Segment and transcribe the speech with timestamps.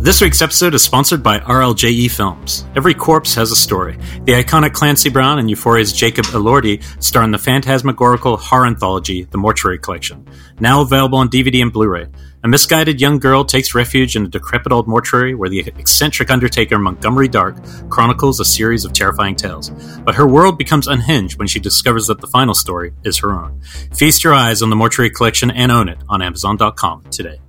[0.00, 2.64] This week's episode is sponsored by RLJE Films.
[2.76, 3.98] Every corpse has a story.
[4.24, 9.38] The iconic Clancy Brown and Euphoria's Jacob Elordi star in the phantasmagorical horror anthology, The
[9.38, 10.24] Mortuary Collection,
[10.60, 12.06] now available on DVD and Blu ray.
[12.44, 16.78] A misguided young girl takes refuge in a decrepit old mortuary where the eccentric undertaker
[16.78, 17.56] Montgomery Dark
[17.90, 19.70] chronicles a series of terrifying tales.
[20.04, 23.60] But her world becomes unhinged when she discovers that the final story is her own.
[23.94, 27.40] Feast your eyes on the Mortuary Collection and own it on Amazon.com today.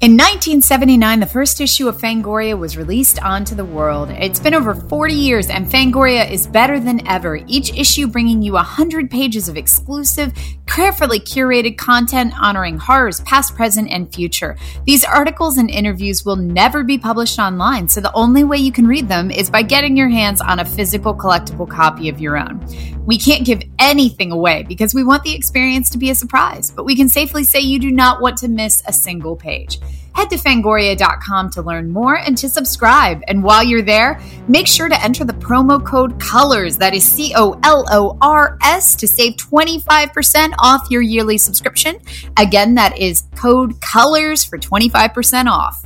[0.00, 4.10] In 1979, the first issue of Fangoria was released onto the world.
[4.10, 7.36] It's been over 40 years, and Fangoria is better than ever.
[7.46, 10.34] Each issue bringing you 100 pages of exclusive,
[10.66, 14.58] carefully curated content honoring horrors past, present, and future.
[14.84, 18.86] These articles and interviews will never be published online, so the only way you can
[18.86, 22.60] read them is by getting your hands on a physical collectible copy of your own.
[23.06, 26.84] We can't give anything away because we want the experience to be a surprise, but
[26.84, 29.78] we can safely say you do not want to miss a single page.
[30.14, 33.22] Head to fangoria.com to learn more and to subscribe.
[33.28, 37.32] And while you're there, make sure to enter the promo code COLORS, that is C
[37.36, 41.98] O L O R S, to save 25% off your yearly subscription.
[42.38, 45.84] Again, that is code COLORS for 25% off.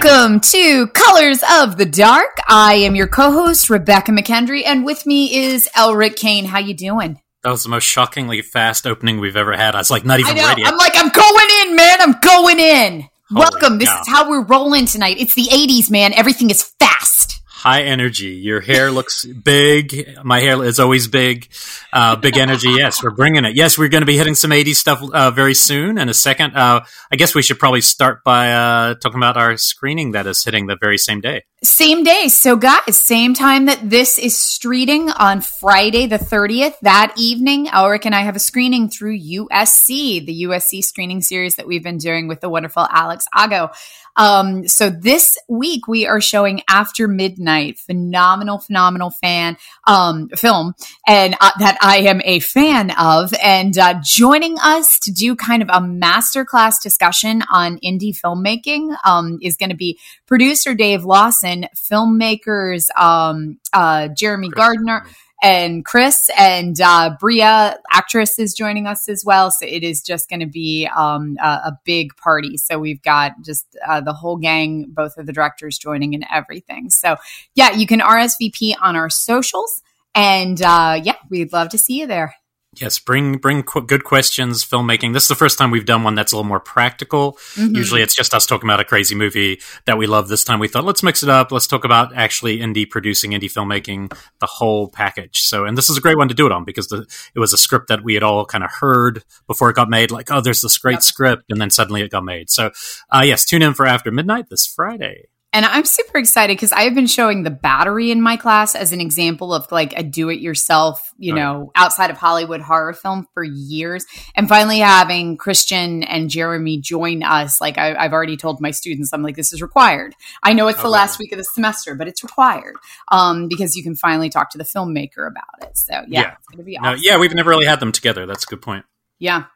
[0.00, 2.38] Welcome to Colors of the Dark.
[2.46, 6.44] I am your co-host Rebecca McKendry, and with me is Elric Kane.
[6.44, 7.20] How you doing?
[7.42, 9.74] That was the most shockingly fast opening we've ever had.
[9.74, 10.64] I was like, not even ready.
[10.64, 12.00] I'm like, I'm going in, man.
[12.00, 13.08] I'm going in.
[13.28, 13.78] Holy Welcome.
[13.78, 15.16] This is how we're rolling tonight.
[15.18, 16.12] It's the 80s, man.
[16.12, 17.37] Everything is fast.
[17.68, 18.28] High energy.
[18.28, 20.16] Your hair looks big.
[20.24, 21.48] My hair is always big.
[21.92, 22.70] Uh, big energy.
[22.70, 23.56] Yes, we're bringing it.
[23.56, 25.98] Yes, we're going to be hitting some 80s stuff uh, very soon.
[25.98, 26.80] In a second, uh,
[27.12, 30.66] I guess we should probably start by uh, talking about our screening that is hitting
[30.66, 31.44] the very same day.
[31.62, 32.28] Same day.
[32.28, 36.78] So, guys, same time that this is streeting on Friday the 30th.
[36.80, 41.66] That evening, Elric and I have a screening through USC, the USC screening series that
[41.66, 43.70] we've been doing with the wonderful Alex Ago.
[44.18, 49.56] Um, so this week we are showing After Midnight, phenomenal, phenomenal fan
[49.86, 50.74] um, film,
[51.06, 53.32] and uh, that I am a fan of.
[53.42, 59.38] And uh, joining us to do kind of a masterclass discussion on indie filmmaking um,
[59.40, 65.06] is going to be producer Dave Lawson, filmmakers um, uh, Jeremy Gardner
[65.42, 69.50] and Chris and uh, Bria, actress, is joining us as well.
[69.50, 72.56] So it is just going to be um, a, a big party.
[72.56, 76.90] So we've got just uh, the whole gang, both of the directors joining and everything.
[76.90, 77.16] So
[77.54, 79.82] yeah, you can RSVP on our socials.
[80.14, 82.34] And uh, yeah, we'd love to see you there.
[82.80, 84.64] Yes, bring bring qu- good questions.
[84.64, 85.12] Filmmaking.
[85.12, 87.38] This is the first time we've done one that's a little more practical.
[87.56, 87.74] Mhm.
[87.76, 90.28] Usually, it's just us talking about a crazy movie that we love.
[90.28, 91.50] This time, we thought let's mix it up.
[91.50, 95.40] Let's talk about actually indie producing, indie filmmaking, the whole package.
[95.40, 97.52] So, and this is a great one to do it on because the, it was
[97.52, 100.10] a script that we had all kind of heard before it got made.
[100.10, 101.02] Like, oh, there's this great Yep.
[101.02, 102.50] script, and then suddenly it got made.
[102.50, 102.70] So,
[103.10, 105.28] uh, yes, tune in for After Midnight this Friday.
[105.58, 109.00] And I'm super excited because I've been showing the battery in my class as an
[109.00, 111.40] example of like a do it yourself, you Right.
[111.42, 114.06] know, outside of Hollywood horror film for years.
[114.36, 119.12] And finally having Christian and Jeremy join us, like I, I've already told my students,
[119.12, 120.14] I'm like, this is required.
[120.44, 122.76] I know it's the Oh, last week of the semester, but it's required
[123.10, 125.76] um, because you can finally talk to the filmmaker about it.
[125.76, 126.34] So yeah, Yeah.
[126.38, 127.00] it's going to be No, awesome.
[127.02, 128.26] yeah, we've never really had them together.
[128.26, 128.84] That's a good point.
[129.18, 129.46] Yeah.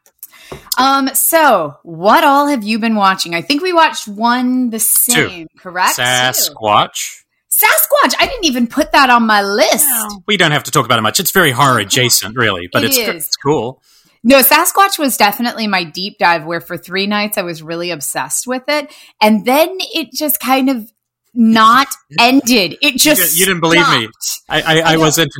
[0.77, 3.35] Um, so what all have you been watching?
[3.35, 5.95] I think we watched one the same, correct?
[5.97, 6.01] Two.
[6.01, 7.19] Sasquatch.
[7.51, 8.13] Sasquatch.
[8.19, 9.87] I didn't even put that on my list.
[10.27, 11.19] We don't have to talk about it much.
[11.19, 13.07] It's very horror adjacent, really, but It it's is.
[13.25, 13.81] it's cool.
[14.23, 18.47] No, Sasquatch was definitely my deep dive where for three nights I was really obsessed
[18.47, 18.91] with it.
[19.21, 20.91] And then it just kind of
[21.33, 21.87] not
[22.19, 22.77] ended.
[22.81, 24.09] It just didn't- you didn't believe me.
[24.49, 25.31] I, I, I I wasn't.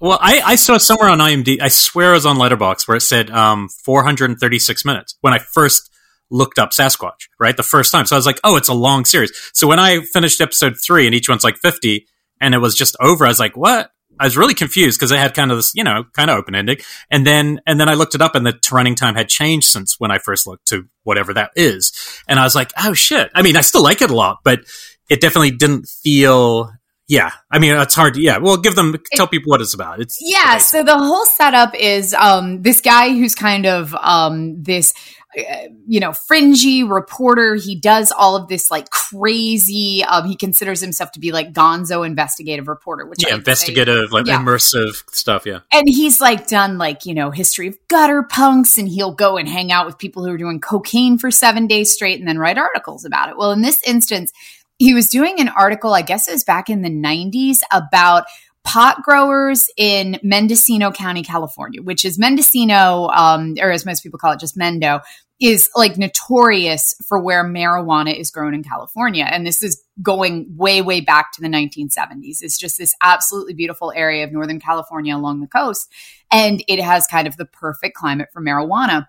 [0.00, 1.60] Well, I, I saw somewhere on IMDb.
[1.60, 5.90] I swear it was on Letterboxd where it said um, 436 minutes when I first
[6.30, 7.28] looked up Sasquatch.
[7.40, 8.06] Right, the first time.
[8.06, 9.32] So I was like, oh, it's a long series.
[9.52, 12.06] So when I finished episode three and each one's like 50,
[12.40, 13.90] and it was just over, I was like, what?
[14.20, 16.54] I was really confused because it had kind of this, you know, kind of open
[16.54, 16.78] ending.
[17.10, 19.98] And then, and then I looked it up and the running time had changed since
[19.98, 21.92] when I first looked to whatever that is.
[22.28, 23.30] And I was like, oh shit.
[23.34, 24.60] I mean, I still like it a lot, but
[25.08, 26.72] it definitely didn't feel,
[27.08, 27.32] yeah.
[27.50, 28.38] I mean, it's hard to, yeah.
[28.38, 30.00] Well, give them, tell people what it's about.
[30.00, 34.92] It's Yeah, so the whole setup is um, this guy who's kind of um, this
[35.36, 37.54] uh, you know, fringy reporter.
[37.54, 40.02] He does all of this like crazy.
[40.02, 44.26] Um, he considers himself to be like Gonzo investigative reporter, which yeah, investigative, say, like
[44.26, 44.38] yeah.
[44.38, 45.44] immersive stuff.
[45.44, 49.36] Yeah, and he's like done like you know history of gutter punks, and he'll go
[49.36, 52.38] and hang out with people who are doing cocaine for seven days straight, and then
[52.38, 53.36] write articles about it.
[53.36, 54.32] Well, in this instance,
[54.78, 55.94] he was doing an article.
[55.94, 58.24] I guess it was back in the '90s about
[58.64, 64.32] pot growers in Mendocino County, California, which is Mendocino, um, or as most people call
[64.32, 65.00] it, just Mendo,
[65.40, 69.24] is like notorious for where marijuana is grown in California.
[69.24, 72.42] And this is going way, way back to the 1970s.
[72.42, 75.90] It's just this absolutely beautiful area of Northern California along the coast.
[76.32, 79.06] And it has kind of the perfect climate for marijuana.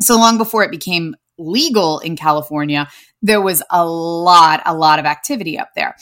[0.00, 2.88] So long before it became legal in California,
[3.22, 5.96] there was a lot, a lot of activity up there.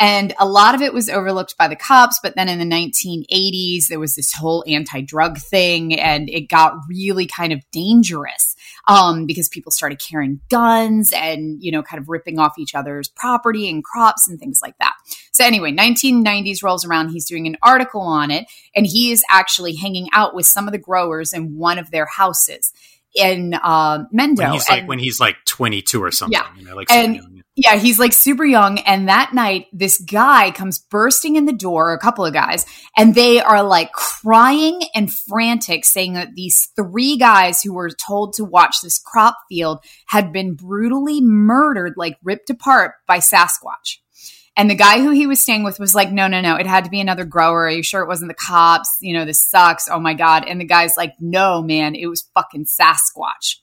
[0.00, 2.18] And a lot of it was overlooked by the cops.
[2.20, 6.74] But then in the 1980s, there was this whole anti drug thing, and it got
[6.88, 8.56] really kind of dangerous
[8.88, 13.08] um, because people started carrying guns and, you know, kind of ripping off each other's
[13.08, 14.94] property and crops and things like that.
[15.32, 17.10] So, anyway, 1990s rolls around.
[17.10, 20.72] He's doing an article on it, and he is actually hanging out with some of
[20.72, 22.72] the growers in one of their houses
[23.14, 24.38] in uh, Mendo.
[24.38, 26.32] When he's, and, like, when he's like 22 or something.
[26.32, 26.46] Yeah.
[26.56, 28.80] You know, like and, yeah, he's like super young.
[28.80, 32.66] And that night, this guy comes bursting in the door, a couple of guys,
[32.96, 38.32] and they are like crying and frantic, saying that these three guys who were told
[38.34, 39.78] to watch this crop field
[40.08, 43.98] had been brutally murdered, like ripped apart by Sasquatch.
[44.56, 46.84] And the guy who he was staying with was like, no, no, no, it had
[46.84, 47.66] to be another grower.
[47.66, 48.96] Are you sure it wasn't the cops?
[49.00, 49.88] You know, this sucks.
[49.88, 50.44] Oh my God.
[50.46, 53.56] And the guy's like, no, man, it was fucking Sasquatch.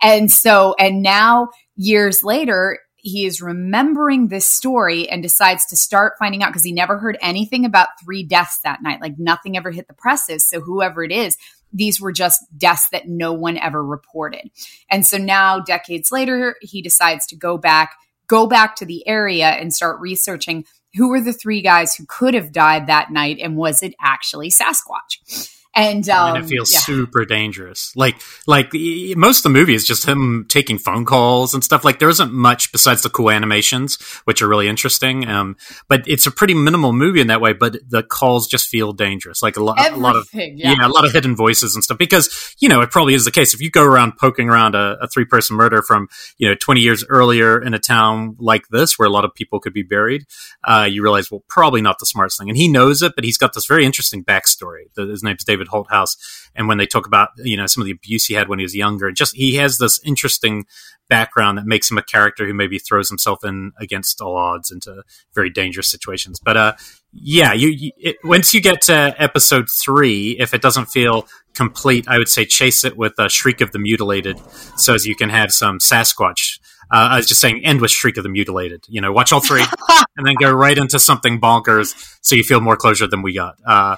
[0.00, 6.14] And so, and now years later, he is remembering this story and decides to start
[6.18, 9.00] finding out because he never heard anything about three deaths that night.
[9.00, 10.46] Like nothing ever hit the presses.
[10.46, 11.36] So whoever it is,
[11.72, 14.50] these were just deaths that no one ever reported.
[14.90, 17.94] And so now, decades later, he decides to go back,
[18.30, 22.34] go back to the area and start researching who were the three guys who could
[22.34, 25.59] have died that night and was it actually Sasquatch?
[25.74, 26.80] And, um, and it feels yeah.
[26.80, 27.94] super dangerous.
[27.94, 28.72] Like, like
[29.16, 31.84] most of the movie is just him taking phone calls and stuff.
[31.84, 35.28] Like, there isn't much besides the cool animations, which are really interesting.
[35.28, 35.56] Um,
[35.88, 37.52] but it's a pretty minimal movie in that way.
[37.52, 39.42] But the calls just feel dangerous.
[39.42, 40.50] Like a lot, a lot of yeah.
[40.56, 40.86] yeah.
[40.86, 41.98] a lot of hidden voices and stuff.
[41.98, 43.54] Because you know, it probably is the case.
[43.54, 46.80] If you go around poking around a, a three person murder from you know twenty
[46.80, 50.26] years earlier in a town like this, where a lot of people could be buried,
[50.64, 52.48] uh, you realize, well, probably not the smartest thing.
[52.48, 54.84] And he knows it, but he's got this very interesting backstory.
[54.96, 56.16] His name's David David Holthouse,
[56.54, 58.64] and when they talk about you know some of the abuse he had when he
[58.64, 60.66] was younger, just he has this interesting
[61.08, 65.02] background that makes him a character who maybe throws himself in against all odds into
[65.34, 66.40] very dangerous situations.
[66.42, 66.72] But uh,
[67.12, 72.06] yeah, you, you it, once you get to episode three, if it doesn't feel complete,
[72.08, 74.40] I would say chase it with a Shriek of the Mutilated,
[74.76, 76.58] so as you can have some Sasquatch.
[76.92, 78.84] Uh, I was just saying, end with Shriek of the Mutilated.
[78.88, 79.62] You know, watch all three,
[80.16, 83.56] and then go right into something bonkers, so you feel more closure than we got.
[83.64, 83.96] Uh,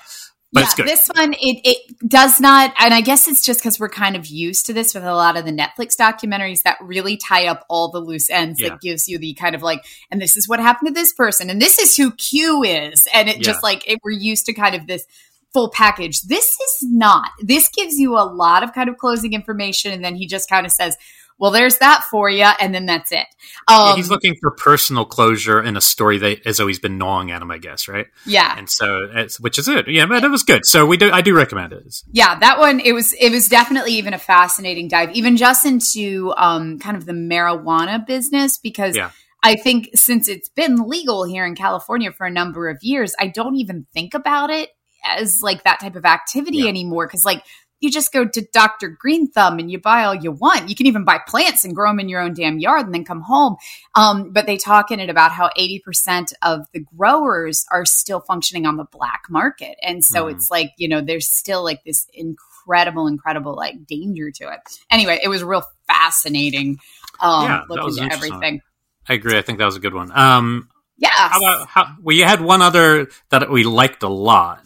[0.53, 3.89] but yeah, This one, it, it does not, and I guess it's just because we're
[3.89, 7.47] kind of used to this with a lot of the Netflix documentaries that really tie
[7.47, 8.61] up all the loose ends.
[8.61, 8.71] Yeah.
[8.71, 11.49] That gives you the kind of like, and this is what happened to this person,
[11.49, 13.43] and this is who Q is, and it yeah.
[13.43, 15.07] just like it, we're used to kind of this
[15.53, 16.23] full package.
[16.23, 17.31] This is not.
[17.41, 20.67] This gives you a lot of kind of closing information, and then he just kind
[20.67, 20.97] of says,
[21.39, 23.27] well, there's that for you, and then that's it.
[23.69, 27.31] Um, yeah, he's looking for personal closure in a story that has always been gnawing
[27.31, 28.07] at him, I guess, right?
[28.27, 29.09] Yeah, and so
[29.41, 29.89] which is it.
[29.89, 30.67] Yeah, but it was good.
[30.67, 31.11] So we do.
[31.11, 31.83] I do recommend it.
[32.13, 32.81] Yeah, that one.
[32.81, 33.13] It was.
[33.15, 38.05] It was definitely even a fascinating dive, even just into um, kind of the marijuana
[38.07, 38.97] business because.
[38.97, 39.11] Yeah.
[39.45, 43.27] I think since it's been legal here in California for a number of years, I
[43.27, 44.71] don't even think about it
[45.05, 46.69] as like that type of activity yeah.
[46.69, 47.09] anymore.
[47.09, 47.45] Cause like
[47.83, 48.89] you just go to Dr.
[48.89, 50.69] Green Thumb and you buy all you want.
[50.69, 53.05] You can even buy plants and grow them in your own damn yard and then
[53.05, 53.57] come home.
[53.97, 58.67] Um, but they talk in it about how 80% of the growers are still functioning
[58.67, 59.77] on the black market.
[59.83, 60.33] And so mm.
[60.33, 64.61] it's like, you know, there's still like this incredible, incredible like danger to it.
[64.89, 66.79] Anyway, it was real fascinating
[67.21, 68.63] um, yeah, looking at everything.
[69.09, 69.37] I agree.
[69.37, 70.17] I think that was a good one.
[70.17, 71.11] Um, yeah.
[71.11, 74.61] How about how we had one other that we liked a lot.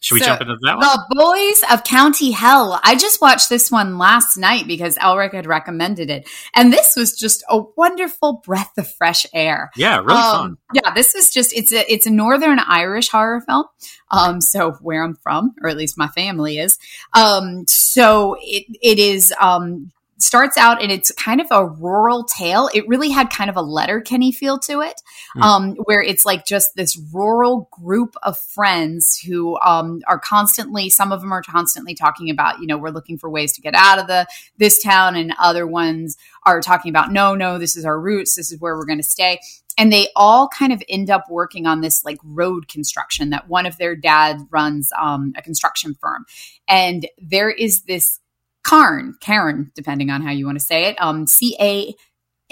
[0.00, 0.86] Should we so, jump into that one?
[0.86, 2.78] The Boys of County Hell.
[2.84, 6.28] I just watched this one last night because Elric had recommended it.
[6.54, 9.70] And this was just a wonderful breath of fresh air.
[9.74, 10.56] Yeah, really um, fun.
[10.74, 13.64] Yeah, this is just it's a it's a northern Irish horror film.
[14.10, 16.78] Um, so where I'm from, or at least my family is.
[17.14, 22.70] Um, so it it is um starts out and it's kind of a rural tale.
[22.74, 25.00] It really had kind of a Letterkenny feel to it,
[25.36, 25.42] mm.
[25.42, 30.88] um, where it's like just this rural group of friends who um, are constantly.
[30.88, 33.74] Some of them are constantly talking about, you know, we're looking for ways to get
[33.74, 34.26] out of the
[34.58, 38.34] this town, and other ones are talking about, no, no, this is our roots.
[38.34, 39.40] This is where we're going to stay.
[39.78, 43.66] And they all kind of end up working on this like road construction that one
[43.66, 46.24] of their dad runs um, a construction firm.
[46.66, 48.20] And there is this
[48.68, 51.94] Cairn, Karen, depending on how you want to say it, um, C A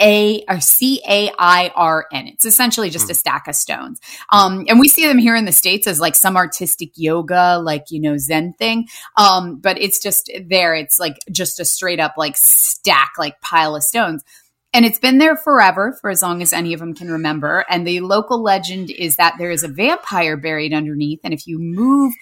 [0.01, 2.27] a or C A I R N.
[2.27, 4.01] It's essentially just a stack of stones.
[4.33, 7.85] Um, and we see them here in the States as like some artistic yoga, like,
[7.91, 8.89] you know, Zen thing.
[9.17, 10.75] Um, but it's just there.
[10.75, 14.25] It's like just a straight up like stack, like pile of stones.
[14.73, 17.65] And it's been there forever, for as long as any of them can remember.
[17.69, 21.21] And the local legend is that there is a vampire buried underneath.
[21.23, 22.13] And if you move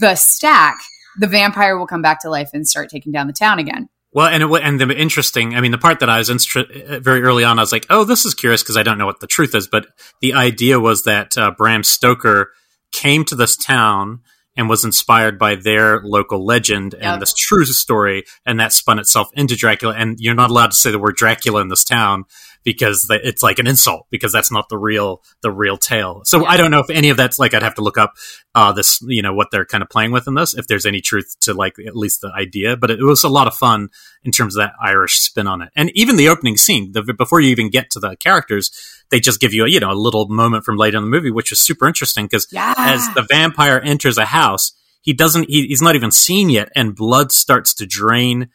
[0.00, 0.78] the stack,
[1.18, 3.88] the vampire will come back to life and start taking down the town again.
[4.12, 7.22] Well, and it, and the interesting, I mean, the part that I was instru- very
[7.22, 9.28] early on, I was like, oh, this is curious because I don't know what the
[9.28, 9.68] truth is.
[9.68, 9.86] But
[10.20, 12.50] the idea was that uh, Bram Stoker
[12.92, 14.20] came to this town
[14.56, 17.20] and was inspired by their local legend and yep.
[17.20, 19.94] this true story, and that spun itself into Dracula.
[19.96, 22.24] And you're not allowed to say the word Dracula in this town
[22.64, 26.22] because it's like an insult because that's not the real the real tale.
[26.24, 26.48] So yeah.
[26.48, 28.14] I don't know if any of that's like I'd have to look up
[28.54, 31.00] uh, this you know what they're kind of playing with in this if there's any
[31.00, 32.76] truth to like at least the idea.
[32.76, 33.88] But it, it was a lot of fun
[34.22, 37.40] in terms of that Irish spin on it, and even the opening scene the, before
[37.40, 38.70] you even get to the characters.
[39.10, 41.32] They just give you a you know a little moment from later in the movie,
[41.32, 42.74] which is super interesting because yeah.
[42.76, 46.94] as the vampire enters a house, he doesn't he, he's not even seen yet, and
[46.94, 48.50] blood starts to drain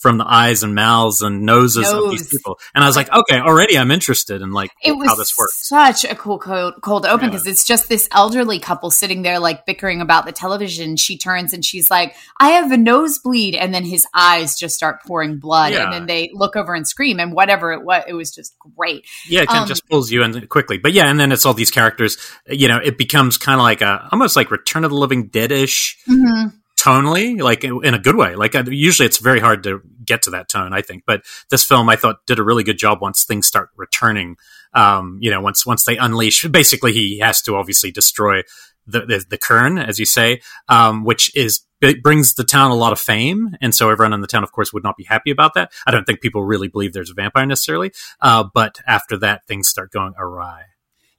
[0.00, 2.04] from the eyes and mouths and noses Nose.
[2.04, 2.58] of these people.
[2.74, 5.68] And I was like, okay, already I'm interested in like it how this works.
[5.68, 7.52] Such a cool cold, cold open because yeah.
[7.52, 10.96] it's just this elderly couple sitting there like bickering about the television.
[10.96, 13.54] She turns and she's like, I have a nosebleed.
[13.54, 15.74] And then his eyes just start pouring blood.
[15.74, 15.84] Yeah.
[15.84, 19.04] And then they look over and scream and whatever it was, it was just great.
[19.28, 20.78] Yeah, it kind um, of just pulls you in quickly.
[20.78, 22.16] But yeah, and then it's all these characters,
[22.46, 25.52] you know, it becomes kind of like a almost like Return of the Living Dead
[25.52, 25.98] ish.
[26.08, 28.34] Mm-hmm tonally, like in a good way.
[28.34, 31.04] Like usually it's very hard to get to that tone, I think.
[31.06, 34.36] But this film, I thought, did a really good job once things start returning.
[34.72, 38.42] Um, you know, once once they unleash, basically he has to obviously destroy
[38.86, 42.74] the the, the Cairn, as you say, um, which is it brings the town a
[42.76, 45.30] lot of fame, and so everyone in the town, of course, would not be happy
[45.30, 45.72] about that.
[45.86, 49.68] I don't think people really believe there's a vampire necessarily, uh, but after that, things
[49.68, 50.64] start going awry.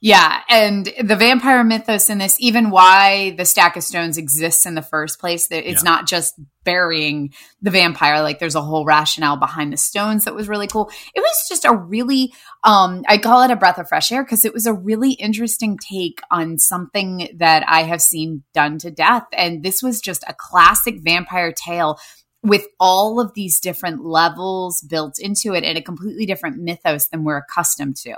[0.04, 4.74] Yeah, and the vampire mythos in this, even why the stack of stones exists in
[4.74, 5.90] the first place, that it's yeah.
[5.90, 8.20] not just burying the vampire.
[8.20, 10.90] Like there's a whole rationale behind the stones that was really cool.
[11.14, 12.32] It was just a really,
[12.64, 15.78] um, I call it a breath of fresh air because it was a really interesting
[15.78, 19.26] take on something that I have seen done to death.
[19.32, 22.00] And this was just a classic vampire tale
[22.42, 27.22] with all of these different levels built into it and a completely different mythos than
[27.22, 28.10] we're accustomed to.
[28.10, 28.16] Yeah.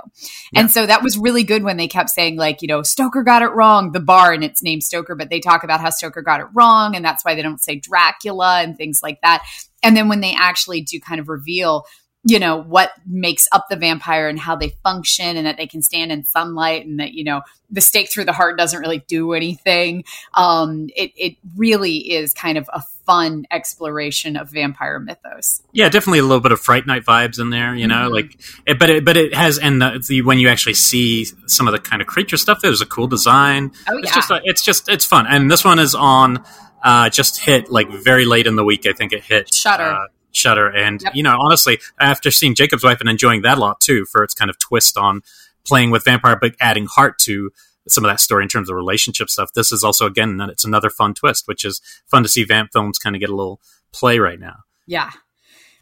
[0.55, 3.43] And so that was really good when they kept saying, like, you know, Stoker got
[3.43, 6.39] it wrong, the bar, and it's named Stoker, but they talk about how Stoker got
[6.39, 6.95] it wrong.
[6.95, 9.45] And that's why they don't say Dracula and things like that.
[9.83, 11.85] And then when they actually do kind of reveal,
[12.27, 15.83] you know what makes up the vampire and how they function and that they can
[15.83, 19.33] stand in sunlight and that you know the stake through the heart doesn't really do
[19.33, 20.03] anything
[20.33, 25.61] um it, it really is kind of a fun exploration of vampire mythos.
[25.71, 28.13] Yeah, definitely a little bit of Fright Night vibes in there, you know, mm-hmm.
[28.13, 31.67] like, it, but it, but it has, and the, the, when you actually see some
[31.67, 33.71] of the kind of creature stuff, there's a cool design.
[33.87, 34.15] Oh, it's yeah.
[34.15, 35.27] just, it's just, it's fun.
[35.27, 36.43] And this one is on,
[36.83, 38.85] uh, just hit like very late in the week.
[38.85, 39.83] I think it hit Shutter.
[39.83, 40.67] Uh, Shudder.
[40.67, 41.15] And, yep.
[41.15, 44.33] you know, honestly, after seeing Jacob's Wife and enjoying that a lot too, for its
[44.33, 45.21] kind of twist on
[45.63, 47.51] playing with vampire, but adding heart to
[47.87, 49.51] some of that story in terms of relationship stuff.
[49.53, 52.97] This is also again it's another fun twist, which is fun to see vamp films
[52.97, 53.61] kind of get a little
[53.91, 54.57] play right now.
[54.87, 55.11] Yeah.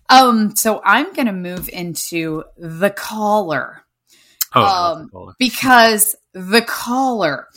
[0.10, 0.56] Um.
[0.56, 3.84] So I'm going to move into the caller.
[4.54, 5.34] Oh, um, the caller.
[5.40, 7.48] because the caller.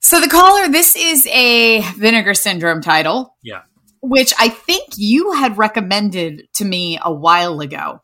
[0.00, 0.68] So the caller.
[0.68, 3.36] This is a Vinegar Syndrome title.
[3.42, 3.62] Yeah.
[4.02, 8.00] Which I think you had recommended to me a while ago.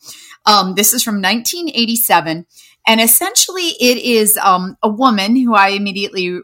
[0.47, 2.47] Um, this is from 1987
[2.87, 6.41] and essentially, it is um, a woman who I immediately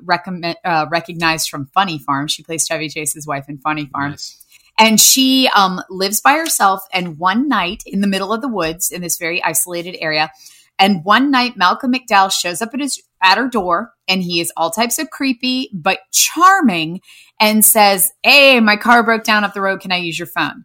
[0.64, 2.28] uh, recognized from Funny Farm.
[2.28, 4.12] She plays Chevy Chase's wife in Funny Farm.
[4.12, 4.45] Nice.
[4.78, 6.83] And she um, lives by herself.
[6.92, 10.30] And one night in the middle of the woods in this very isolated area,
[10.78, 14.52] and one night Malcolm McDowell shows up at his at her door, and he is
[14.57, 17.00] all types of creepy but charming,
[17.40, 19.80] and says, "Hey, my car broke down up the road.
[19.80, 20.64] Can I use your phone?"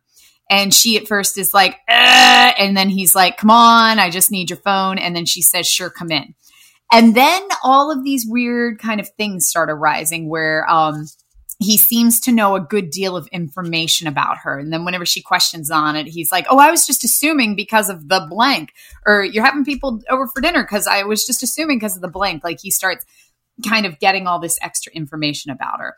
[0.53, 4.51] And she at first is like, and then he's like, come on, I just need
[4.51, 5.00] your phone.
[5.00, 6.36] And then she says, sure, come in.
[6.91, 11.07] And then all of these weird kind of things start arising where, um,
[11.57, 14.60] he seems to know a good deal of information about her.
[14.60, 17.89] And then whenever she questions on it, he's like, Oh, I was just assuming because
[17.89, 18.74] of the blank.
[19.07, 22.10] Or you're having people over for dinner because I was just assuming because of the
[22.10, 22.43] blank.
[22.43, 23.05] Like he starts
[23.67, 25.95] kind of getting all this extra information about her.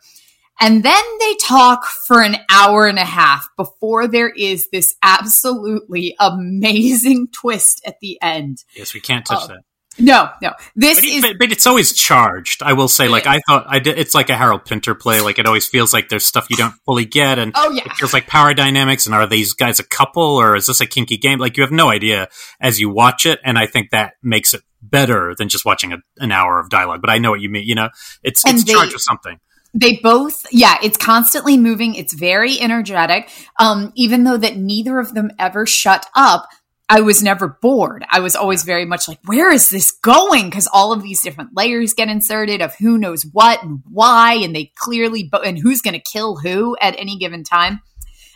[0.60, 6.16] And then they talk for an hour and a half before there is this absolutely
[6.18, 8.64] amazing twist at the end.
[8.74, 9.64] Yes, we can't touch uh, that.
[9.98, 10.52] No, no.
[10.74, 12.62] This but, is, but, but, it's always charged.
[12.62, 13.98] I will say, like I thought, I did.
[13.98, 15.20] It's like a Harold Pinter play.
[15.20, 17.92] Like it always feels like there's stuff you don't fully get, and oh yeah, it
[17.92, 19.06] feels like power dynamics.
[19.06, 21.38] And are these guys a couple, or is this a kinky game?
[21.38, 22.28] Like you have no idea
[22.60, 25.98] as you watch it, and I think that makes it better than just watching a,
[26.18, 27.00] an hour of dialogue.
[27.00, 27.66] But I know what you mean.
[27.66, 27.88] You know,
[28.22, 29.38] it's and it's they, charged with something.
[29.74, 31.94] They both, yeah, it's constantly moving.
[31.94, 33.28] It's very energetic.
[33.58, 36.48] Um, even though that neither of them ever shut up,
[36.88, 38.04] I was never bored.
[38.10, 40.44] I was always very much like, where is this going?
[40.44, 44.54] Because all of these different layers get inserted of who knows what and why, and
[44.54, 47.80] they clearly, bo- and who's going to kill who at any given time.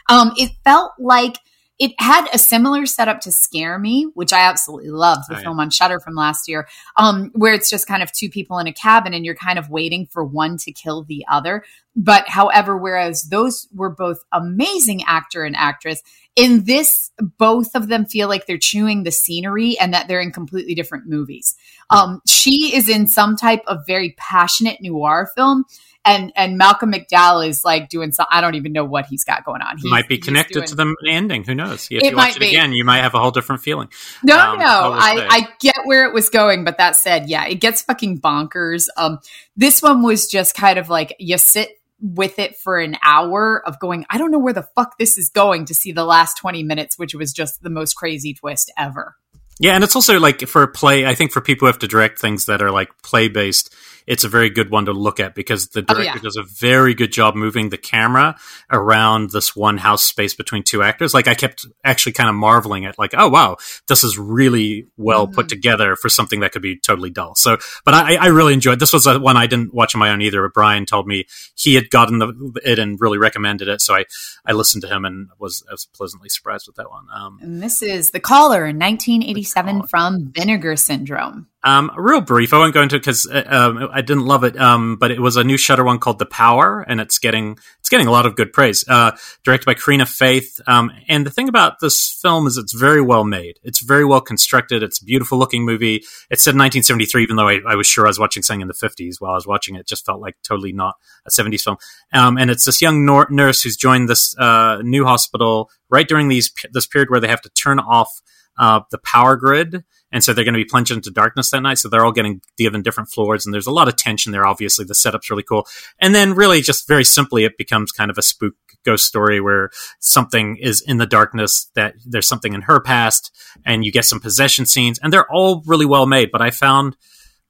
[0.08, 1.36] Um, it felt like
[1.80, 5.56] it had a similar setup to Scare Me, which I absolutely loved, the oh, film
[5.56, 5.62] yeah.
[5.62, 6.68] on Shudder from last year,
[6.98, 9.70] um, where it's just kind of two people in a cabin and you're kind of
[9.70, 11.64] waiting for one to kill the other.
[11.96, 16.02] But however, whereas those were both amazing actor and actress,
[16.36, 20.30] in this, both of them feel like they're chewing the scenery and that they're in
[20.30, 21.56] completely different movies.
[21.90, 25.64] Um, she is in some type of very passionate noir film
[26.04, 28.26] and and Malcolm McDowell is like doing some.
[28.30, 29.78] I don't even know what he's got going on.
[29.78, 31.44] He might be connected doing, to the ending.
[31.44, 31.88] Who knows?
[31.90, 32.48] If you watch it be.
[32.48, 33.88] again, you might have a whole different feeling.
[34.22, 37.56] No, um, no, I, I get where it was going, but that said, yeah, it
[37.56, 38.88] gets fucking bonkers.
[38.96, 39.18] Um,
[39.60, 41.68] this one was just kind of like you sit
[42.00, 45.28] with it for an hour of going, I don't know where the fuck this is
[45.28, 49.16] going to see the last 20 minutes, which was just the most crazy twist ever.
[49.58, 52.18] Yeah, and it's also like for play, I think for people who have to direct
[52.18, 53.74] things that are like play based,
[54.10, 56.20] it's a very good one to look at because the director oh, yeah.
[56.20, 58.36] does a very good job moving the camera
[58.68, 61.14] around this one house space between two actors.
[61.14, 65.26] Like I kept actually kind of marveling at like, oh wow, this is really well
[65.26, 65.36] mm-hmm.
[65.36, 67.36] put together for something that could be totally dull.
[67.36, 68.80] So, but I, I really enjoyed.
[68.80, 70.42] This was one I didn't watch on my own either.
[70.42, 74.06] But Brian told me he had gotten the, it and really recommended it, so I
[74.44, 77.06] I listened to him and was I was pleasantly surprised with that one.
[77.14, 81.46] Um, and this is the caller in 1987 from Vinegar Syndrome.
[81.62, 82.54] Um, real brief.
[82.54, 84.58] I won't go into it because uh, um, I didn't love it.
[84.58, 87.90] Um, but it was a new Shudder one called The Power, and it's getting it's
[87.90, 88.82] getting a lot of good praise.
[88.88, 89.12] Uh,
[89.44, 90.58] directed by Corinna Faith.
[90.66, 93.58] Um, and the thing about this film is it's very well made.
[93.62, 94.82] It's very well constructed.
[94.82, 95.96] It's a beautiful looking movie.
[96.30, 98.74] It's in 1973, even though I, I was sure I was watching something in the
[98.74, 99.80] 50s while I was watching it.
[99.80, 100.94] it just felt like totally not
[101.26, 101.76] a 70s film.
[102.14, 106.28] Um, and it's this young nor- nurse who's joined this uh, new hospital right during
[106.28, 108.22] these this period where they have to turn off
[108.58, 111.78] uh, the power grid and so they're going to be plunged into darkness that night.
[111.78, 114.46] So they're all getting given different floors, and there's a lot of tension there.
[114.46, 115.66] Obviously, the setup's really cool,
[116.00, 119.70] and then really just very simply, it becomes kind of a spook ghost story where
[120.00, 123.30] something is in the darkness that there's something in her past,
[123.64, 126.30] and you get some possession scenes, and they're all really well made.
[126.30, 126.96] But I found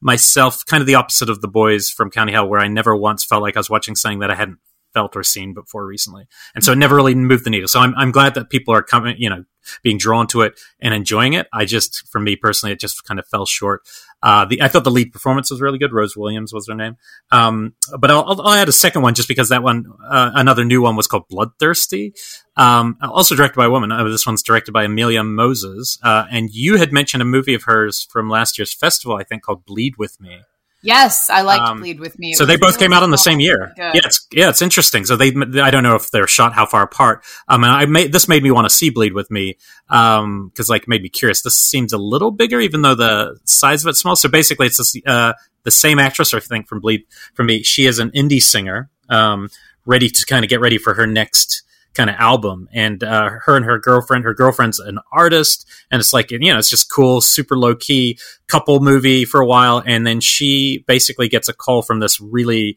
[0.01, 3.25] myself kind of the opposite of the boys from County Hell, where I never once
[3.25, 4.59] felt like I was watching something that I hadn't
[4.93, 6.27] felt or seen before recently.
[6.55, 7.69] And so it never really moved the needle.
[7.69, 9.45] So I'm, I'm glad that people are coming, you know,
[9.83, 11.47] being drawn to it and enjoying it.
[11.53, 13.83] I just, for me personally, it just kind of fell short.
[14.23, 15.93] Uh, the, I thought the lead performance was really good.
[15.93, 16.97] Rose Williams was her name.
[17.31, 20.83] Um, but I'll, I'll, add a second one just because that one, uh, another new
[20.83, 22.15] one was called Bloodthirsty.
[22.57, 23.93] Um, also directed by a woman.
[23.93, 25.99] Uh, this one's directed by Amelia Moses.
[26.03, 29.43] Uh, and you had mentioned a movie of hers from last year's festival, I think
[29.43, 30.41] called Bleed With Me.
[30.83, 32.31] Yes, I liked um, Bleed with Me.
[32.31, 33.73] It so they both really came out in the same year.
[33.77, 33.95] Good.
[33.95, 35.05] Yeah, it's yeah, it's interesting.
[35.05, 35.29] So they,
[35.61, 37.25] I don't know if they're shot how far apart.
[37.49, 39.59] Um, and I made this made me want to see Bleed with Me,
[39.91, 41.43] um, because like made me curious.
[41.43, 44.17] This seems a little bigger, even though the size of it's small.
[44.17, 47.63] So basically, it's this, uh, the same actress, I think, from Bleed for Me.
[47.63, 49.51] She is an indie singer, um,
[49.85, 51.63] ready to kind of get ready for her next
[51.95, 52.69] kind of album.
[52.73, 56.59] And uh, her and her girlfriend, her girlfriend's an artist, and it's like you know,
[56.59, 61.29] it's just cool, super low key couple movie for a while, and then she basically
[61.29, 62.77] gets a call from this really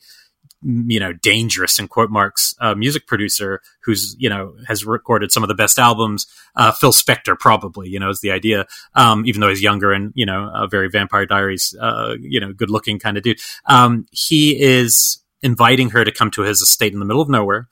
[0.65, 5.43] you know dangerous in quote marks uh, music producer who's you know has recorded some
[5.43, 9.41] of the best albums uh, phil spector probably you know is the idea um, even
[9.41, 12.97] though he's younger and you know a very vampire diaries uh, you know good looking
[12.97, 17.05] kind of dude um, he is inviting her to come to his estate in the
[17.05, 17.67] middle of nowhere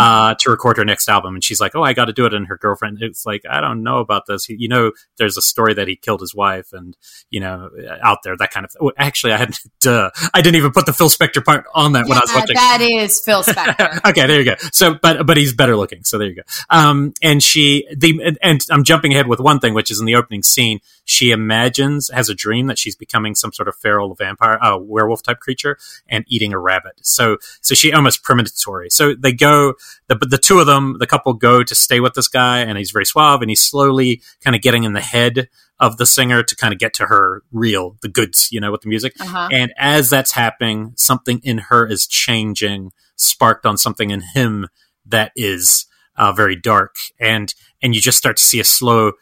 [0.00, 2.32] uh, to record her next album, and she's like, "Oh, I got to do it."
[2.32, 5.74] And her girlfriend, it's like, "I don't know about this." You know, there's a story
[5.74, 6.96] that he killed his wife, and
[7.28, 7.68] you know,
[8.02, 8.74] out there that kind of.
[8.80, 12.06] Oh, actually, I had duh, I didn't even put the Phil Spector part on that
[12.06, 12.54] yeah, when I was watching.
[12.54, 14.00] That is Phil Spector.
[14.08, 14.54] okay, there you go.
[14.72, 16.02] So, but but he's better looking.
[16.04, 16.42] So there you go.
[16.70, 20.06] Um, and she the and, and I'm jumping ahead with one thing, which is in
[20.06, 24.14] the opening scene, she imagines has a dream that she's becoming some sort of feral
[24.14, 25.76] vampire, uh, werewolf type creature,
[26.08, 26.94] and eating a rabbit.
[27.02, 28.90] So so she almost premonitory.
[28.90, 29.74] So they go
[30.08, 32.90] the the two of them, the couple go to stay with this guy, and he's
[32.90, 35.48] very suave, and he's slowly kind of getting in the head
[35.78, 38.82] of the singer to kind of get to her real the goods, you know, with
[38.82, 39.14] the music.
[39.18, 39.48] Uh-huh.
[39.50, 44.68] And as that's happening, something in her is changing, sparked on something in him
[45.06, 49.12] that is uh, very dark, and and you just start to see a slow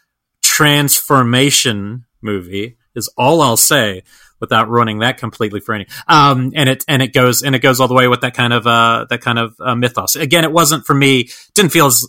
[0.42, 2.76] transformation movie.
[2.94, 4.02] Is all I'll say
[4.40, 5.86] without ruining that completely for any.
[6.06, 8.52] Um, and it and it goes and it goes all the way with that kind
[8.52, 10.16] of uh, that kind of uh, mythos.
[10.16, 11.28] Again, it wasn't for me.
[11.54, 12.06] Didn't feel as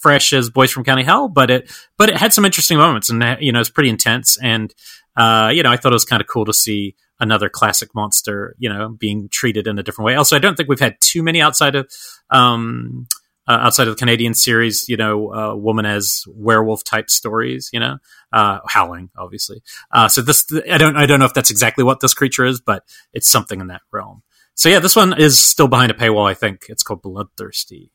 [0.00, 3.22] fresh as Boys from County Hell, but it but it had some interesting moments, and
[3.40, 4.38] you know, it's pretty intense.
[4.42, 4.72] And
[5.16, 8.54] uh, you know, I thought it was kind of cool to see another classic monster,
[8.58, 10.14] you know, being treated in a different way.
[10.14, 11.88] Also, I don't think we've had too many outside of
[12.30, 13.06] um,
[13.46, 17.80] uh, outside of the Canadian series, you know, uh, woman as werewolf type stories, you
[17.80, 17.98] know,
[18.32, 19.62] uh, howling, obviously.
[19.90, 22.60] Uh, so this, I don't, I don't know if that's exactly what this creature is,
[22.60, 24.22] but it's something in that realm.
[24.54, 26.28] So yeah, this one is still behind a paywall.
[26.28, 27.90] I think it's called Bloodthirsty.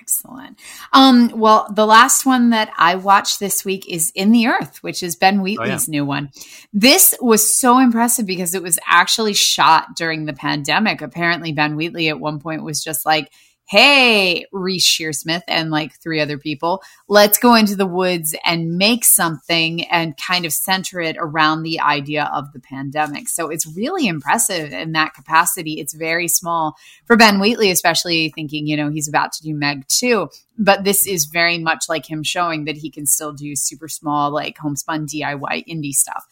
[0.00, 0.60] Excellent.
[0.92, 5.02] Um, well, the last one that I watched this week is In the Earth, which
[5.02, 5.98] is Ben Wheatley's oh, yeah.
[5.98, 6.30] new one.
[6.72, 11.02] This was so impressive because it was actually shot during the pandemic.
[11.02, 13.32] Apparently, Ben Wheatley at one point was just like,
[13.68, 19.04] hey, Reece Shearsmith and like three other people, let's go into the woods and make
[19.04, 23.28] something and kind of center it around the idea of the pandemic.
[23.28, 25.74] So it's really impressive in that capacity.
[25.74, 29.86] It's very small for Ben Wheatley, especially thinking, you know, he's about to do Meg
[29.88, 30.30] 2.
[30.56, 34.32] But this is very much like him showing that he can still do super small,
[34.32, 36.26] like homespun DIY indie stuff.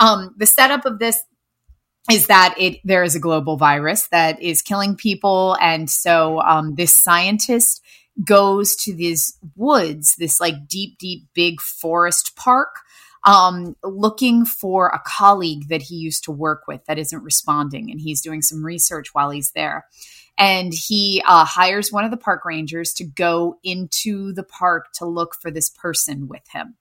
[0.00, 1.22] Um, the setup of this
[2.10, 6.74] is that it there is a global virus that is killing people, and so um,
[6.74, 7.82] this scientist
[8.24, 12.80] goes to these woods, this like deep, deep, big forest park,
[13.24, 18.00] um, looking for a colleague that he used to work with that isn't responding, and
[18.00, 19.86] he's doing some research while he's there.
[20.38, 25.04] And he uh, hires one of the park rangers to go into the park to
[25.04, 26.76] look for this person with him.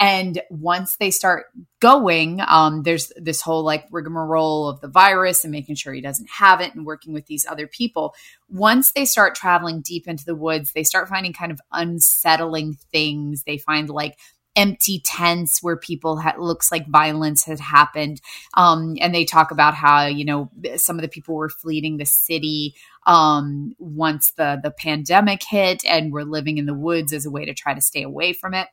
[0.00, 1.46] And once they start
[1.78, 6.30] going, um, there's this whole like rigmarole of the virus and making sure he doesn't
[6.30, 8.14] have it and working with these other people.
[8.48, 13.42] Once they start traveling deep into the woods, they start finding kind of unsettling things.
[13.42, 14.16] They find like
[14.56, 18.20] empty tents where people ha- looks like violence had happened
[18.54, 22.04] um, and they talk about how you know some of the people were fleeing the
[22.04, 22.74] city
[23.06, 27.44] um, once the the pandemic hit and were living in the woods as a way
[27.44, 28.66] to try to stay away from it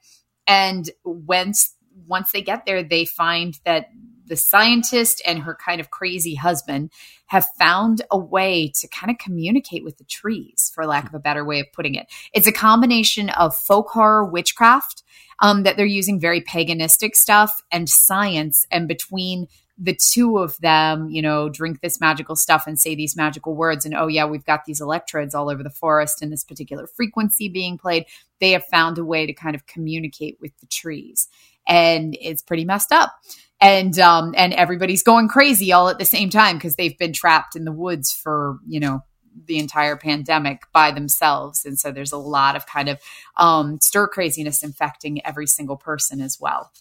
[0.48, 1.76] and once
[2.08, 3.88] once they get there, they find that
[4.28, 6.92] the scientist and her kind of crazy husband
[7.28, 11.20] have found a way to kind of communicate with the trees, for lack of a
[11.20, 12.08] better way of putting it.
[12.34, 15.04] It's a combination of folk horror witchcraft
[15.40, 21.10] um, that they're using very paganistic stuff and science, and between the two of them,
[21.10, 23.86] you know, drink this magical stuff and say these magical words.
[23.86, 27.48] And oh, yeah, we've got these electrodes all over the forest and this particular frequency
[27.48, 28.06] being played.
[28.40, 31.28] They have found a way to kind of communicate with the trees.
[31.68, 33.14] And it's pretty messed up.
[33.60, 37.56] And um, and everybody's going crazy all at the same time because they've been trapped
[37.56, 39.04] in the woods for, you know,
[39.46, 41.66] the entire pandemic by themselves.
[41.66, 43.00] And so there's a lot of kind of
[43.36, 46.72] um, stir craziness infecting every single person as well.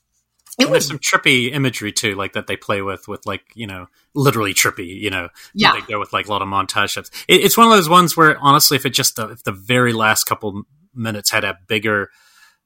[0.58, 3.86] It was some trippy imagery too, like that they play with, with like you know,
[4.14, 4.86] literally trippy.
[5.00, 5.72] You know, yeah.
[5.72, 7.10] They go with like a lot of montage shots.
[7.28, 10.24] It, it's one of those ones where honestly, if it just if the very last
[10.24, 10.62] couple
[10.94, 12.10] minutes had a bigger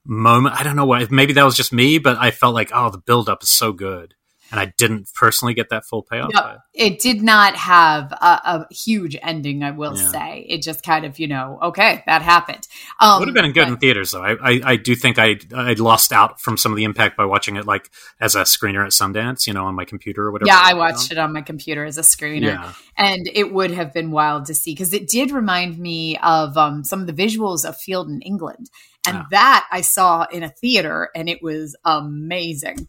[0.05, 1.07] moment, I don't know why.
[1.11, 3.73] Maybe that was just me, but I felt like oh, the build up is so
[3.73, 4.15] good
[4.51, 6.31] and I didn't personally get that full payoff.
[6.35, 6.61] Yep.
[6.75, 10.09] It did not have a, a huge ending, I will yeah.
[10.09, 10.47] say.
[10.49, 12.67] It just kind of, you know, okay, that happened.
[13.01, 14.23] Um, would have been good but, in theaters, though.
[14.23, 17.25] I, I, I, do think I I lost out from some of the impact by
[17.25, 20.49] watching it like as a screener at Sundance, you know, on my computer or whatever.
[20.49, 21.19] Yeah, I watched on.
[21.19, 22.73] it on my computer as a screener, yeah.
[22.97, 26.83] and it would have been wild to see because it did remind me of um,
[26.85, 28.71] some of the visuals of Field in England,
[29.07, 29.25] and yeah.
[29.31, 32.89] that I saw in a theater, and it was amazing.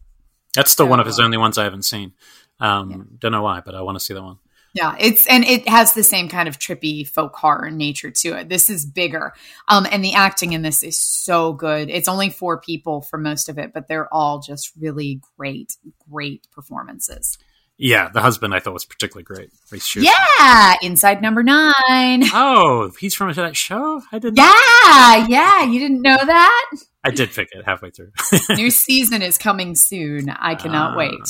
[0.54, 2.12] That's still so, one of his only ones I haven't seen.
[2.60, 2.96] Um, yeah.
[3.18, 4.38] Don't know why, but I want to see that one.
[4.74, 8.48] Yeah, it's and it has the same kind of trippy folk horror nature to it.
[8.48, 9.34] This is bigger,
[9.68, 11.90] um, and the acting in this is so good.
[11.90, 15.76] It's only four people for most of it, but they're all just really great,
[16.10, 17.36] great performances.
[17.78, 19.50] Yeah, the husband I thought was particularly great.
[19.96, 22.22] Yeah, Inside Number Nine.
[22.32, 24.02] Oh, he's from that show.
[24.12, 24.36] I didn't.
[24.36, 25.64] Yeah, yeah.
[25.64, 26.70] You didn't know that?
[27.02, 28.10] I did pick it halfway through.
[28.50, 30.28] New season is coming soon.
[30.30, 30.96] I cannot Ah.
[30.98, 31.20] wait.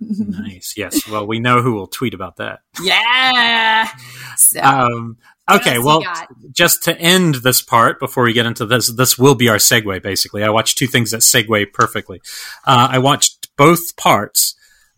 [0.00, 0.74] nice.
[0.76, 1.08] Yes.
[1.08, 2.60] Well, we know who will tweet about that.
[2.82, 3.88] Yeah.
[4.36, 5.16] So, Um,
[5.50, 5.78] okay.
[5.78, 6.02] Well,
[6.52, 10.02] just to end this part before we get into this, this will be our segue.
[10.02, 12.20] Basically, I watched two things that segue perfectly.
[12.66, 14.54] Uh, I watched both parts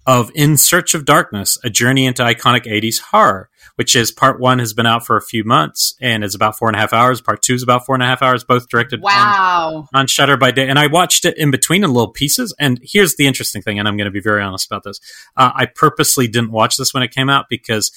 [0.07, 4.59] of In Search of Darkness: A Journey into Iconic '80s Horror, which is part one
[4.59, 7.21] has been out for a few months and is about four and a half hours.
[7.21, 8.45] Part two is about four and a half hours.
[8.45, 9.89] Both directed on wow.
[9.93, 12.55] on Shudder by day, and I watched it in between in little pieces.
[12.59, 15.01] And here's the interesting thing, and I'm going to be very honest about this.
[15.37, 17.91] Uh, I purposely didn't watch this when it came out because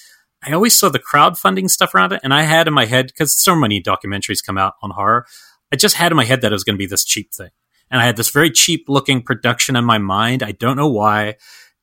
[0.43, 3.35] I always saw the crowdfunding stuff around it, and I had in my head because
[3.35, 5.25] so many documentaries come out on horror.
[5.71, 7.51] I just had in my head that it was going to be this cheap thing,
[7.91, 10.43] and I had this very cheap looking production in my mind.
[10.43, 11.35] I don't know why.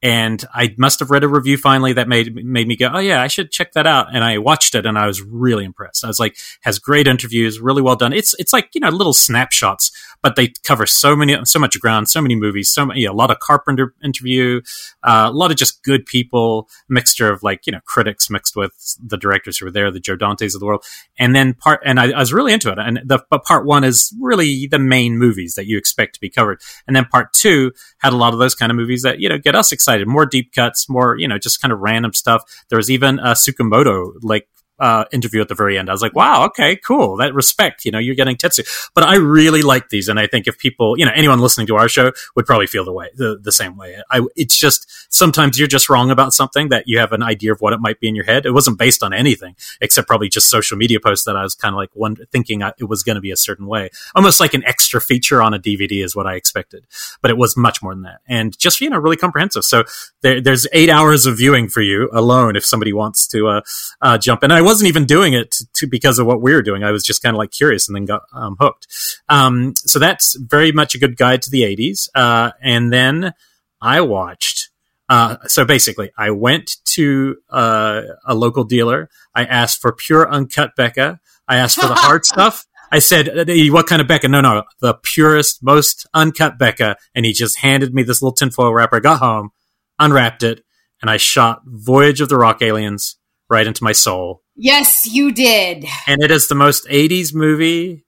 [0.03, 3.23] And I must have read a review finally that made made me go, oh yeah,
[3.23, 4.15] I should check that out.
[4.15, 6.05] And I watched it, and I was really impressed.
[6.05, 8.13] I was like, has great interviews, really well done.
[8.13, 9.91] It's it's like you know little snapshots,
[10.23, 13.31] but they cover so many so much ground, so many movies, so many, a lot
[13.31, 14.61] of Carpenter interview,
[15.03, 18.97] uh, a lot of just good people, mixture of like you know critics mixed with
[19.01, 20.85] the directors who were there, the Joe Dantes of the world,
[21.19, 21.81] and then part.
[21.85, 22.79] And I, I was really into it.
[22.79, 26.29] And the but part one is really the main movies that you expect to be
[26.29, 29.29] covered, and then part two had a lot of those kind of movies that you
[29.29, 32.43] know get us excited, more deep cuts, more you know just kind of random stuff.
[32.69, 35.89] There was even uh, a Tsukamoto like uh, interview at the very end.
[35.89, 37.17] I was like, wow, okay, cool.
[37.17, 38.91] That respect, you know, you're getting Tetsu.
[38.95, 41.77] But I really like these, and I think if people, you know, anyone listening to
[41.77, 43.97] our show would probably feel the way the, the same way.
[44.11, 47.61] I, it's just sometimes you're just wrong about something that you have an idea of
[47.61, 48.47] what it might be in your head.
[48.47, 51.75] It wasn't based on anything except probably just social media posts that I was kind
[51.75, 54.55] of like one thinking I, it was going to be a certain way, almost like
[54.55, 56.87] an extra feature on a DVD is what I expected,
[57.23, 59.65] but it was much more than that, and just you know really comprehensive.
[59.65, 59.85] So
[60.23, 63.61] there, there's eight hours of viewing for you alone if somebody wants to uh,
[64.01, 64.51] uh, jump in.
[64.51, 66.83] I wasn't even doing it to, to because of what we were doing.
[66.83, 68.87] I was just kind of like curious and then got um, hooked.
[69.29, 72.09] Um, so that's very much a good guide to the 80s.
[72.15, 73.33] Uh, and then
[73.81, 74.71] I watched.
[75.09, 79.09] Uh, so basically, I went to uh, a local dealer.
[79.35, 81.21] I asked for pure uncut Becca.
[81.47, 82.67] I asked for the hard stuff.
[82.91, 86.97] I said, "Uh, "What kind of Becca?" No, no, the purest, most uncut Becca.
[87.15, 88.97] And he just handed me this little tinfoil wrapper.
[88.97, 89.51] I got home,
[89.99, 90.65] unwrapped it,
[91.01, 93.17] and I shot "Voyage of the Rock Aliens"
[93.49, 94.43] right into my soul.
[94.57, 95.85] Yes, you did.
[96.07, 98.07] And it is the most '80s movie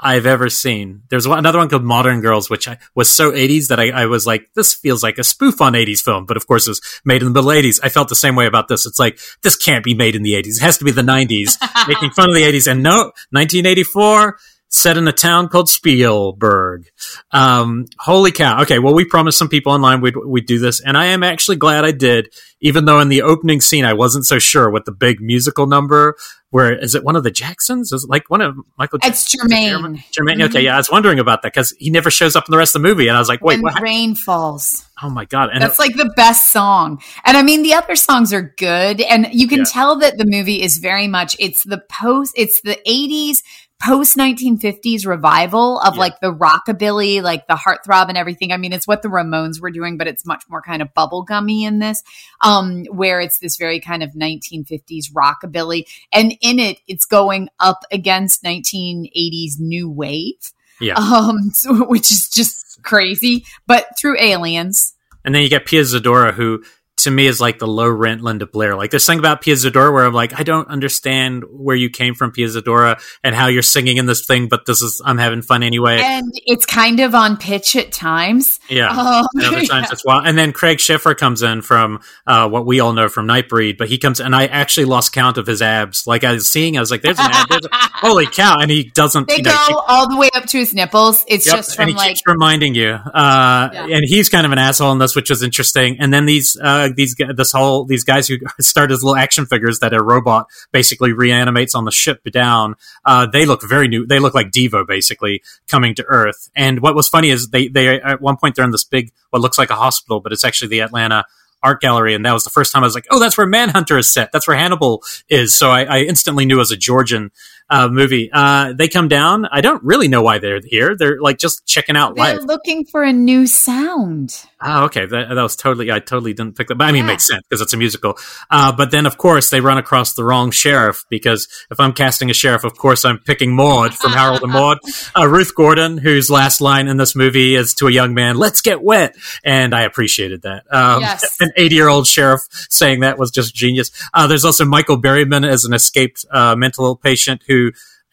[0.00, 1.02] I've ever seen.
[1.10, 4.06] There's one, another one called Modern Girls, which I, was so 80s that I, I
[4.06, 6.24] was like, this feels like a spoof on 80s film.
[6.26, 7.80] But of course, it was made in the middle 80s.
[7.82, 8.86] I felt the same way about this.
[8.86, 10.58] It's like, this can't be made in the 80s.
[10.58, 11.56] It has to be the 90s,
[11.88, 12.70] making fun of the 80s.
[12.70, 16.88] And no, 1984, set in a town called Spielberg.
[17.32, 18.62] Um, holy cow.
[18.62, 18.78] Okay.
[18.78, 20.80] Well, we promised some people online we'd, we'd do this.
[20.80, 24.26] And I am actually glad I did, even though in the opening scene, I wasn't
[24.26, 26.16] so sure with the big musical number.
[26.50, 27.92] Where is it one of the Jacksons?
[27.92, 29.70] Is it like one of Michael It's Jermaine.
[29.70, 30.04] Jermaine.
[30.12, 30.48] Jermaine.
[30.48, 32.74] Okay, yeah, I was wondering about that because he never shows up in the rest
[32.74, 33.82] of the movie, and I was like, wait, when what?
[33.82, 34.86] rain falls.
[35.02, 35.50] Oh my god!
[35.52, 37.02] And That's like the best song.
[37.26, 39.02] And I mean, the other songs are good.
[39.02, 39.64] And you can Yeah.
[39.70, 43.42] tell that the movie is very much, it's the post, it's the 80s,
[43.80, 46.00] post 1950s revival of Yeah.
[46.00, 48.52] like the rockabilly, like the heartthrob and everything.
[48.52, 51.62] I mean, it's what the Ramones were doing, but it's much more kind of bubblegummy
[51.62, 52.02] in this,
[52.40, 55.84] um, where it's this very kind of 1950s rockabilly.
[56.12, 60.52] And in it, it's going up against 1980s new wave.
[60.80, 60.94] Yeah.
[60.94, 64.94] Um, so, which is just crazy, but through aliens.
[65.24, 66.62] and then you get Pia Zadora, who
[66.98, 68.76] to me is like the low rent Linda Blair.
[68.76, 72.14] Like there's something about Pia Zadora where I'm like, I don't understand where you came
[72.14, 75.42] from, Pia Zadora, and how you're singing in this thing, but this is I'm having
[75.42, 76.00] fun anyway.
[76.02, 78.58] and it's kind of on pitch at times.
[78.68, 78.88] yeah.
[78.90, 80.26] Um, And other times it's wild.
[80.26, 83.88] And then Craig Sheffer comes in from uh, what we all know from Nightbreed, but
[83.88, 86.06] he comes and I actually lost count of his abs.
[86.06, 88.58] Like I was seeing, I was like, "There's an ab." There's a- Holy cow!
[88.60, 89.26] And he doesn't.
[89.28, 91.24] they you know, go all the way up to his nipples.
[91.26, 92.90] It's Yep, just and from he like keeps reminding you.
[92.90, 93.86] Uh, Yeah.
[93.96, 95.96] And he's kind of an asshole in this, which is interesting.
[96.00, 99.78] And then these uh, these this whole these guys who start as little action figures
[99.80, 102.74] that a robot basically reanimates on the ship down.
[103.04, 104.06] Uh, they look very new.
[104.06, 106.50] They look like Devo basically coming to Earth.
[106.54, 109.42] And what was funny is they they at one point they're in this big what
[109.42, 111.24] looks like a hospital, but it's actually the Atlanta
[111.62, 113.98] art gallery and that was the first time i was like oh that's where manhunter
[113.98, 117.32] is set that's where hannibal is so i, I instantly knew as a georgian
[117.70, 118.30] uh, movie.
[118.32, 119.46] Uh, they come down.
[119.46, 120.96] I don't really know why they're here.
[120.96, 122.44] They're like just checking out They're life.
[122.44, 124.34] looking for a new sound.
[124.60, 125.06] Oh, okay.
[125.06, 126.74] That, that was totally, I totally didn't pick that.
[126.76, 127.04] But I mean, Yeah.
[127.04, 128.18] it makes sense because it's a musical.
[128.50, 132.30] Uh, but then, of course, they run across the wrong sheriff because if I'm casting
[132.30, 134.78] a sheriff, of course, I'm picking Maud from Harold and Maude.
[135.16, 138.60] Uh, Ruth Gordon, whose last line in this movie is to a young man, let's
[138.60, 139.16] get wet.
[139.44, 140.64] And I appreciated that.
[140.70, 141.36] Um, Yes.
[141.40, 143.90] An 80 year old sheriff saying that was just genius.
[144.14, 147.57] Uh, there's also Michael Berryman as an escaped uh, mental patient who,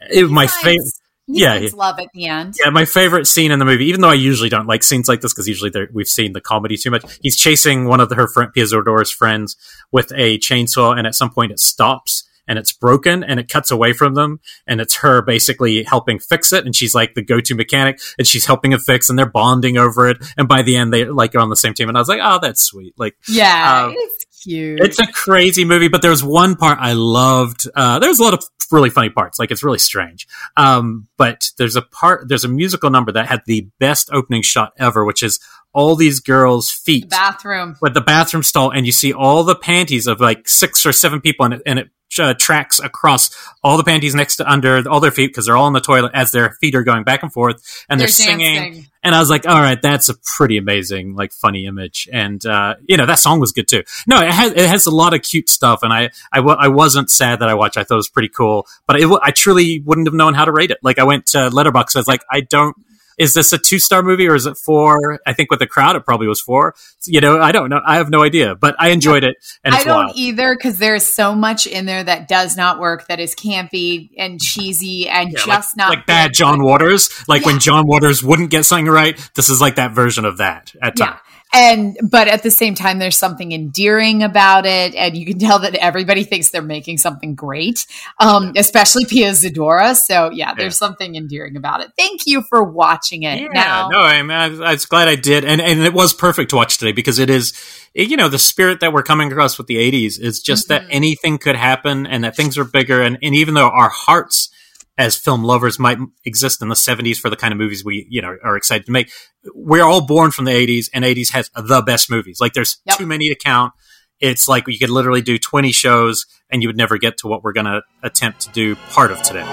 [0.10, 0.94] it, my favorite.
[1.28, 2.56] Yeah, finds love at the end.
[2.64, 5.22] Yeah, my favorite scene in the movie, even though I usually don't like scenes like
[5.22, 7.04] this because usually we've seen the comedy too much.
[7.22, 9.58] He's chasing one of the, her friend, Pia Zadora's friends
[9.92, 13.72] with a chainsaw, and at some point it stops and it's broken and it cuts
[13.72, 17.56] away from them, and it's her basically helping fix it, and she's like the go-to
[17.56, 20.94] mechanic, and she's helping him fix, and they're bonding over it, and by the end
[20.94, 23.16] they like are on the same team, and I was like, oh, that's sweet, like.
[23.28, 24.80] Yeah, Um, it's cute.
[24.82, 27.68] It's a crazy movie, but there's one part I loved.
[27.76, 29.38] Uh, there's a lot of really funny parts.
[29.40, 30.28] Like it's really strange.
[30.58, 34.74] Um, but there's a part, there's a musical number that had the best opening shot
[34.78, 35.40] ever, which is
[35.74, 37.76] all these girls' feet The bathroom.
[37.82, 41.20] with the bathroom stall, and you see all the panties of like six or seven
[41.20, 43.30] people, and it, and it uh, tracks across
[43.64, 46.12] all the panties next to under all their feet because they're all in the toilet
[46.14, 48.56] as their feet are going back and forth, and they're, They're singing.
[48.56, 48.86] dancing.
[49.04, 52.10] And I was like, all right, that's a pretty amazing, like funny image.
[52.12, 53.84] And, uh, you know, that song was good too.
[54.08, 55.84] No, it has, it has a lot of cute stuff.
[55.84, 57.78] And I, I, I wasn't sad that I watched.
[57.78, 60.52] I thought it was pretty cool, but it, I truly wouldn't have known how to
[60.52, 60.80] rate it.
[60.82, 61.96] Like I went to Letterboxd.
[61.96, 62.76] I was like, I don't,
[63.18, 65.20] is this a two star movie or is it four?
[65.26, 66.76] I think with the crowd, it probably was four.
[67.06, 67.80] You know, I don't know.
[67.86, 69.38] I have no idea, but I enjoyed it.
[69.64, 70.18] And I don't wild.
[70.18, 74.40] either because there's so much in there that does not work, that is campy and
[74.42, 76.34] cheesy and Yeah, just like, not like bad.
[76.34, 77.10] John Waters.
[77.28, 79.18] Like when John Waters wouldn't get something right.
[79.36, 81.06] This is like that version of that at Yeah.
[81.06, 81.20] times.
[81.56, 85.60] And but at the same time, there's something endearing about it, and you can tell
[85.60, 87.86] that everybody thinks they're making something great,
[88.20, 89.96] um, especially Pia Zadora.
[89.96, 90.88] So yeah, there's Yeah.
[90.88, 91.92] something endearing about it.
[91.98, 93.40] Thank you for watching it.
[93.40, 96.14] Yeah, now, no, I, mean, I, I was glad I did, and and it was
[96.14, 97.54] perfect to watch today because it is,
[97.94, 100.90] you know, the spirit that we're coming across with the '80s is just that Mhm.
[100.92, 104.50] anything could happen, and that things are bigger, and and even though our hearts
[104.98, 108.22] as film lovers might exist in the 70s for the kind of movies we you
[108.22, 109.10] know are excited to make
[109.54, 112.98] we're all born from the 80s and 80s has the best movies like there's Yep.
[112.98, 113.74] too many to count
[114.22, 117.44] it's like you could literally do 20 shows and you would never get to what
[117.44, 119.44] we're going to attempt to do part of today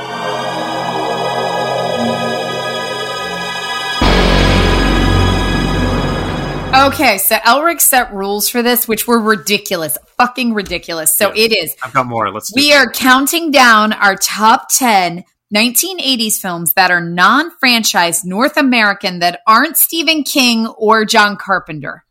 [6.75, 11.15] Okay, so Elric set rules for this, which were ridiculous, fucking ridiculous.
[11.15, 11.45] So Yeah.
[11.45, 11.75] it is.
[11.83, 15.23] i've got more let's do We are counting down our top 10
[15.55, 22.05] 1980s films that are non franchise North American that aren't Stephen King or John Carpenter.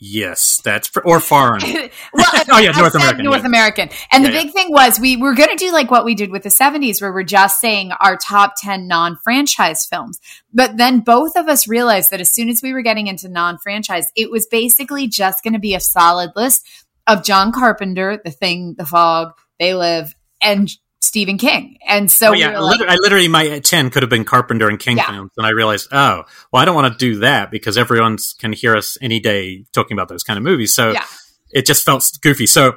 [0.00, 1.62] yes that's pr- or foreign
[2.12, 3.46] well, Oh, yeah, North American, North yeah.
[3.46, 3.88] American.
[4.10, 6.30] And the Yeah, big thing was we were going to do like what we did
[6.30, 10.20] with the 70s, where we're just saying our top 10 non franchise films.
[10.52, 13.56] But then both of us realized that as soon as we were getting into non
[13.58, 16.66] franchise, it was basically just going to be a solid list
[17.06, 20.70] of John Carpenter, The Thing, The Fog, They Live, and
[21.04, 21.76] Stephen King.
[21.86, 24.68] And so oh, yeah, I, like, literally, I literally my 10 could have been carpenter
[24.68, 25.06] and king Yeah.
[25.10, 28.52] films and i realized oh well i don't want to do that because everyone can
[28.52, 31.04] hear us any day talking about those kind of movies so Yeah.
[31.52, 32.74] it just felt goofy so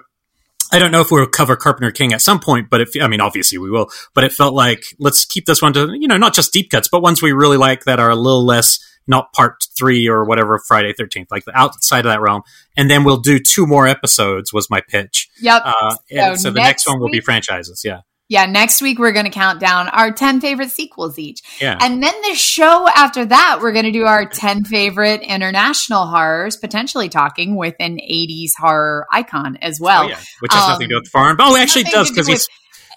[0.70, 3.22] I don't know if we'll cover Carpenter King at some point, but if I mean,
[3.22, 3.88] obviously we will.
[4.14, 6.90] But it felt like let's keep this one to you know not just deep cuts,
[6.90, 10.60] but ones we really like that are a little less not part three or whatever
[10.68, 12.42] Friday Thirteenth, like the outside of that realm.
[12.76, 14.52] And then we'll do two more episodes.
[14.52, 15.30] Was my pitch.
[15.40, 15.62] yep.
[15.64, 17.84] Uh, So so the next one will be franchises.
[17.86, 18.46] Yeah, yeah.
[18.46, 21.42] Next week, we're going to count down our 10 favorite sequels each.
[21.62, 21.78] yeah.
[21.80, 26.58] And then the show after that, we're going to do our 10 favorite international horrors,
[26.58, 30.06] potentially talking with an 80s horror icon as well.
[30.06, 31.38] oh, yeah, which has nothing to do um, with foreign.
[31.38, 32.48] But oh, actually, it does do because he's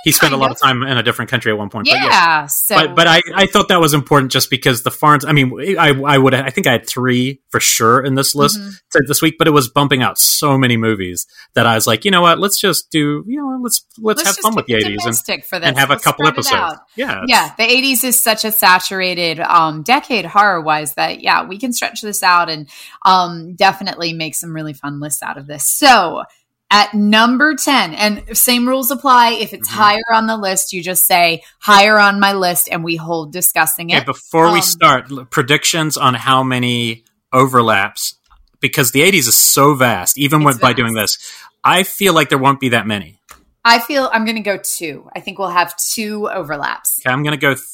[0.05, 0.57] he spent a lot of.
[0.57, 1.87] of time in a different country at one point.
[1.87, 1.95] Yeah.
[2.01, 2.47] But yeah.
[2.47, 5.21] so, but but I, I thought that was important just because the foreign.
[5.27, 8.59] I mean, I I would I think I had three for sure in this list
[8.59, 9.07] Mhm.
[9.07, 12.11] this week, but it was bumping out so many movies that I was like, you
[12.11, 12.39] know what?
[12.39, 15.59] Let's just do you know let's let's, have fun with the eighties and, domestic for
[15.59, 15.69] this.
[15.69, 16.79] and have a Let's couple episodes.
[16.97, 21.59] Yeah, Yeah, the 80s is such a saturated um, decade horror wise that, yeah, we
[21.59, 22.69] can stretch this out and
[23.05, 25.69] um, definitely make some really fun lists out of this.
[25.71, 26.25] So,
[26.71, 29.31] at number 10, and same rules apply.
[29.33, 29.75] If it's Mhm.
[29.75, 33.91] higher on the list, you just say higher on my list and we hold discussing
[33.91, 34.07] Okay, it.
[34.07, 38.15] before we Um, start, predictions on how many overlaps
[38.61, 40.17] because the eighties is so vast.
[40.19, 41.19] Even with, by doing this,
[41.65, 43.19] I feel like there won't be that many.
[43.65, 45.11] I feel I'm going to go two.
[45.15, 46.99] I think we'll have two overlaps.
[47.05, 47.55] Okay, I'm gonna go.
[47.55, 47.67] Th-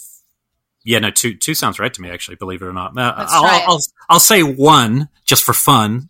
[0.84, 2.10] yeah, no, two two sounds right to me.
[2.10, 3.44] Actually, believe it or not, Uh, I'll.
[3.72, 6.08] I'll I'll say one just for fun,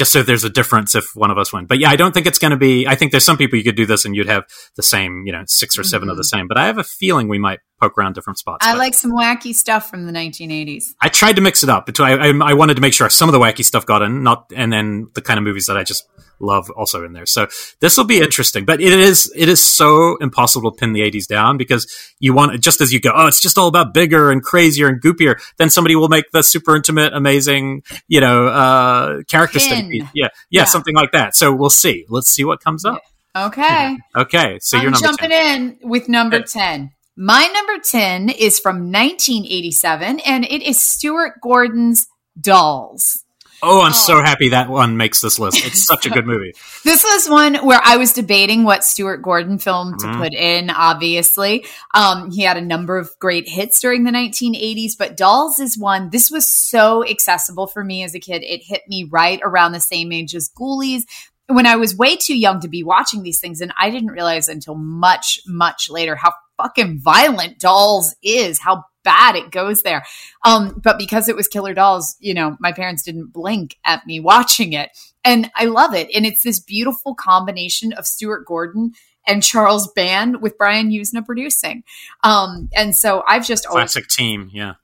[0.00, 1.66] just so there's a difference if one of us win.
[1.66, 2.86] But yeah, I don't think it's going to be.
[2.88, 4.44] I think there's some people you could do this and you'd have
[4.76, 6.12] the same, you know, six or 7 Mhm.
[6.12, 6.48] of the same.
[6.48, 8.66] But I have a feeling we might poke around different spots.
[8.66, 10.94] I like some wacky stuff from the 1980s.
[11.02, 11.90] I tried to mix it up.
[12.00, 14.46] I, I, I wanted to make sure some of the wacky stuff got in, not
[14.56, 16.08] and then the kind of movies that I just
[16.40, 17.26] love also in there.
[17.26, 17.46] So
[17.80, 18.64] this will be interesting.
[18.64, 21.86] But it is it is so impossible to pin the 80s down because
[22.18, 25.00] you want just as you go, oh, it's just all about bigger and crazier and
[25.00, 25.40] goopier.
[25.58, 29.98] Then somebody will make the super intimate, amazing, you know, uh, character study.
[29.98, 30.64] Yeah, yeah, Yeah.
[30.64, 31.36] something like that.
[31.36, 32.06] So we'll see.
[32.08, 33.02] Let's see what comes up.
[33.36, 33.96] Okay.
[34.16, 35.78] Okay, so you're I'm number jumping 10.
[35.82, 36.46] in with number Good.
[36.48, 36.90] 10.
[37.16, 42.06] My number 10 is from 1987 and it is Stuart Gordon's
[42.40, 43.24] Dolls.
[43.62, 43.94] Oh, I'm Oh.
[43.94, 45.64] so happy that one makes this list.
[45.66, 46.54] It's such a good movie.
[46.84, 50.16] This was one where I was debating what Stuart Gordon film to Mhm.
[50.18, 51.66] put in, obviously.
[51.94, 56.10] Um, he had a number of great hits during the 1980s, but Dolls is one.
[56.10, 58.42] This was so accessible for me as a kid.
[58.42, 61.02] It hit me right around the same age as Ghoulies.
[61.48, 64.48] When I was way too young to be watching these things, and I didn't realize
[64.48, 70.04] until much, much later how fucking violent Dolls is, how bad it goes there.
[70.44, 74.20] Um, but because it was Killer Dolls, you know, my parents didn't blink at me
[74.30, 74.90] watching it.
[75.24, 76.08] And I love it.
[76.14, 78.92] And it's this beautiful combination of Stuart Gordon
[79.26, 81.84] and Charles Band with Brian Yuzna producing.
[82.24, 84.74] Um, and so I've just always Classic team, yeah.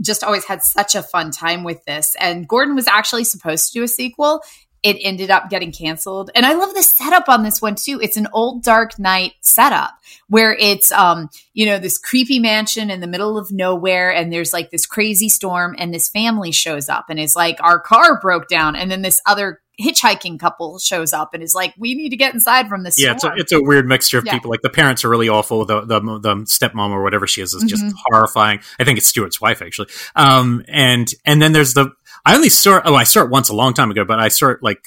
[0.00, 2.16] just always had such a fun time with this.
[2.18, 4.42] And Gordon was actually supposed to do a sequel.
[4.82, 6.30] It ended up getting canceled.
[6.34, 7.98] And I love the setup on this one too.
[8.00, 9.90] It's an old Dark Knight setup
[10.28, 14.52] where it's um, you know, this creepy mansion in the middle of nowhere and there's
[14.52, 18.48] like this crazy storm and this family shows up and is like our car broke
[18.48, 22.16] down and then this other hitchhiking couple shows up and is like we need to
[22.16, 24.32] get inside from this Yeah, it's a, it's a weird mixture of Yeah.
[24.32, 24.50] people.
[24.50, 25.66] Like the parents are really awful.
[25.66, 27.92] The the, the stepmom or whatever she is is just Mhm.
[28.06, 28.60] horrifying.
[28.80, 29.88] I think it's Stuart's wife actually.
[30.14, 31.90] Um, and and then there's the
[32.26, 34.28] I only saw it, oh I saw it once a long time ago, but I
[34.28, 34.84] saw it like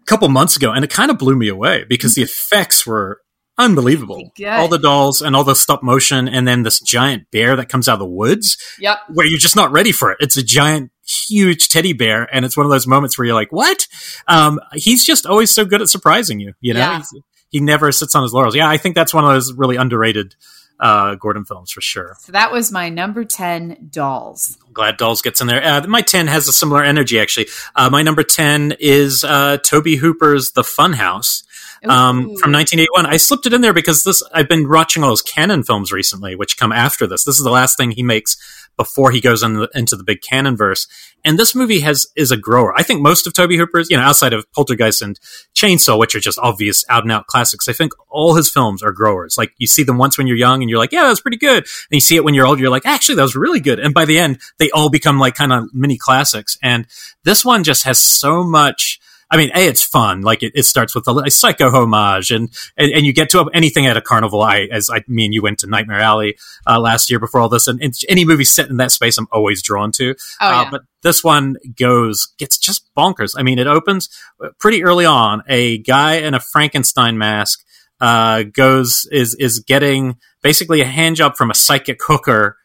[0.00, 3.22] a couple months ago, and it kind of blew me away because the effects were
[3.56, 4.30] unbelievable.
[4.36, 4.46] Good.
[4.46, 7.88] All the dolls and all the stop motion, and then this giant bear that comes
[7.88, 8.98] out of the woods yep.
[9.08, 10.18] where you're just not ready for it.
[10.20, 10.92] It's a giant,
[11.26, 13.86] huge teddy bear, and it's one of those moments where you're like, "What?"
[14.26, 16.52] Um, he's just always so good at surprising you.
[16.60, 17.02] You know, Yeah.
[17.50, 18.54] He never sits on his laurels.
[18.54, 20.34] Yeah, I think that's one of those really underrated
[20.80, 22.16] uh, Gordon films for sure.
[22.20, 24.56] So that was my number 10 dolls.
[24.72, 25.62] Glad Dolls gets in there.
[25.64, 27.48] Uh, my ten has a similar energy actually.
[27.74, 31.42] Uh, my number ten is uh, Tobe Hooper's The Funhouse.
[31.84, 33.06] um, from 1981.
[33.06, 36.34] I slipped it in there because this I've been watching all those Cannon films recently,
[36.36, 37.24] which come after this.
[37.24, 38.36] This is the last thing he makes
[38.78, 40.86] before he goes in the, into the big Cannon verse.
[41.24, 42.72] And this movie has is a grower.
[42.78, 45.18] I think most of Tobe Hooper's, you know, outside of Poltergeist and
[45.54, 48.92] Chainsaw, which are just obvious out and out classics, I think all his films are
[48.92, 49.36] growers.
[49.36, 51.36] Like you see them once when you're young and you're like, yeah, that was pretty
[51.36, 51.58] good.
[51.58, 53.80] And you see it when you're old, you're like, actually, that was really good.
[53.80, 56.56] And by the end, they all become like kind of mini classics.
[56.62, 56.86] And
[57.24, 59.00] this one just has so much.
[59.30, 60.22] I mean, a it's fun.
[60.22, 63.50] Like it, it starts with a, a psycho homage, and, and and you get to
[63.52, 64.40] anything at a carnival.
[64.42, 67.48] I as I me and you went to Nightmare Alley uh, last year before all
[67.50, 70.14] this, and, and any movie set in that space, I'm always drawn to.
[70.40, 70.70] Oh, Uh, yeah.
[70.70, 73.34] but this one goes gets just bonkers.
[73.36, 74.08] I mean, it opens
[74.42, 75.42] uh, pretty early on.
[75.48, 77.64] A guy in a Frankenstein mask
[78.00, 82.56] uh, goes is is getting basically a hand job from a psychic hooker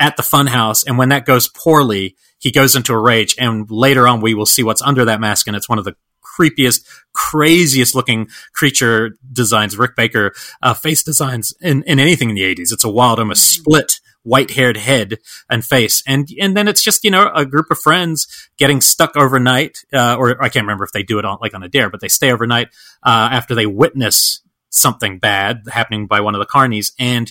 [0.00, 3.36] at the funhouse, and when that goes poorly, he goes into a rage.
[3.38, 5.96] And later on, we will see what's under that mask, and it's one of the
[6.38, 10.32] creepiest, craziest looking creature designs, Rick Baker
[10.62, 12.72] uh, face designs in, in anything in the eighties.
[12.72, 15.18] It's a wild, almost split white haired head
[15.48, 16.02] and face.
[16.08, 20.16] And, and then it's just, you know, a group of friends getting stuck overnight, uh,
[20.16, 22.08] or I can't remember if they do it on, like on a dare, but they
[22.08, 22.68] stay overnight,
[23.04, 24.40] uh, after they witness
[24.70, 26.92] something bad happening by one of the carnies.
[26.98, 27.30] And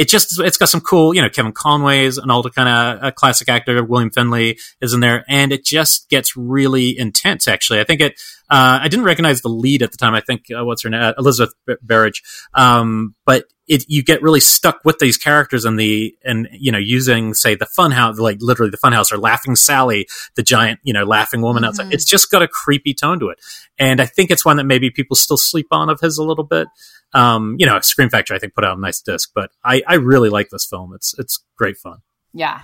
[0.00, 3.08] it just, it's got some cool, you know, Kevin Conway is an older kind of
[3.08, 3.84] a classic actor.
[3.84, 7.80] William Finley is in there and it just gets really intense, actually.
[7.80, 8.14] I think it,
[8.48, 10.14] uh, I didn't recognize the lead at the time.
[10.14, 11.02] I think, uh, what's her name?
[11.02, 12.22] Uh, Elizabeth B- Berridge.
[12.54, 16.78] Um, but it, you get really stuck with these characters and the, and, you know,
[16.78, 21.04] using, say, the funhouse, like literally the funhouse or laughing Sally, the giant, you know,
[21.04, 21.88] laughing woman outside.
[21.88, 21.92] Mhm.
[21.92, 23.38] It's just got a creepy tone to it.
[23.78, 26.42] And I think it's one that maybe people still sleep on of his a little
[26.44, 26.68] bit.
[27.12, 29.94] Um, you know, Scream Factory, I think, put out a nice disc, but I, I
[29.94, 30.92] really like this film.
[30.94, 31.98] It's, it's great fun.
[32.32, 32.62] Yeah.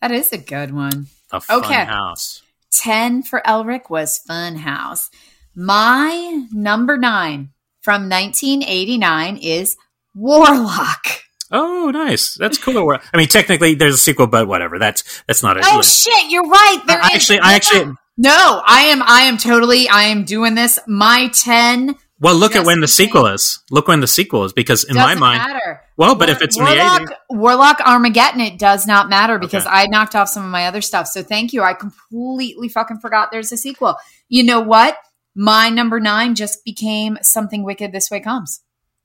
[0.00, 1.06] That is a good one.
[1.32, 1.84] A fun Okay.
[1.84, 2.42] house.
[2.70, 5.10] 10 for Elric was Fun House.
[5.54, 9.76] My number nine from 1989 is
[10.14, 11.06] Warlock.
[11.50, 12.34] Oh, nice.
[12.34, 12.98] That's cool.
[13.12, 14.78] I mean, technically, there's a sequel, but whatever.
[14.78, 15.62] That's that's not a.
[15.64, 16.82] Oh shit, you're right.
[16.86, 17.94] There I is- actually, I actually.
[18.18, 20.78] No, I am I am totally I am doing this.
[20.86, 23.60] My 10 Well, look at when the sequel is.
[23.70, 25.82] Look when the sequel is, because in my doesn't mind, matter.
[25.96, 29.38] well, but War- if it's in the Warlock, eighties, Warlock Armageddon, it does not matter
[29.38, 29.74] because Okay.
[29.74, 31.06] I knocked off some of my other stuff.
[31.06, 31.62] So thank you.
[31.62, 33.96] I completely fucking forgot there's a sequel.
[34.28, 34.96] You know what?
[35.36, 37.92] My number nine just became something wicked.
[37.92, 38.62] This way comes.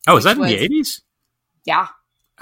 [0.07, 1.01] Oh, is that in the eighties?
[1.66, 1.88] Yeah.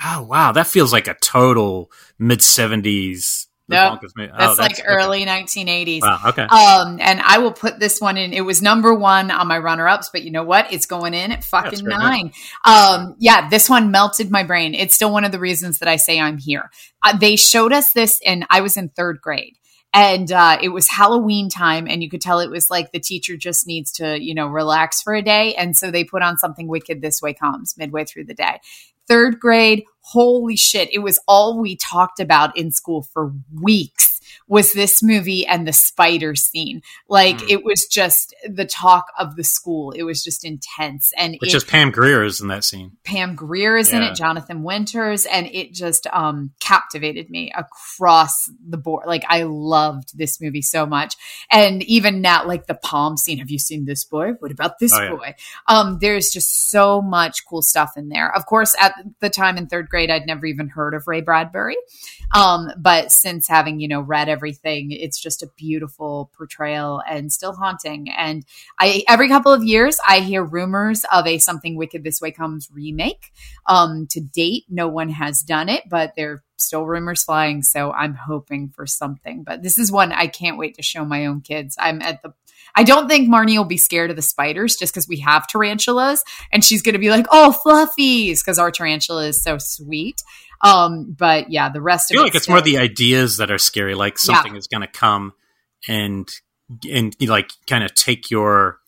[0.03, 3.99] Oh wow, that feels like a total mid seventies Nope.
[4.01, 6.01] That's, oh, that's, like early 1980s.
[6.01, 6.43] Wow, okay.
[6.43, 8.34] Um, and I will put this one in.
[8.34, 10.72] It was number one on my runner ups, but you know what?
[10.72, 12.34] It's going in at fucking nine.
[12.65, 14.74] Um, yeah, this one melted my brain.
[14.74, 16.69] It's still one of the reasons that I say I'm here.
[17.03, 19.57] Uh, they showed us this, and I was in third grade
[19.93, 23.36] and uh, it was halloween time and you could tell it was like the teacher
[23.38, 26.67] just needs to you know relax for a day and so they put on something
[26.67, 28.59] wicked this way comes midway through the day
[29.07, 33.32] third grade holy shit it was all we talked about in school for
[33.62, 34.11] weeks
[34.51, 36.81] was this movie and the spider scene.
[37.07, 37.49] Like mm.
[37.49, 39.91] it was just the talk of the school.
[39.91, 41.13] It was just intense.
[41.17, 42.97] And which is Pam Grier is in that scene.
[43.05, 43.99] Pam Grier is yeah.
[43.99, 49.07] in it, Jonathan Winters, and it just um captivated me across the board.
[49.07, 51.15] Like I loved this movie so much.
[51.49, 53.37] And even now, like the palm scene.
[53.37, 54.31] Have you seen this boy?
[54.39, 55.09] What about this oh, yeah.
[55.11, 55.35] boy?
[55.67, 58.35] Um, there's just so much cool stuff in there.
[58.35, 61.77] Of course, at the time in third grade, I'd never even heard of Ray Bradbury.
[62.35, 64.91] Um, but since having, you know, read every everything.
[64.91, 68.09] It's just a beautiful portrayal and still haunting.
[68.09, 68.43] And
[68.79, 72.67] I every couple of years I hear rumors of a Something Wicked This Way Comes
[72.73, 73.31] remake.
[73.67, 77.61] Um, to date, no one has done it, but they're still rumors flying.
[77.61, 79.43] So I'm hoping for something.
[79.43, 81.75] But this is one I can't wait to show my own kids.
[81.79, 82.33] I'm at the
[82.76, 86.24] I don't think Marnie will be scared of the spiders just because we have tarantulas
[86.51, 90.22] and she's going to be like, oh, fluffies, because our tarantula is so sweet.
[90.62, 93.95] Um, but yeah, the rest I feel like it's more the ideas that are scary,
[93.95, 94.59] like something yeah.
[94.59, 95.34] is going to come
[95.88, 96.30] and
[96.89, 98.80] and like kind of take your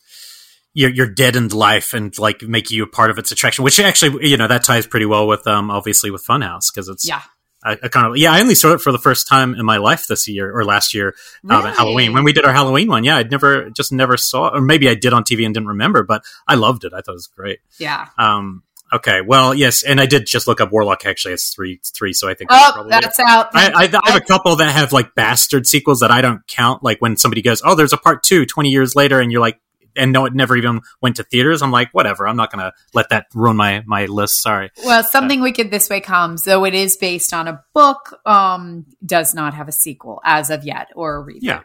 [0.73, 3.63] your your deadened life and like make you a part of its attraction.
[3.63, 7.07] Which actually, you know, that ties pretty well with um obviously with Funhouse because it's
[7.07, 7.21] yeah.
[7.63, 8.31] I, I, kind of yeah.
[8.31, 10.93] I only saw it for the first time in my life this year or last
[10.93, 11.61] year really?
[11.61, 13.03] um, at Halloween when we did our Halloween one.
[13.03, 16.03] Yeah, I'd never just never saw, or maybe I did on TV and didn't remember,
[16.03, 16.93] but I loved it.
[16.93, 17.59] I thought it was great.
[17.77, 18.07] Yeah.
[18.17, 21.03] Um, Okay, well, yes, and I did just look up Warlock.
[21.03, 22.13] Actually, has three, three.
[22.13, 23.49] So I think oh, that's, out.
[23.55, 26.83] I, I, I, have a couple that have like bastard sequels that I don't count.
[26.83, 29.59] Like when somebody goes, "Oh, there's a part two 20 years later," and you're like,
[29.95, 31.61] and no, it never even went to theaters.
[31.61, 32.27] I'm like, whatever.
[32.27, 34.41] I'm not going to let that ruin my my list.
[34.41, 34.71] Sorry.
[34.83, 38.19] Well, something uh, wicked this way comes, though it is based on a book.
[38.25, 41.39] Um, does not have a sequel as of yet or a reboot.
[41.41, 41.61] Yeah.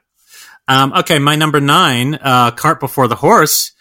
[0.66, 3.72] Um, okay, my number nine, uh, cart before the horse,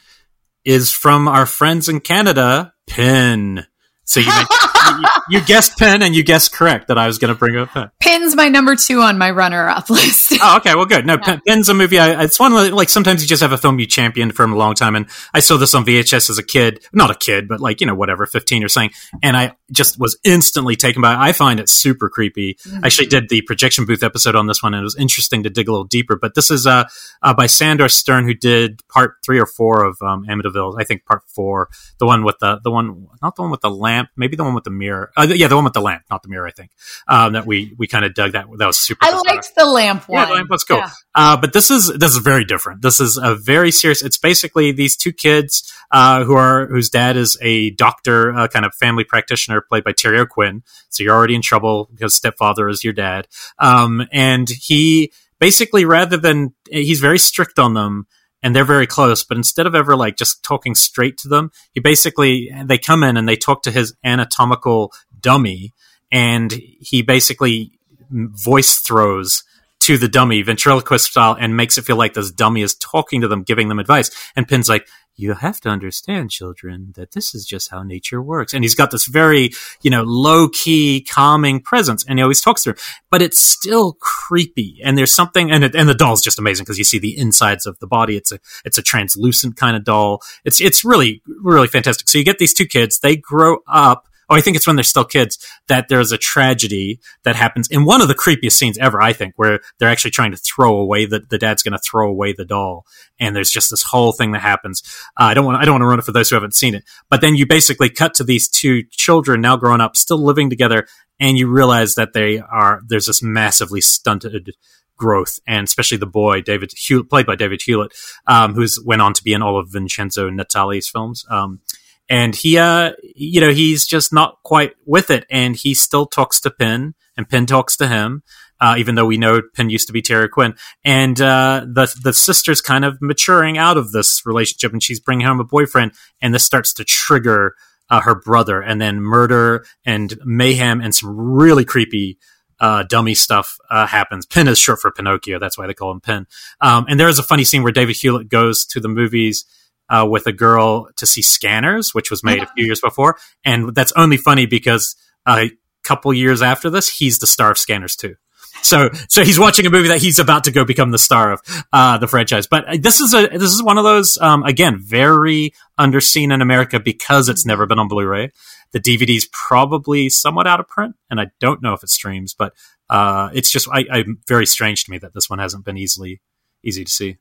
[0.64, 3.66] is from our friends in Canada, Pin.
[4.06, 4.48] So you, make,
[4.90, 7.70] you, you guessed Pin and you guessed correct that I was going to bring up
[7.74, 7.90] Pin.
[8.00, 10.34] Pin's my number two on my runner-up list.
[10.42, 10.76] oh, okay.
[10.76, 11.06] Well, good.
[11.06, 11.40] No, yeah.
[11.48, 12.00] A movie.
[12.00, 14.56] I, it's one of like sometimes you just have a film you championed for a
[14.56, 17.60] long time, and I saw this on VHS as a kid, not a kid, but
[17.60, 18.92] like you know whatever, fifteen or something,
[19.24, 21.14] and I just was instantly taken by.
[21.14, 21.18] It.
[21.18, 22.56] I find it super creepy.
[22.56, 22.84] Mm-hmm.
[22.84, 25.50] I actually did the projection booth episode on this one, and it was interesting to
[25.50, 26.16] dig a little deeper.
[26.16, 26.86] But this is uh,
[27.22, 30.80] uh by Sandor Stern, who did part three or four of um, Amityville.
[30.80, 31.70] I think part four,
[32.00, 34.54] the one with the the one, not the one with the lamp, maybe the one
[34.54, 35.12] with the mirror.
[35.18, 36.48] Uh, yeah, the one with the lamp, not the mirror.
[36.48, 36.72] I think
[37.08, 38.46] um, that we we kind of dug that.
[38.58, 39.04] That was super.
[39.04, 39.24] I bizarre.
[39.26, 40.20] liked the lamp one.
[40.22, 40.78] Yeah, the lamp cool.
[40.78, 40.90] Yeah.
[41.16, 42.82] Uh, but this is this is very different.
[42.82, 44.02] This is a very serious.
[44.02, 48.66] It's basically these two kids uh, who are whose dad is a doctor, uh, kind
[48.66, 50.64] of family practitioner, played by Terry O'Quinn.
[50.90, 53.28] So you're already in trouble because stepfather is your dad,
[53.60, 58.08] um, and he basically rather than he's very strict on them
[58.44, 61.80] and they're very close but instead of ever like just talking straight to them he
[61.80, 65.74] basically they come in and they talk to his anatomical dummy
[66.12, 67.72] and he basically
[68.10, 69.44] voice throws
[69.80, 73.28] to the dummy ventriloquist style and makes it feel like this dummy is talking to
[73.28, 74.12] them giving them advice.
[74.36, 78.53] And pin's like you have to understand children that this is just how nature works.
[78.53, 79.49] And he's got this very
[79.82, 82.76] you know low key calming presence and he always talks through
[83.09, 86.78] but it's still creepy and there's something and it, and the doll's just amazing because
[86.78, 88.15] you see the insides of the body.
[88.15, 90.22] It's a it's a translucent kind of doll.
[90.45, 92.07] It's it's really really fantastic.
[92.07, 92.99] So you get these two kids.
[92.99, 97.00] They grow up oh, I think it's when they're still kids that there's a tragedy
[97.24, 100.32] that happens in one of the creepiest scenes ever, I think, where they're actually trying
[100.32, 102.86] to throw away the, the dad's going to throw away the doll.
[103.20, 104.84] And there's just this whole thing that happens.
[105.20, 106.76] Uh, I don't want, I don't want to run it for those who haven't seen
[106.76, 110.50] it, but then you basically cut to these two children now grown up, still living
[110.50, 110.88] together.
[111.20, 114.52] And you realize that they are, there's this massively stunted
[114.98, 117.94] growth, and especially the boy David Hewlett, played by David Hewlett,
[118.26, 121.26] um, who's went on to be in all of Vincenzo Natali's films.
[121.30, 121.62] Um,
[122.10, 126.39] and he uh you know he's just not quite with it and he still talks
[126.39, 128.24] to Pin and Pin talks to him
[128.60, 132.14] uh, even though we know Pin used to be Terry Quinn and uh, the the
[132.14, 136.34] sister's kind of maturing out of this relationship and she's bringing home a boyfriend and
[136.34, 137.55] this starts to trigger
[137.89, 142.18] uh, her brother and then murder and mayhem and some really creepy
[142.60, 144.26] uh, dummy stuff uh, happens.
[144.26, 145.39] Pin is short for Pinocchio.
[145.39, 146.26] That's why they call him Pin.
[146.60, 149.45] Um, and there is a funny scene where David Hewlett goes to the movies
[149.90, 153.74] uh, with a girl to see Scanners, which was made a few years before, and
[153.74, 154.96] that's only funny because
[155.28, 155.52] a
[155.84, 158.16] couple years after this, he's the star of Scanners too.
[158.62, 161.42] So, so he's watching a movie that he's about to go become the star of
[161.72, 162.48] uh, the franchise.
[162.48, 166.80] But this is a this is one of those um, again very underseen in America
[166.80, 168.32] because it's never been on Blu-ray.
[168.72, 172.34] The DVD's probably somewhat out of print, and I don't know if it streams.
[172.34, 172.54] But
[172.90, 176.22] uh, it's just I, I very strange to me that this one hasn't been easily
[176.64, 177.18] easy to see.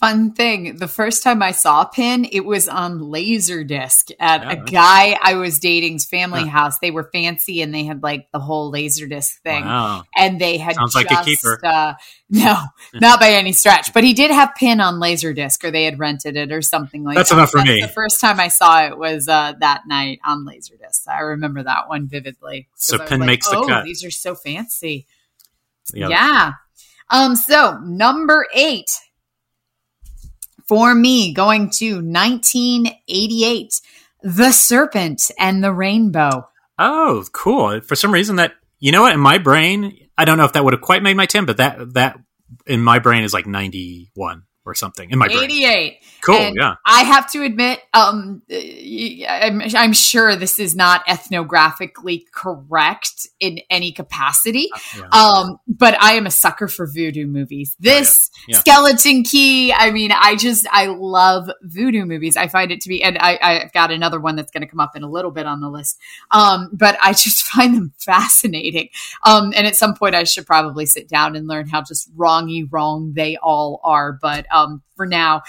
[0.00, 4.56] Fun thing, the first time I saw Pin, it was on Laserdisc at yeah, a
[4.56, 6.78] guy I was dating's family house.
[6.78, 9.62] They were fancy and they had like the whole Laserdisc thing.
[9.62, 10.04] Wow.
[10.16, 11.60] And they had Sounds just, like a keeper.
[11.62, 11.94] Uh,
[12.30, 12.58] no,
[12.94, 13.92] not by any stretch.
[13.92, 17.16] But he did have Pin on Laserdisc or they had rented it or something like
[17.16, 17.18] that.
[17.18, 17.36] That's that.
[17.36, 17.82] enough for That's me.
[17.82, 21.08] The first time I saw it was uh, that night on Laserdisc.
[21.08, 22.68] I remember that one vividly.
[22.74, 23.84] So Pin like, makes the oh, cut.
[23.84, 25.06] These are so fancy.
[25.92, 26.08] Yep.
[26.08, 26.52] Yeah.
[27.10, 28.98] Um, so number eight
[30.70, 33.80] for me, going to 1988,
[34.22, 36.48] The Serpent and the Rainbow.
[36.78, 37.80] Oh, cool.
[37.80, 40.62] For some reason that you know what, in my brain, I don't know if that
[40.62, 42.20] would have quite made my 10, but that that
[42.68, 45.44] in my brain is like 91 or something in my brain.
[45.44, 45.98] 88.
[46.20, 46.74] Cool, And yeah.
[46.84, 53.90] I have to admit, um, I'm, I'm sure this is not ethnographically correct in any
[53.90, 54.68] capacity.
[54.96, 55.06] Yeah.
[55.12, 57.74] Um, but I am a sucker for voodoo movies.
[57.80, 58.58] This Yeah.
[58.58, 62.36] skeleton key, I mean, I just, I love voodoo movies.
[62.36, 64.80] I find it to be, and I, I've got another one that's going to come
[64.80, 65.98] up in a little bit on the list.
[66.30, 68.90] Um, but I just find them fascinating.
[69.24, 72.68] Um, and at some point I should probably sit down and learn how just wrongy
[72.70, 74.12] wrong they all are.
[74.20, 75.42] But, um, for now,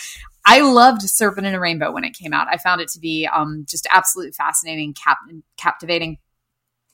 [0.45, 2.47] I loved Serpent in a Rainbow when it came out.
[2.49, 5.19] I found it to be um, just absolutely fascinating, cap-
[5.57, 6.17] captivating.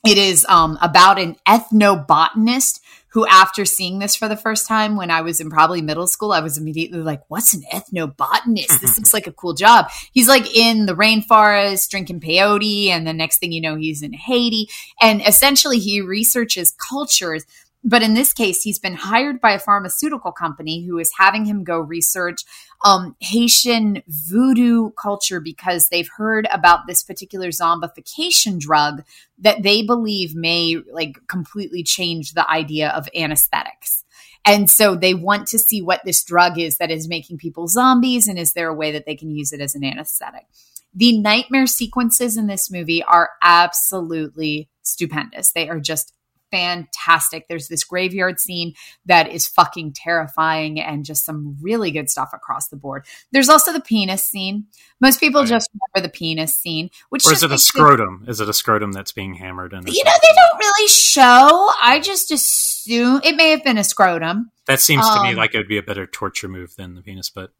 [0.06, 2.80] It is um, about an ethnobotanist
[3.12, 6.30] who, after seeing this for the first time when I was in probably middle school,
[6.30, 8.80] I was immediately like, What's an ethnobotanist?
[8.80, 9.88] This looks like a cool job.
[10.12, 14.12] He's like in the rainforest drinking peyote, and the next thing you know, he's in
[14.12, 14.68] Haiti.
[15.00, 17.44] And essentially, he researches cultures.
[17.88, 21.64] But in this case, he's been hired by a pharmaceutical company who is having him
[21.64, 22.44] go research
[22.84, 29.04] um, Haitian voodoo culture because they've heard about this particular zombification drug
[29.38, 34.04] that they believe may like completely change the idea of anesthetics.
[34.44, 38.28] And so they want to see what this drug is that is making people zombies
[38.28, 40.46] and is there a way that they can use it as an anesthetic.
[40.94, 45.52] The nightmare sequences in this movie are absolutely stupendous.
[45.52, 46.12] They are just
[46.50, 47.46] fantastic.
[47.48, 48.74] There's this graveyard scene
[49.06, 53.04] that is fucking terrifying and just some really good stuff across the board.
[53.32, 54.66] There's also the penis scene.
[55.00, 55.48] Most people Right.
[55.50, 58.24] just remember the penis scene, which Or is it a scrotum?
[58.28, 59.86] Is it a scrotum that's being hammered in?
[59.86, 61.70] You know, they don't really show.
[61.82, 64.50] I just assume it may have been a scrotum.
[64.66, 67.02] That seems to me um, like it would be a better torture move than the
[67.02, 67.52] penis, but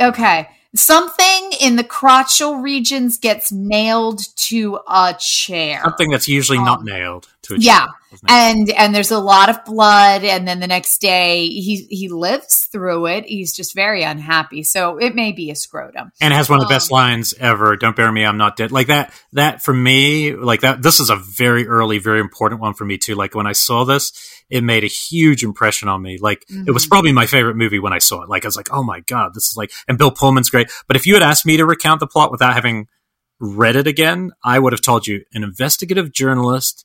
[0.00, 0.48] Okay.
[0.74, 5.82] Something in the crotchal regions gets nailed to a chair.
[5.84, 7.80] something that's usually not Um, nailed to a yeah.
[7.80, 7.90] chair, it?
[8.28, 12.68] And and there's a lot of blood and then the next day he he lives
[12.72, 16.60] through it he's just very unhappy so it may be a scrotum and has one
[16.60, 17.76] of the best Um, lines ever.
[17.76, 18.72] Don't bury me, I'm not dead.
[18.72, 19.12] Like that.
[19.32, 20.82] That for me, like that.
[20.82, 23.14] This is a very early, very important one for me too.
[23.14, 24.12] Like when I saw this,
[24.50, 26.18] it made a huge impression on me.
[26.20, 26.90] Like it was Mhm.
[26.90, 28.28] probably my favorite movie when I saw it.
[28.28, 29.70] Like I was like, oh my god, this is like.
[29.88, 30.70] And Bill Pullman's great.
[30.88, 32.88] But if you had asked me to recount the plot without having
[33.38, 36.84] read it again, I would have told you an investigative journalist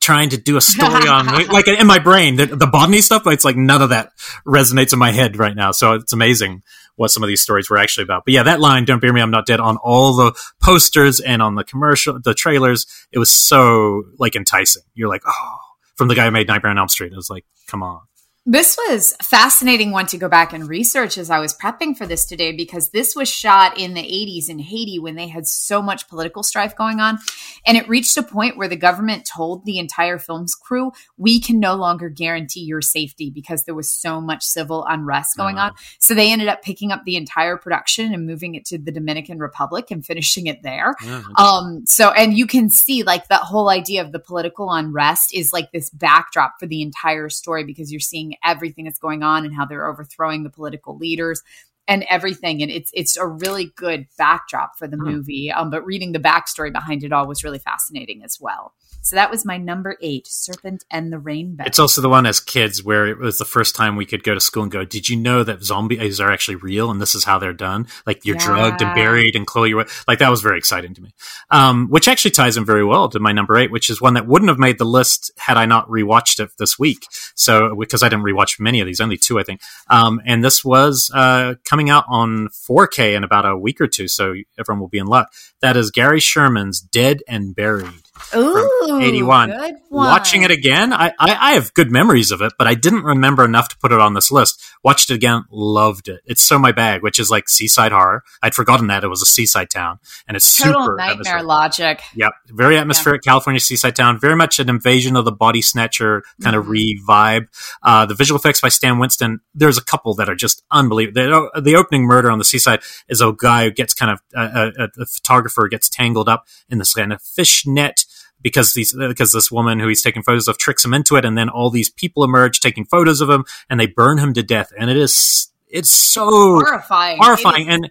[0.00, 3.34] trying to do a story on like in my brain the, the botany stuff but
[3.34, 4.12] it's like none of that
[4.46, 5.72] resonates in my head right now.
[5.72, 6.62] So it's amazing
[6.96, 8.24] what some of these stories were actually about.
[8.24, 10.32] But yeah that line don't bury me i'm not dead on all the
[10.62, 14.82] posters and on the commercial the trailers it was so like enticing.
[14.94, 15.58] You're like oh
[15.96, 17.12] from the guy who made nightmare on elm street.
[17.12, 18.00] It was like come on
[18.46, 22.06] This was a fascinating one to go back and research as I was prepping for
[22.06, 25.82] this today because this was shot in the 80s in Haiti when they had so
[25.82, 27.18] much political strife going on.
[27.66, 31.60] And it reached a point where the government told the entire film's crew, we can
[31.60, 35.64] no longer guarantee your safety because there was so much civil unrest going Oh.
[35.64, 35.72] on.
[35.98, 39.38] So they ended up picking up the entire production and moving it to the Dominican
[39.38, 40.94] Republic and finishing it there.
[41.04, 41.22] Yeah.
[41.36, 45.52] Um, so, and you can see like that whole idea of the political unrest is
[45.52, 49.54] like this backdrop for the entire story because you're seeing everything that's going on and
[49.54, 51.42] how they're overthrowing the political leaders.
[51.90, 52.62] And everything.
[52.62, 55.10] And it's it's a really good backdrop for the Hmm.
[55.10, 55.52] movie.
[55.52, 58.72] Um, but reading the backstory behind it all was really fascinating as well.
[59.02, 61.64] So that was my number eight, Serpent and the Rainbow.
[61.66, 64.34] It's also the one as kids where it was the first time we could go
[64.34, 67.24] to school and go, "Did you know that zombies are actually real and this is
[67.24, 67.86] how they're done?
[68.06, 69.72] Like you're drugged and buried and Chloe,
[70.06, 71.14] like that was very exciting to me."
[71.50, 74.26] Um, which actually ties in very well to my number eight, which is one that
[74.26, 77.06] wouldn't have made the list had I not rewatched it this week.
[77.34, 79.62] So because I didn't rewatch many of these, only two I think.
[79.88, 84.08] Um, and this was uh, coming out on 4K in about a week or two,
[84.08, 85.32] so everyone will be in luck.
[85.62, 88.09] That is Gary Sherman's Dead and Buried.
[88.36, 89.50] Ooh, 81.
[89.50, 90.06] Good one.
[90.06, 93.44] Watching it again, I, I, I have good memories of it, but I didn't remember
[93.44, 94.62] enough to put it on this list.
[94.84, 96.20] Watched it again, loved it.
[96.26, 98.22] It's so my bag, which is like seaside horror.
[98.42, 99.98] I'd forgotten that it was a seaside town,
[100.28, 101.44] and it's Total super nightmare atmospheric.
[101.44, 102.02] logic.
[102.14, 104.18] Yep, very atmospheric California seaside town.
[104.18, 106.68] Very much an invasion of the body snatcher kind of Mhm.
[106.68, 107.46] re vibe.
[107.82, 109.40] Uh, the visual effects by Stan Winston.
[109.54, 111.50] There's a couple that are just unbelievable.
[111.54, 114.88] The, the opening murder on the seaside is a guy who gets kind of a,
[114.98, 118.04] a photographer gets tangled up in this kind of fish net
[118.42, 121.36] because these because this woman who he's taking photos of tricks him into it, and
[121.36, 124.72] then all these people emerge taking photos of him, and they burn him to death.
[124.78, 126.24] And it is it's so
[126.60, 127.18] Horrifying.
[127.20, 127.90] horrifying and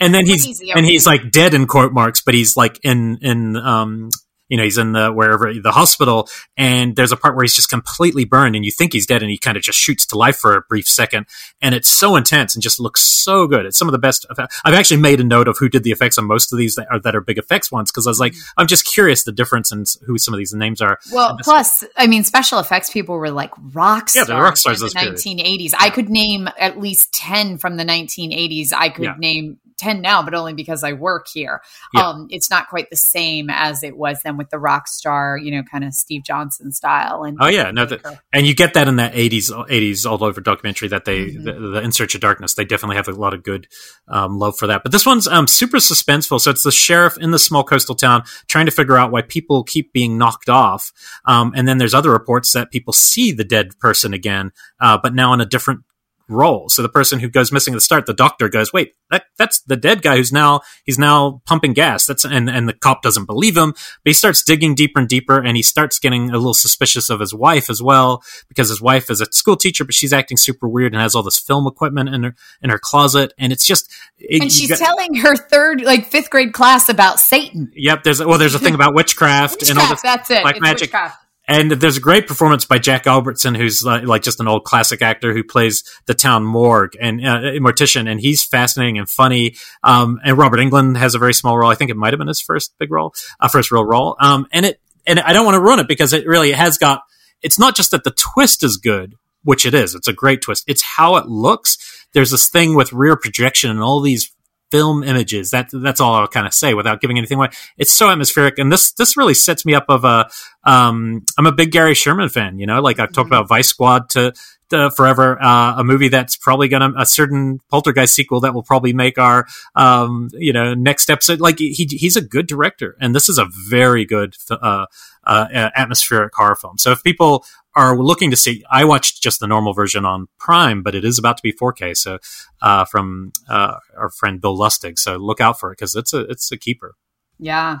[0.00, 3.56] and then he's and he's like dead in quote marks but he's like in in
[3.56, 4.08] um
[4.48, 7.68] you know he's in the wherever the hospital and there's a part where he's just
[7.68, 10.36] completely burned and you think he's dead and he kind of just shoots to life
[10.36, 11.26] for a brief second
[11.60, 14.26] and it's so intense and just looks so good it's some of the best
[14.64, 16.86] i've actually made a note of who did the effects on most of these that
[16.90, 18.60] are that are big effects ones because i was like mm-hmm.
[18.60, 22.06] i'm just curious the difference in who some of these names are Well, plus, I
[22.06, 25.16] mean, special effects people were like rock Yeah, stars, they're rock stars in the period.
[25.16, 25.72] 1980s.
[25.78, 28.72] I could name at least 10 from the 1980s.
[28.72, 29.14] I could Yeah.
[29.18, 31.62] name 10 now, but only because I work here.
[31.94, 32.08] Yeah.
[32.08, 35.50] Um, it's not quite the same as it was then with the rock star, you
[35.50, 37.24] know, kind of Steve Johnson style.
[37.24, 40.40] And Oh, yeah, no, the- and you get that in that 80s 80s all over
[40.40, 41.44] documentary that they Mhm.
[41.44, 43.66] the, the in search of darkness they definitely have a lot of good
[44.08, 47.30] um, love for that but this one's um, super suspenseful so it's the sheriff in
[47.30, 50.92] the small coastal town trying to figure out why people keep being knocked off
[51.26, 54.50] um, and then there's other reports that people see the dead person again
[54.80, 55.80] uh, but now in a different
[56.28, 59.24] role so the person who goes missing at the start the doctor goes wait that
[59.38, 63.02] that's the dead guy who's now he's now pumping gas that's and and the cop
[63.02, 66.34] doesn't believe him but he starts digging deeper and deeper and he starts getting a
[66.36, 69.94] little suspicious of his wife as well because his wife is a school teacher but
[69.94, 73.32] she's acting super weird and has all this film equipment in her in her closet
[73.38, 77.20] and it's just it, and she's got- telling her third, like fifth grade class about
[77.20, 77.70] Satan.
[77.74, 80.42] Yep, there's well, there's a thing about witchcraft, and all Witchcraft, this, that's it.
[80.42, 80.80] black It's magic.
[80.92, 81.24] witchcraft.
[81.48, 85.00] And there's a great performance by Jack Albertson, who's like, like just an old classic
[85.00, 89.56] actor who plays the town morgue and uh, mortician, and he's fascinating and funny.
[89.82, 91.70] Um, and Robert Englund has a very small role.
[91.70, 94.14] I think it might have been his first big role, uh, first real role.
[94.20, 97.00] Um, and it and I don't want to ruin it because it really has got.
[97.40, 99.94] It's not just that the twist is good, which it is.
[99.94, 100.64] It's a great twist.
[100.66, 102.06] It's how it looks.
[102.12, 104.30] There's this thing with rear projection and all these
[104.70, 105.50] film images.
[105.50, 107.48] That that's all I'll kind of say without giving anything away.
[107.76, 110.28] It's so atmospheric, and this this really sets me up of a.
[110.64, 112.58] Um, I'm a big Gary Sherman fan.
[112.58, 113.36] You know, like I've talked Mhm.
[113.36, 114.32] about Vice Squad to.
[114.70, 118.92] to forever, uh, a movie that's probably gonna a certain Poltergeist sequel that will probably
[118.92, 121.40] make our, um, you know, next episode.
[121.40, 124.84] Like he he's a good director, and this is a very good, uh,
[125.24, 126.76] uh, atmospheric horror film.
[126.76, 127.46] So if people
[127.78, 131.18] are looking to see, I watched just the normal version on Prime, but it is
[131.18, 131.96] about to be 4K.
[131.96, 132.18] So
[132.60, 136.20] uh, from uh, our friend Bill Lustig, so look out for it because it's a
[136.22, 136.96] it's a keeper.
[137.38, 137.80] Yeah.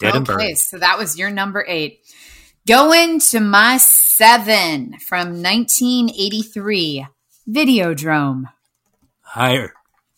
[0.00, 2.00] Dead and okay, so that was your number eight.
[2.66, 7.06] Going to my seven from 1983,
[7.48, 8.44] Videodrome.
[9.20, 9.72] Higher.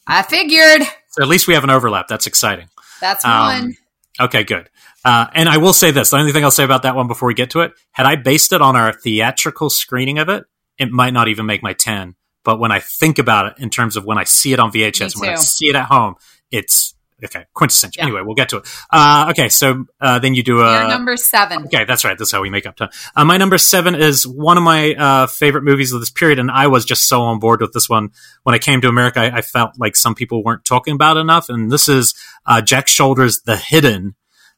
[0.06, 2.08] I figured So at least we have an overlap.
[2.08, 2.68] That's exciting.
[3.00, 3.74] that's Um, one.
[4.20, 4.70] Okay, good.
[5.04, 7.26] Uh, and I will say this: the only thing I'll say about that one before
[7.26, 10.44] we get to it, had I based it on our theatrical screening of it,
[10.78, 12.14] it might not even make my ten.
[12.44, 15.18] But when I think about it in terms of when I see it on VHS,
[15.18, 16.16] when I see it at home,
[16.50, 16.94] it's
[17.24, 18.00] okay, quintessential.
[18.00, 18.06] Yeah.
[18.06, 18.68] Anyway, we'll get to it.
[18.90, 21.64] Uh, okay, so uh, then you do a Your number seven.
[21.64, 22.16] Okay, that's right.
[22.18, 22.90] That's how we make up time.
[23.16, 26.50] Uh, my number seven is one of my uh, favorite movies of this period, and
[26.50, 28.10] I was just so on board with this one.
[28.42, 31.20] When I came to America, I, I felt like some people weren't talking about it
[31.20, 32.14] enough, and this is
[32.46, 34.14] uh, Jack Sholder's The Hidden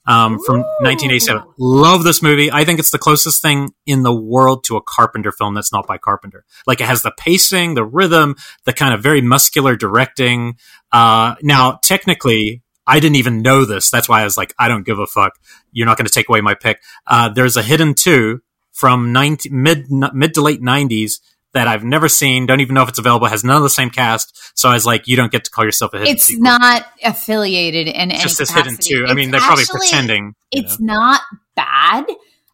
[0.07, 0.83] um, from Ooh.
[0.83, 1.43] 1987.
[1.59, 2.51] Love this movie.
[2.51, 5.87] I think it's the closest thing in the world to a Carpenter film that's not
[5.87, 6.45] by Carpenter.
[6.67, 10.57] Like it has the pacing, the rhythm, the kind of very muscular directing.
[10.93, 13.91] Uh, now, technically, I didn't even know this.
[13.91, 15.33] That's why I was like, I don't give a fuck.
[15.73, 16.81] You're not going to take away my pick.
[17.07, 18.43] Uh, there's a hidden two
[18.73, 21.21] from 90, mid mid to late 90s
[21.57, 22.47] that I've never seen.
[22.47, 23.27] Don't even know if it's available.
[23.27, 24.39] Has none of the same cast.
[24.59, 26.15] So I was like, you don't get to call yourself a hidden.
[26.15, 26.45] It's sequel.
[26.45, 29.05] not affiliated in It's any just this hidden too.
[29.09, 30.35] I mean, they're probably actually- pretending.
[30.53, 30.95] you It's know.
[30.95, 31.21] not
[31.57, 32.05] bad.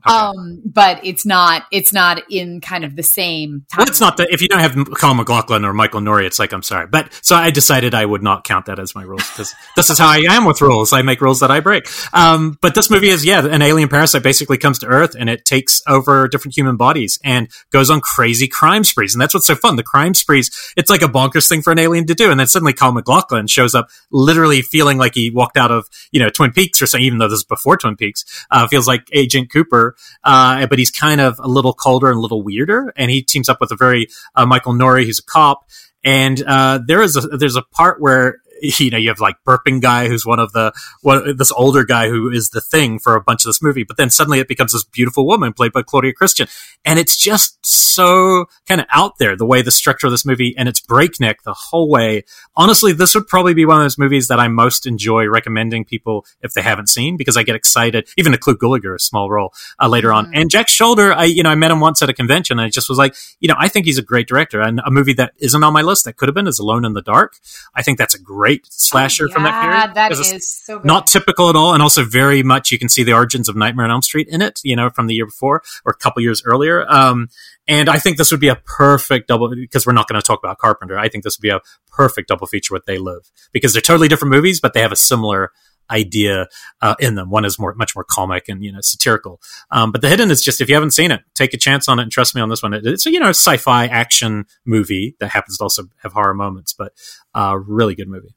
[0.07, 0.15] Okay.
[0.15, 3.79] Um, but it's not it's not in kind of the same time.
[3.79, 6.53] Well, it's not that if you don't have Kyle MacLachlan or Michael Nouri, it's like
[6.53, 6.89] I'm sorry.
[6.89, 9.99] But so I decided I would not count that as my rules because this is
[9.99, 10.93] how I am with rules.
[10.93, 11.87] I make rules that I break.
[12.13, 15.45] Um, but this movie is yeah, an alien parasite basically comes to Earth and it
[15.45, 19.55] takes over different human bodies and goes on crazy crime sprees, and that's what's so
[19.55, 19.77] fun.
[19.77, 22.49] The crime sprees, it's like a bonkers thing for an alien to do, and then
[22.49, 26.53] suddenly Kyle MacLachlan shows up, literally feeling like he walked out of you know Twin
[26.53, 28.25] Peaks or something, even though this is before Twin Peaks.
[28.51, 29.92] Uh, feels like Agent Cooper
[30.25, 32.93] uh, but he's kind of a little colder and a little weirder.
[32.97, 35.69] And he teams up with a very uh, Michael Nouri, who's a cop.
[36.05, 38.42] And uh, there is a there's a part where
[38.79, 42.09] you know, you have like burping guy who's one of the one, this older guy
[42.09, 44.73] who is the thing for a bunch of this movie, but then suddenly it becomes
[44.73, 46.47] this beautiful woman played by Claudia Christian,
[46.85, 50.55] and it's just so kind of out there the way the structure of this movie
[50.57, 52.25] and it's breakneck the whole way.
[52.57, 56.25] Honestly, this would probably be one of those movies that I most enjoy recommending people
[56.41, 58.09] if they haven't seen because I get excited.
[58.17, 60.29] Even to Clu Gulager, a small role uh, later mm-hmm.
[60.29, 61.15] on, and Jack Sholder.
[61.15, 63.15] I you know I met him once at a convention and I just was like,
[63.41, 65.83] you know, I think he's a great director, and a movie that isn't on my
[65.83, 67.37] list that could have been is Alone in the Dark.
[67.75, 69.95] I think that's a great great slasher yeah, from that period.
[69.95, 70.87] That is so good.
[70.87, 73.87] Not typical at all, and also very much you can see the origins of Nightmare
[73.87, 74.61] on Elm Street in it.
[74.63, 76.91] You know, from the year before or a couple years earlier.
[76.91, 77.29] Um,
[77.69, 80.41] and I think this would be a perfect double because we're not going to talk
[80.43, 80.99] about Carpenter.
[80.99, 84.09] I think this would be a perfect double feature with They Live because they're totally
[84.09, 85.53] different movies, but they have a similar
[85.91, 86.49] idea
[86.81, 87.31] uh, in them.
[87.31, 89.41] One is more, much more comic and you know satirical.
[89.71, 91.99] Um, but the hidden is just if you haven't seen it, take a chance on
[91.99, 92.75] it and trust me on this one.
[92.75, 96.93] It's a you know sci-fi action movie that happens to also have horror moments, but
[97.35, 98.35] uh, really good movie.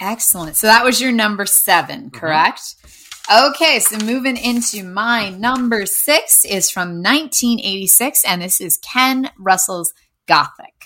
[0.00, 0.56] Excellent.
[0.56, 2.08] So that was your number 7 mm-hmm.
[2.08, 2.60] correct?
[2.60, 2.90] Mm-hmm.
[3.32, 9.92] Okay, so moving into my number six is from 1986, and this is Ken Russell's
[10.26, 10.79] Gothic.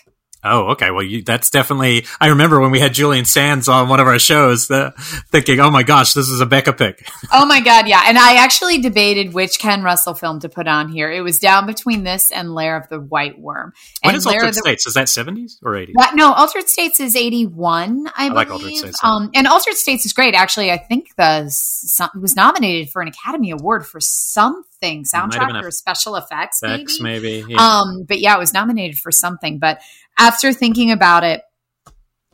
[0.45, 0.91] Oh, okay.
[0.91, 2.07] Well, you, that's definitely.
[2.21, 4.93] I remember when we had Julian Sands on one of our shows, the,
[5.31, 8.03] thinking, "Oh my gosh, this is a Becca pick." oh my god, yeah.
[8.07, 11.11] And I actually debated which Ken Russell film to put on here.
[11.11, 13.73] It was down between this and Lair of the White Worm.
[14.03, 14.87] And when is Lair Altered the, States?
[14.87, 15.97] Is that seventies or eighties?
[16.15, 18.07] No, Altered States is eighty one.
[18.15, 18.35] I, I believe.
[18.35, 19.05] Like Altered States.
[19.05, 20.35] Um, and Altered States is great.
[20.35, 21.45] Actually, I think the
[22.15, 26.87] was nominated for an Academy Award for something soundtrack or special effects, maybe.
[27.01, 27.57] maybe yeah.
[27.59, 29.59] Um, but yeah, it was nominated for something.
[29.59, 29.81] But
[30.19, 31.43] after thinking about it,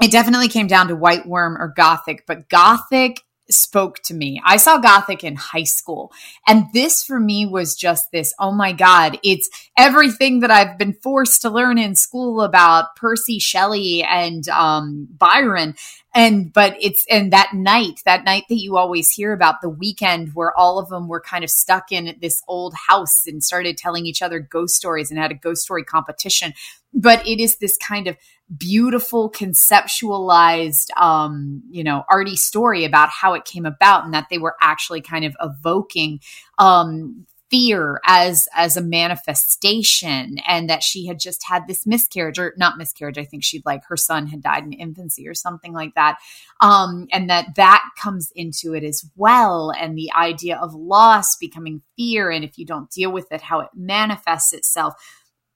[0.02, 3.20] it definitely came down to White Worm or Gothic, but Gothic
[3.52, 4.40] spoke to me.
[4.44, 6.12] I saw Gothic in high school.
[6.46, 10.94] And this for me was just this oh my God, it's everything that I've been
[10.94, 15.74] forced to learn in school about Percy Shelley and um, Byron.
[16.14, 20.34] And, but it's, and that night, that night that you always hear about the weekend
[20.34, 24.06] where all of them were kind of stuck in this old house and started telling
[24.06, 26.52] each other ghost stories and had a ghost story competition.
[26.92, 28.16] But it is this kind of
[28.56, 34.38] beautiful conceptualized um you know arty story about how it came about and that they
[34.38, 36.18] were actually kind of evoking
[36.58, 42.54] um fear as as a manifestation and that she had just had this miscarriage or
[42.56, 45.94] not miscarriage i think she'd like her son had died in infancy or something like
[45.94, 46.18] that.
[46.60, 49.72] Um and that that comes into it as well.
[49.78, 53.60] And the idea of loss becoming fear and if you don't deal with it how
[53.60, 54.94] it manifests itself.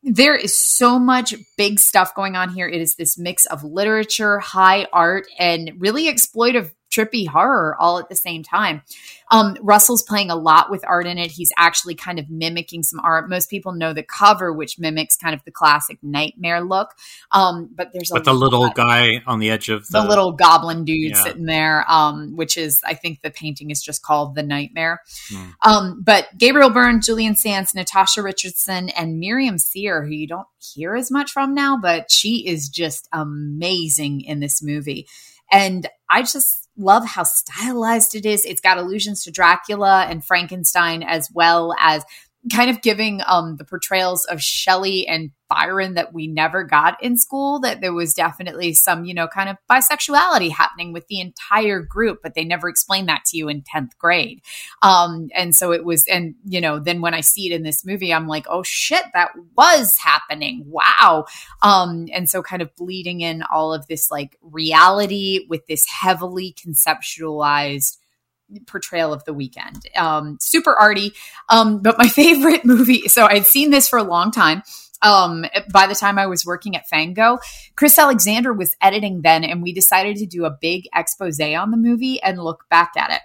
[0.03, 2.69] There is so much big stuff going on here.
[2.69, 8.09] It is this mix of literature, high art, and really exploitive trippy horror all at
[8.09, 8.83] the same time.
[9.31, 11.31] Um, Russell's playing a lot with art in it.
[11.31, 13.29] He's actually kind of mimicking some art.
[13.29, 16.91] Most people know the cover, which mimics kind of the classic nightmare look.
[17.33, 20.85] Um, but there's but the little guy on the edge of the, the little goblin
[20.85, 21.23] dude yeah.
[21.23, 25.01] sitting there, um, which is I think the painting is just called the Nightmare.
[25.33, 25.53] Mm.
[25.63, 30.95] Um, but Gabriel Byrne, Julian Sands, Natasha Richardson, and Myriam Cyr, who you don't hear
[30.95, 35.07] as much from now, but she is just amazing in this movie.
[35.51, 38.45] And I just love how stylized it is.
[38.45, 42.05] It's got allusions to Dracula and Frankenstein as well as
[42.53, 47.17] kind of giving um, the portrayals of Shelley and Byron that we never got in
[47.17, 47.61] school.
[47.61, 52.21] That there was definitely some, you know, kind of bisexuality happening with the entire group,
[52.23, 54.43] but they never explained that to you in 10th grade.
[54.83, 57.85] Um, and so it was, and, you know, then when I see it in this
[57.85, 60.65] movie, I'm like, oh shit, that was happening.
[60.67, 61.27] Wow.
[61.63, 66.55] Um, and so kind of bleeding in all of this like reality with this heavily
[66.55, 67.97] conceptualized
[68.67, 69.83] portrayal of the weekend.
[69.97, 71.13] Um, super arty.
[71.49, 74.63] Um, but my favorite movie, so I'd seen this for a long time.
[75.03, 77.39] Um, by the time I was working at Fango,
[77.77, 81.77] Chris Alexander was editing then, and we decided to do a big expose on the
[81.77, 83.21] movie and look back at it.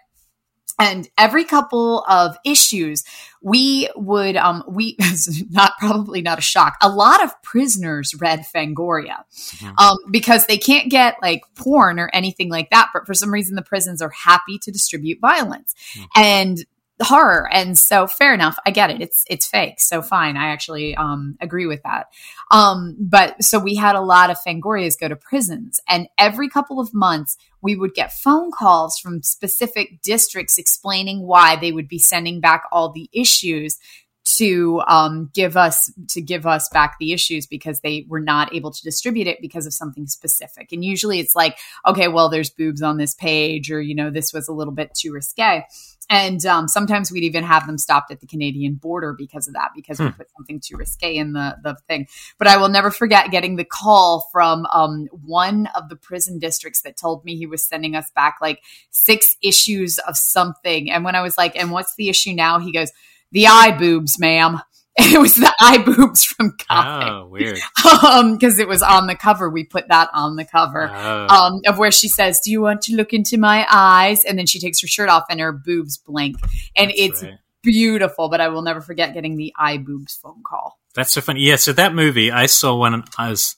[0.79, 3.03] And every couple of issues,
[3.41, 4.97] we would, um, we,
[5.49, 6.77] not probably not a shock.
[6.81, 9.77] A lot of prisoners read Fangoria, mm-hmm.
[9.77, 12.89] um, because they can't get like porn or anything like that.
[12.93, 15.75] But for some reason, the prisons are happy to distribute violence.
[15.93, 16.05] Mm-hmm.
[16.15, 16.65] And
[17.01, 17.47] horror.
[17.51, 18.57] And so fair enough.
[18.65, 19.01] I get it.
[19.01, 19.79] It's it's fake.
[19.79, 20.37] So fine.
[20.37, 22.07] I actually um agree with that.
[22.51, 26.79] Um but so we had a lot of Fangorias go to prisons and every couple
[26.79, 31.99] of months we would get phone calls from specific districts explaining why they would be
[31.99, 33.77] sending back all the issues
[34.25, 38.71] to um, give us to give us back the issues because they were not able
[38.71, 40.71] to distribute it because of something specific.
[40.71, 41.57] And usually it's like,
[41.87, 44.93] okay, well, there's boobs on this page, or you know, this was a little bit
[44.93, 45.65] too risque.
[46.11, 49.69] And um, sometimes we'd even have them stopped at the Canadian border because of that,
[49.75, 50.05] because hmm.
[50.05, 52.07] we put something too risque in the, the thing.
[52.39, 56.81] But I will never forget getting the call from um, one of the prison districts
[56.81, 60.89] that told me he was sending us back like six issues of something.
[60.89, 62.57] And when I was like, and what's the issue now?
[62.57, 62.91] He goes,
[63.31, 64.61] the eye boobs, ma'am.
[65.01, 67.09] It was the eye boobs from Coffee.
[67.09, 67.57] Oh, weird.
[68.05, 69.49] um, because it was on the cover.
[69.49, 70.91] We put that on the cover.
[70.93, 71.27] Oh.
[71.27, 74.45] Um, of where she says, "Do you want to look into my eyes?" And then
[74.45, 76.35] she takes her shirt off and her boobs blink,
[76.75, 77.37] and That's it's right.
[77.63, 78.27] beautiful.
[78.27, 80.77] But I will never forget getting the eye boobs phone call.
[80.95, 81.41] That's so funny.
[81.41, 81.55] Yeah.
[81.55, 83.55] So that movie I saw when I was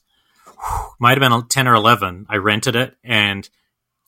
[1.00, 2.28] might have been ten or eleven.
[2.30, 3.50] I rented it and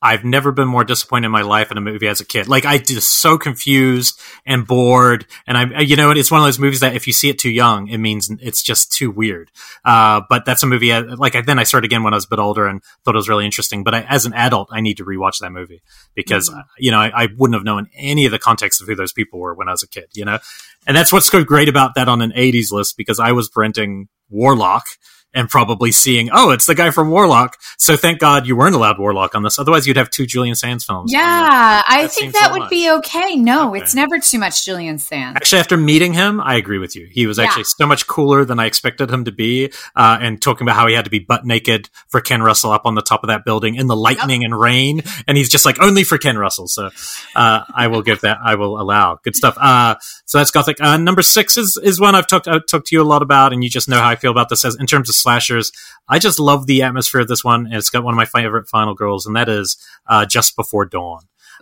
[0.04, 2.50] I've never been more disappointed in my life in a movie as a kid.
[2.50, 6.60] Like I just so confused and bored, and I, you know, it's one of those
[6.60, 9.50] movies that if you see it too young, it means it's just too weird.
[9.86, 10.92] Uh, but that's a movie.
[10.92, 13.16] I, like I, then I started again when I was a bit older and thought
[13.16, 13.86] it was really interesting.
[13.86, 15.82] But I, as an adult, I need to rewatch that movie
[16.16, 16.60] because mm-hmm.
[16.78, 19.40] you know I, I, wouldn't have known any of the context of who those people
[19.40, 20.08] were when I was a kid.
[20.14, 20.40] You know,
[20.86, 24.10] and that's what's so great about that on an '80s list because I was renting
[24.30, 24.84] Warlock
[25.34, 27.58] and probably seeing, oh, it's the guy from Warlock.
[27.78, 29.58] So thank God you weren't allowed Warlock on this.
[29.58, 31.12] Otherwise, you'd have two Julian Sands films.
[31.12, 32.70] Yeah, I think that so would much.
[32.70, 33.36] be okay.
[33.36, 33.82] No, okay.
[33.82, 35.36] it's never too much Julian Sands.
[35.36, 37.08] Actually, after meeting him, I agree with you.
[37.12, 37.78] He was actually yeah.
[37.78, 39.72] so much cooler than I expected him to be.
[39.96, 42.86] Uh, and talking about how he had to be butt naked for Ken Russell up
[42.86, 44.52] on the top of that building in the lightning yep.
[44.52, 45.02] and rain.
[45.28, 46.68] And he's just like, only for Ken Russell.
[46.68, 46.90] So
[47.36, 49.20] uh, I will give that, I will allow.
[49.24, 49.58] Good stuff.
[49.60, 49.96] Uh,
[50.34, 50.82] so that's Gothic.
[50.82, 53.54] Uh, number six is, is one I've talked, I've talked to you a lot about,
[53.54, 55.72] and you just know how I feel about this as in terms of slashers.
[56.10, 58.68] I just love the atmosphere of this one, and it's got one of my favorite
[58.68, 59.78] final girls, and that is
[60.08, 61.20] uh, Just Before Dawn.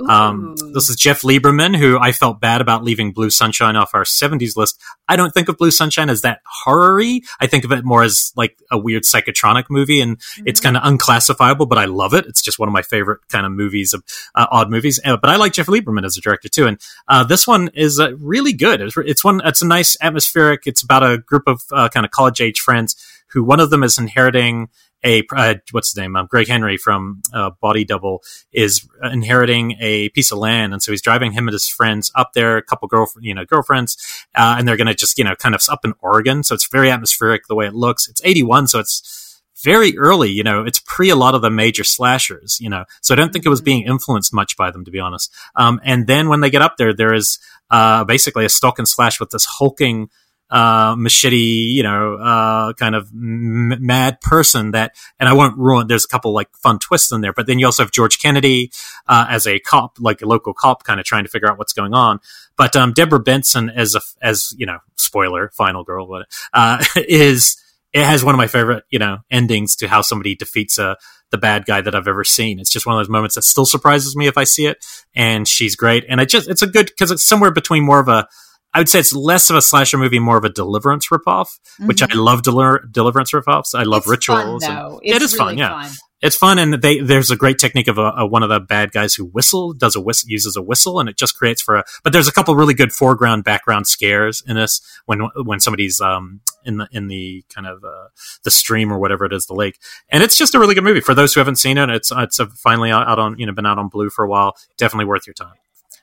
[0.07, 4.03] Um, this is Jeff Lieberman, who I felt bad about leaving Blue Sunshine off our
[4.03, 4.79] 70s list.
[5.07, 6.91] I don't think of Blue Sunshine as that horror
[7.39, 10.43] I think of it more as like a weird psychotronic movie, and mm-hmm.
[10.45, 12.25] it's kind of unclassifiable, but I love it.
[12.25, 14.03] It's just one of my favorite kind of movies of
[14.35, 14.99] uh, odd movies.
[15.03, 17.99] Uh, but I like Jeff Lieberman as a director too, and uh, this one is
[17.99, 18.81] uh, really good.
[18.81, 19.41] It's, it's, one.
[19.45, 20.63] It's a nice atmospheric.
[20.65, 22.95] It's about a group of uh, kind of college age friends
[23.27, 24.69] who one of them is inheriting
[25.03, 26.15] a uh, what's his name?
[26.15, 28.21] Um, Gregg Henry from uh, Body Double
[28.51, 32.31] is inheriting a piece of land, and so he's driving him and his friends up
[32.33, 33.97] there, a couple girl you know girlfriends,
[34.35, 36.43] uh, and they're going to just you know kind of up in Oregon.
[36.43, 38.07] So it's very atmospheric the way it looks.
[38.07, 40.29] It's eighty one, so it's very early.
[40.29, 42.59] You know, it's pre a lot of the major slashers.
[42.59, 44.99] You know, so I don't think it was being influenced much by them, to be
[44.99, 45.33] honest.
[45.55, 47.39] Um, and then when they get up there, there is
[47.69, 50.09] uh, basically a stalk and slash with this hulking
[50.51, 55.87] uh, machete, you know, uh, kind of m- mad person that, and I won't ruin,
[55.87, 58.71] there's a couple like fun twists in there, but then you also have George Kennedy,
[59.07, 61.73] uh, as a cop, like a local cop kind of trying to figure out what's
[61.73, 62.19] going on.
[62.57, 66.23] But, um, Deborah Benson as a, as, you know, spoiler, final girl,
[66.53, 67.57] uh, is,
[67.93, 70.97] it has one of my favorite, you know, endings to how somebody defeats a,
[71.29, 72.59] the bad guy that I've ever seen.
[72.59, 74.85] It's just one of those moments that still surprises me if I see it.
[75.15, 76.05] And she's great.
[76.09, 78.27] And I just, it's a good, cause it's somewhere between more of a,
[78.73, 81.87] I would say it's less of a slasher movie, more of a Deliverance ripoff, mm-hmm.
[81.87, 82.19] which I mm-hmm.
[82.19, 83.75] love Del- Deliverance ripoffs.
[83.75, 84.65] I love it's rituals.
[84.65, 84.99] Fun, though.
[85.03, 85.83] It's it is really fun, yeah.
[85.83, 85.91] Fun.
[86.21, 88.91] It's fun, and they, there's a great technique of a, a, one of the bad
[88.91, 91.83] guys who whistle does a whistle uses a whistle, and it just creates for a.
[92.03, 96.41] But there's a couple really good foreground background scares in this when when somebody's um
[96.63, 98.09] in the in the kind of uh,
[98.43, 101.01] the stream or whatever it is, the lake, and it's just a really good movie
[101.01, 101.89] for those who haven't seen it.
[101.89, 104.55] It's it's finally out on you know been out on Blue for a while.
[104.77, 105.55] Definitely worth your time.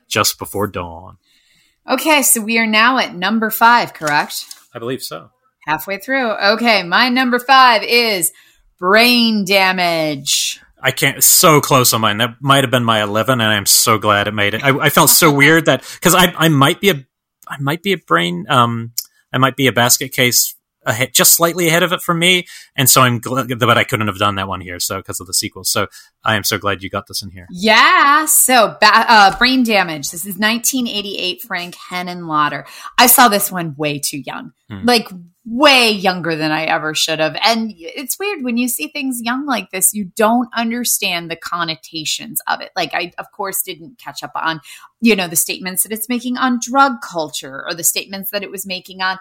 [0.09, 1.19] Just before dawn.
[1.89, 4.45] Okay, so we are now at number five, correct?
[4.75, 5.31] I believe so.
[5.67, 6.33] Halfway through.
[6.33, 8.33] Okay, my number five is
[8.79, 10.61] brain damage.
[10.81, 12.19] I can't, so close on mine.
[12.19, 14.63] That might have been my 11, and I'm so glad it made it.
[14.63, 17.07] I, I felt so weird that, because I, I might be a,
[17.49, 18.93] I might be a brain, um,
[19.33, 20.55] I might be a basket case
[20.89, 22.47] ahead, just slightly ahead of it for me.
[22.75, 24.81] And so I'm glad that I couldn't have done that one here.
[24.81, 25.65] So because of the sequel.
[25.65, 25.87] So
[26.25, 27.47] I am so glad you got this in here.
[27.51, 28.27] Yeah.
[28.27, 30.11] So uh, brain damage.
[30.11, 32.67] This is 1988 Frank Henenlotter.
[32.99, 34.53] I saw this one way too young.
[34.71, 34.85] mm.
[34.85, 35.09] like
[35.51, 37.37] way younger than I ever should have.
[37.43, 42.41] And it's weird when you see things young like this, you don't understand the connotations
[42.47, 42.71] of it.
[42.77, 44.61] Like I of course didn't catch up on,
[45.01, 48.51] you know, the statements that it's making on drug culture or the statements that it
[48.51, 49.19] was making on,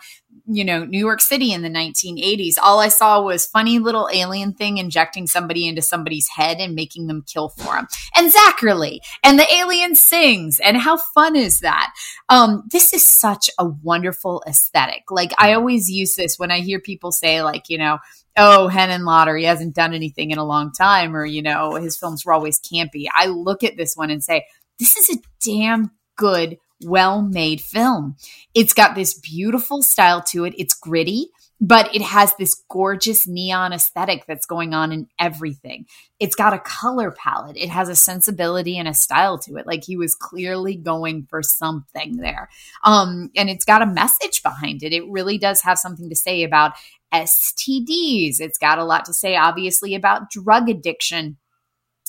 [0.47, 2.55] you know, New York City in the 1980s.
[2.61, 7.07] All I saw was funny little alien thing injecting somebody into somebody's head and making
[7.07, 7.87] them kill for him.
[8.15, 11.93] And Zacherle and the alien sings and how fun is that?
[12.27, 15.03] Um this is such a wonderful aesthetic.
[15.09, 17.99] Like I always use this when I hear people say, like, you know,
[18.37, 22.25] oh, Henenlotter, he hasn't done anything in a long time, or, you know, his films
[22.25, 23.05] were always campy.
[23.13, 24.45] I look at this one and say,
[24.79, 28.17] this is a damn good, well made film.
[28.53, 30.53] It's got this beautiful style to it.
[30.57, 31.29] It's gritty
[31.59, 35.85] but it has this gorgeous neon aesthetic that's going on in everything.
[36.19, 37.57] It's got a color palette.
[37.57, 39.65] It has a sensibility and a style to it.
[39.65, 42.49] Like he was clearly going for something there.
[42.83, 44.93] Um, and it's got a message behind it.
[44.93, 46.73] It really does have something to say about
[47.13, 48.39] STDs.
[48.39, 51.37] It's got a lot to say, obviously, about drug addiction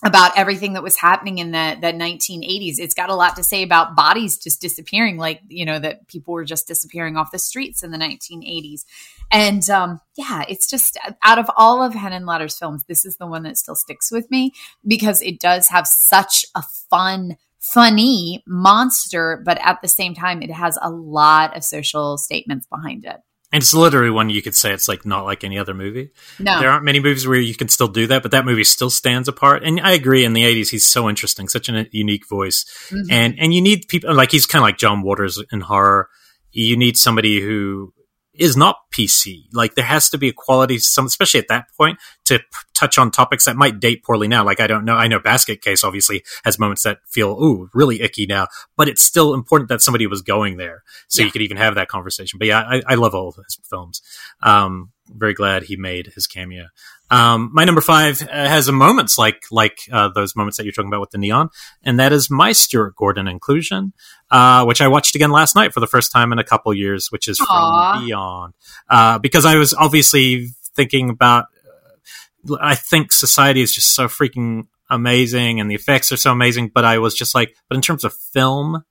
[0.05, 2.79] about everything that was happening in the, the 1980s.
[2.79, 6.35] It's got a lot to say about bodies just disappearing, like, you know, that people
[6.35, 8.85] were just disappearing off the streets in the 1980s.
[9.31, 13.43] And um, yeah, it's just out of all of Henenlotter's films, this is the one
[13.43, 14.53] that still sticks with me
[14.87, 20.53] because it does have such a fun, funny monster, but at the same time, it
[20.53, 23.17] has a lot of social statements behind it.
[23.51, 26.11] And it's literally one you could say it's like not like any other movie.
[26.39, 28.91] No, there aren't many movies where you can still do that, but that movie still
[28.91, 29.65] stands apart.
[29.65, 30.25] And I agree.
[30.25, 33.11] In the '80s, he's so interesting, such a unique voice, mm-hmm.
[33.11, 36.11] and and you need people like he's kind of like John Waters in horror.
[36.53, 37.95] You need somebody who
[38.39, 39.45] is not PC.
[39.53, 42.99] Like there has to be a quality, some, especially at that point, to p- touch
[42.99, 44.45] on topics that might date poorly now.
[44.45, 48.01] Like I don't know, I know Basket Case obviously has moments that feel ooh really
[48.01, 51.27] icky now, but it's still important that somebody was going there, so yeah.
[51.27, 52.39] you could even have that conversation.
[52.39, 54.01] But yeah, I, I love all of his films.
[54.43, 56.67] Um, very glad he made his cameo.
[57.11, 60.73] Um, my number five uh, has a moments like like uh, those moments that you're
[60.73, 61.51] talking about with the neon,
[61.83, 63.93] and that is my Stuart Gordon inclusion,
[64.31, 67.11] uh, which I watched again last night for the first time in a couple years,
[67.11, 67.95] which is Aww.
[67.95, 68.55] from Beyond,
[68.91, 71.47] uh, because I was obviously thinking about.
[72.61, 76.71] I think society is just so freaking amazing, and the effects are so amazing.
[76.75, 78.85] But I was just like, but in terms of film,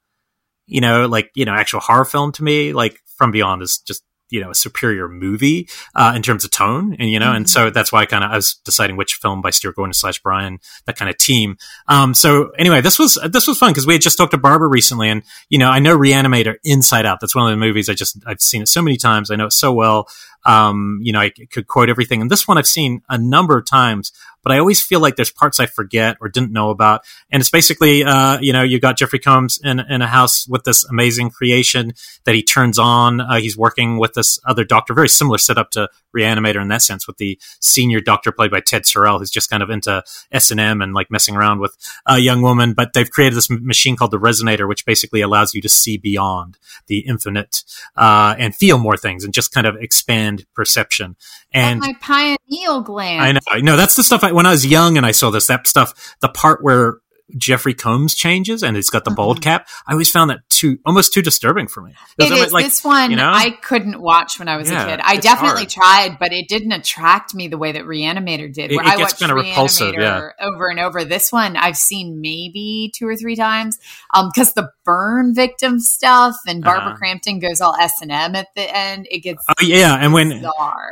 [0.66, 4.04] you know, like you know, actual horror film to me, like From Beyond is just
[4.30, 7.36] you know a superior movie uh, in terms of tone, and you know, mm-hmm.
[7.38, 9.94] and so that's why I kind of I was deciding which film by Stuart Gordon
[9.94, 11.58] slash Brian that kind of team.
[11.88, 14.68] Um, so anyway, this was this was fun because we had just talked to Barbara
[14.68, 17.20] recently, and you know, I know Reanimator Inside Out.
[17.20, 19.32] That's one of the movies I just I've seen it so many times.
[19.32, 20.08] I know it so well.
[20.46, 23.66] Um, you know, I could quote everything, and this one I've seen a number of
[23.66, 24.12] times
[24.48, 27.02] but I always feel like there's parts I forget or didn't know about.
[27.30, 30.64] And it's basically, uh, you know, you got Jeffrey Combs in, in a house with
[30.64, 31.92] this amazing creation
[32.24, 33.20] that he turns on.
[33.20, 37.08] Uh, he's working with this other doctor, very similar setup to Reanimator in that sense,
[37.08, 40.62] with the senior doctor played by Ted Sorel, who's just kind of into S and
[40.62, 41.76] M and like messing around with
[42.06, 42.72] a young woman.
[42.74, 46.58] But they've created this machine called the Resonator, which basically allows you to see beyond
[46.88, 47.64] the infinite
[47.98, 51.16] uh, and feel more things and just kind of expand perception.
[51.54, 53.22] And my pineal gland.
[53.22, 53.78] I know, I know.
[53.78, 56.30] That's the stuff I, when I was young and I saw this, that stuff, the
[56.30, 56.98] part where
[57.36, 59.44] Jeffrey Combs changes and it's got the bald mm-hmm.
[59.44, 59.68] cap.
[59.86, 61.94] I always found that too almost too disturbing for me.
[62.18, 62.54] It is.
[62.54, 63.32] Like, this one you know?
[63.32, 65.02] I couldn't watch when I was yeah, a kid.
[65.04, 65.70] I definitely hard.
[65.70, 68.72] tried, but it didn't attract me the way that Reanimator did.
[68.72, 70.30] Where it, it I watched kind of repulsive, yeah.
[70.40, 71.04] over and over.
[71.04, 73.78] This one I've seen maybe two or three times
[74.14, 76.98] because um, the burn victim stuff and Barbara uh-huh.
[76.98, 79.08] Crampton goes all S and M at the end.
[79.12, 80.46] It gets oh yeah, and when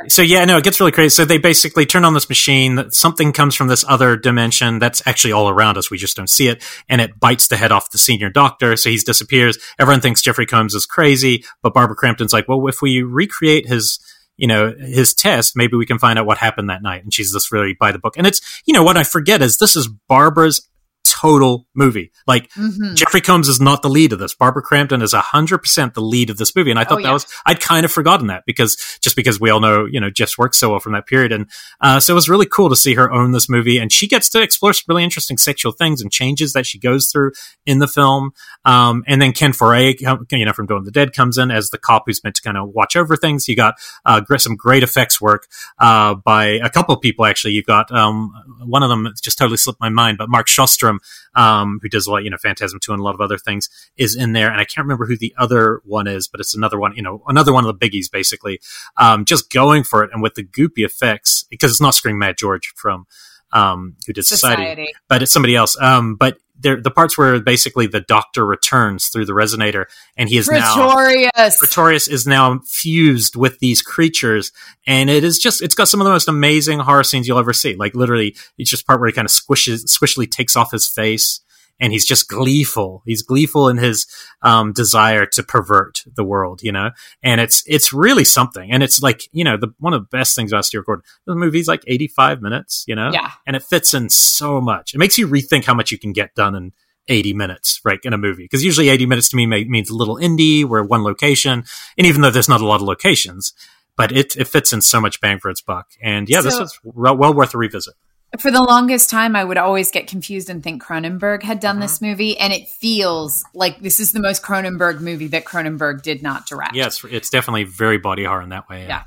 [0.08, 1.10] so yeah, no, it gets really crazy.
[1.10, 5.32] So they basically turn on this machine something comes from this other dimension that's actually
[5.32, 5.90] all around us.
[5.90, 8.76] We just don't see it, and it bites the head off the senior doctor.
[8.76, 9.58] So he disappears.
[9.78, 13.98] Everyone thinks Jeffrey Combs is crazy, but Barbara Crampton's like, well, if we recreate his
[14.36, 17.02] you know, his test, maybe we can find out what happened that night.
[17.02, 18.16] And she's just really by the book.
[18.16, 20.68] And it's, you know, what I forget is this is Barbara's
[21.12, 22.12] total movie.
[22.26, 22.94] Like mm-hmm.
[22.94, 24.34] Jeffrey Combs is not the lead of this.
[24.34, 27.08] Barbara Crampton is hundred percent the lead of this movie, and I thought oh, yeah.
[27.08, 30.10] that was I'd kind of forgotten that because just because we all know you know
[30.10, 31.48] Jeff's work so well from that period, and
[31.80, 34.28] uh, so it was really cool to see her own this movie, and she gets
[34.30, 37.32] to explore some really interesting sexual things and changes that she goes through
[37.64, 38.32] in the film.
[38.64, 40.00] Um, and then Ken Foree,
[40.30, 42.42] you know, from Dawn of the Dead, comes in as the cop who's meant to
[42.42, 43.48] kind of watch over things.
[43.48, 45.46] You got uh, some great effects work
[45.78, 47.52] uh, by a couple of people actually.
[47.52, 48.32] You've got um,
[48.64, 50.95] one of them just totally slipped my mind, but Mark Shostrom
[51.34, 53.68] um, who does a lot, you know, Phantasm 2 and a lot of other things,
[53.96, 54.50] is in there.
[54.50, 57.22] And I can't remember who the other one is, but it's another one, you know,
[57.26, 58.60] another one of the biggies, basically.
[58.96, 62.36] Um, just going for it and with the goopy effects, because it's not Scream Mad
[62.36, 63.06] George from,
[63.52, 65.80] um, who did Society, Society but it's somebody else.
[65.80, 69.84] Um, but there the parts where basically the doctor returns through the resonator
[70.16, 71.30] and he is Pretorius.
[71.34, 74.52] now Pretorius is now fused with these creatures
[74.86, 77.52] and it is just it's got some of the most amazing horror scenes you'll ever
[77.52, 80.88] see like literally it's just part where he kind of squishes squishily takes off his
[80.88, 81.40] face
[81.78, 83.02] and he's just gleeful.
[83.04, 84.06] He's gleeful in his
[84.42, 86.90] um, desire to pervert the world, you know.
[87.22, 88.70] And it's it's really something.
[88.70, 91.04] And it's like you know the one of the best things about Stuart Gordon.
[91.26, 93.10] The movie's like eighty five minutes, you know.
[93.12, 93.32] Yeah.
[93.46, 94.94] And it fits in so much.
[94.94, 96.72] It makes you rethink how much you can get done in
[97.08, 98.44] 80 minutes, right, in a movie.
[98.44, 101.64] Because usually 80 minutes to me may, means a little indie, where one location,
[101.96, 103.52] and even though there's not a lot of locations,
[103.96, 105.86] but it, it fits in so much bang for its buck.
[106.02, 107.94] And yeah, so, this was well worth a revisit
[108.38, 111.86] for the longest time, I would always get confused and think Cronenberg had done uh-huh.
[111.86, 116.22] this movie, and it feels like this is the most Cronenberg movie that Cronenberg did
[116.22, 116.74] not direct.
[116.74, 118.82] Yes, it's definitely very body horror in that way.
[118.82, 118.88] Yeah.
[118.88, 119.02] yeah.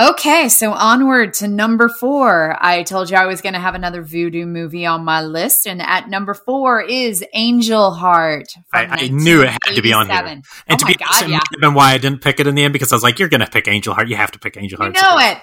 [0.00, 2.56] Okay, so onward to number four.
[2.60, 5.82] I told you I was going to have another voodoo movie on my list, and
[5.82, 8.46] at number four is Angel Heart.
[8.72, 10.24] I, I, knew it had to be on here.
[10.24, 11.40] And oh to be God, honest, yeah.
[11.60, 13.40] been why I didn't pick it in the end because I was like, "You're going
[13.40, 14.06] to pick Angel Heart.
[14.06, 15.38] You have to pick Angel Heart." You know it.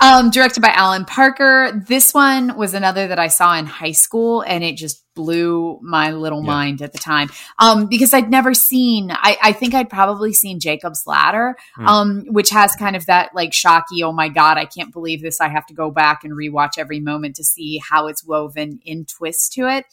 [0.00, 1.84] Um, directed by Alan Parker.
[1.86, 6.12] This one was another that I saw in high school, and it just blew my
[6.12, 6.46] little yeah.
[6.46, 7.28] mind at the time.
[7.58, 9.10] Um, because I'd never seen.
[9.10, 11.86] I, I think I'd probably seen Jacob's Ladder, mm.
[11.86, 14.02] um, which has kind of that like shocky.
[14.02, 15.40] Oh my god, I can't believe this.
[15.40, 19.04] I have to go back and rewatch every moment to see how it's woven in
[19.04, 19.84] twist to it.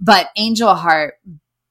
[0.00, 1.14] But Angel Heart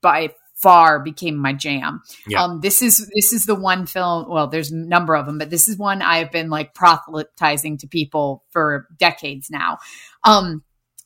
[0.00, 2.02] by far became my jam.
[2.26, 2.44] Yeah.
[2.44, 4.28] Um, this is this is the one film.
[4.28, 7.88] Well, there's a number of them, but this is one I've been like proselytizing to
[7.88, 9.78] people for decades now.
[10.24, 10.62] Um,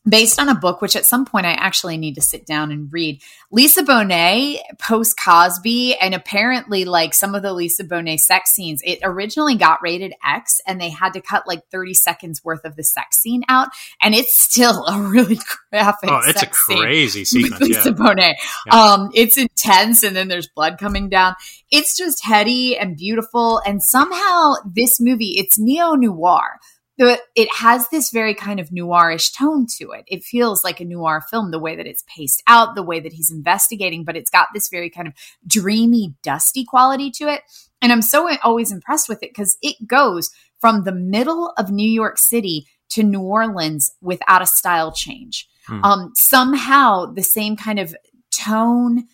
[0.06, 2.92] based on a book, which at some point I actually need to sit down and
[2.92, 3.22] read.
[3.50, 8.98] Lisa Bonet post Cosby, and apparently, like some of the Lisa Bonet sex scenes, it
[9.02, 12.84] originally got rated X, and they had to cut like 30 seconds worth of the
[12.84, 13.68] sex scene out,
[14.02, 15.38] and it's still a really
[15.70, 16.10] graphic.
[16.10, 17.62] Oh, it's a crazy scene sequence.
[17.62, 17.94] Lisa yeah.
[17.94, 18.34] Bonet.
[18.66, 18.74] Yeah.
[18.74, 21.34] Um, it's intense, and then there's blood coming down.
[21.70, 26.60] It's just heady and beautiful, and somehow this movie, it's neo noir
[26.96, 30.04] the, it has this very kind of noirish tone to it.
[30.06, 33.12] It feels like a noir film, the way that it's paced out, the way that
[33.12, 35.14] he's investigating, but it's got this very kind of
[35.46, 37.42] dreamy, dusty quality to it.
[37.82, 40.30] And I'm so always impressed with it because it goes
[40.60, 45.48] from the middle of New York City to New Orleans without a style change.
[45.66, 45.84] Hmm.
[45.84, 47.94] Um, somehow, the same kind of
[48.30, 49.04] tone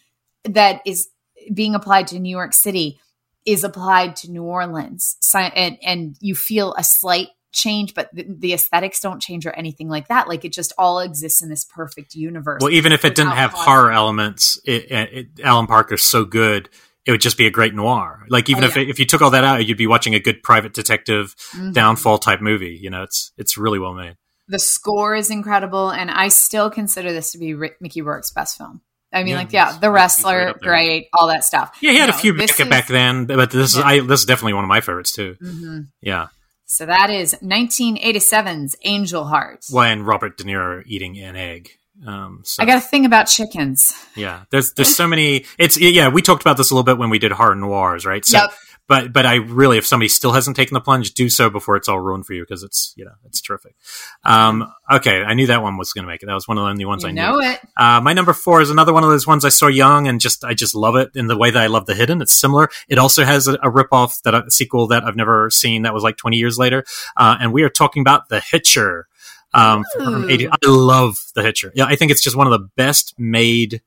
[0.45, 1.09] that is
[1.53, 3.01] being applied to New York City
[3.47, 5.17] is applied to New Orleans.
[5.21, 9.51] So, and, and you feel a slight change, but the, the, aesthetics don't change or
[9.51, 10.29] anything like that.
[10.29, 12.61] Like it just all exists in this perfect universe.
[12.63, 16.69] Well, even if it didn't have horror elements, it, it, Alan Parker's so good.
[17.07, 18.27] It would just be a great noir.
[18.29, 18.83] Like even oh, if yeah.
[18.83, 21.73] if you took all that out, you'd be watching a good private detective mm-hmm.
[21.73, 22.79] downfall type movie.
[22.81, 24.17] You know, it's it's really well made.
[24.49, 28.59] The score is incredible, and I still consider this to be Rick, Mickey Rourke's best
[28.59, 28.81] film.
[29.13, 31.77] I mean, yeah, like, yeah, the wrestler, great, all that stuff.
[31.81, 33.81] Yeah, he had a few back, is, back then, but this yeah.
[33.81, 35.37] is I, this is definitely one of my favorites too.
[35.43, 35.81] Mm-hmm.
[36.01, 36.29] Yeah,
[36.71, 39.67] so that is 1987's Angel Heart.
[39.71, 41.73] When Robert De Niro eating an egg.
[42.07, 42.63] Um, so.
[42.63, 43.93] I got a thing about chickens.
[44.15, 45.47] Yeah, there's there's so many.
[45.59, 48.25] It's yeah, we talked about this a little bit when we did horror noirs, right?
[48.25, 48.53] So yep
[48.91, 51.89] but but I really, if somebody still hasn't taken the plunge, do so before it's
[51.89, 53.77] all ruined for you because it's you know it's terrific.
[54.25, 56.27] Um, okay, I knew that one was going to make it.
[56.27, 57.51] That was one of the only ones you I know knew.
[57.51, 57.61] it.
[57.77, 60.43] Uh, my number four is another one of those ones I saw young and just
[60.43, 62.21] I just love it in the way that I love The Hidden.
[62.21, 62.69] It's similar.
[62.89, 66.03] It also has a, a ripoff that a sequel that I've never seen that was
[66.03, 66.85] like twenty years later,
[67.17, 69.07] uh, and we are talking about The Hitcher.
[69.53, 70.47] Um, from 80.
[70.47, 71.73] I love The Hitcher.
[71.75, 73.83] Yeah, I think it's just one of the best made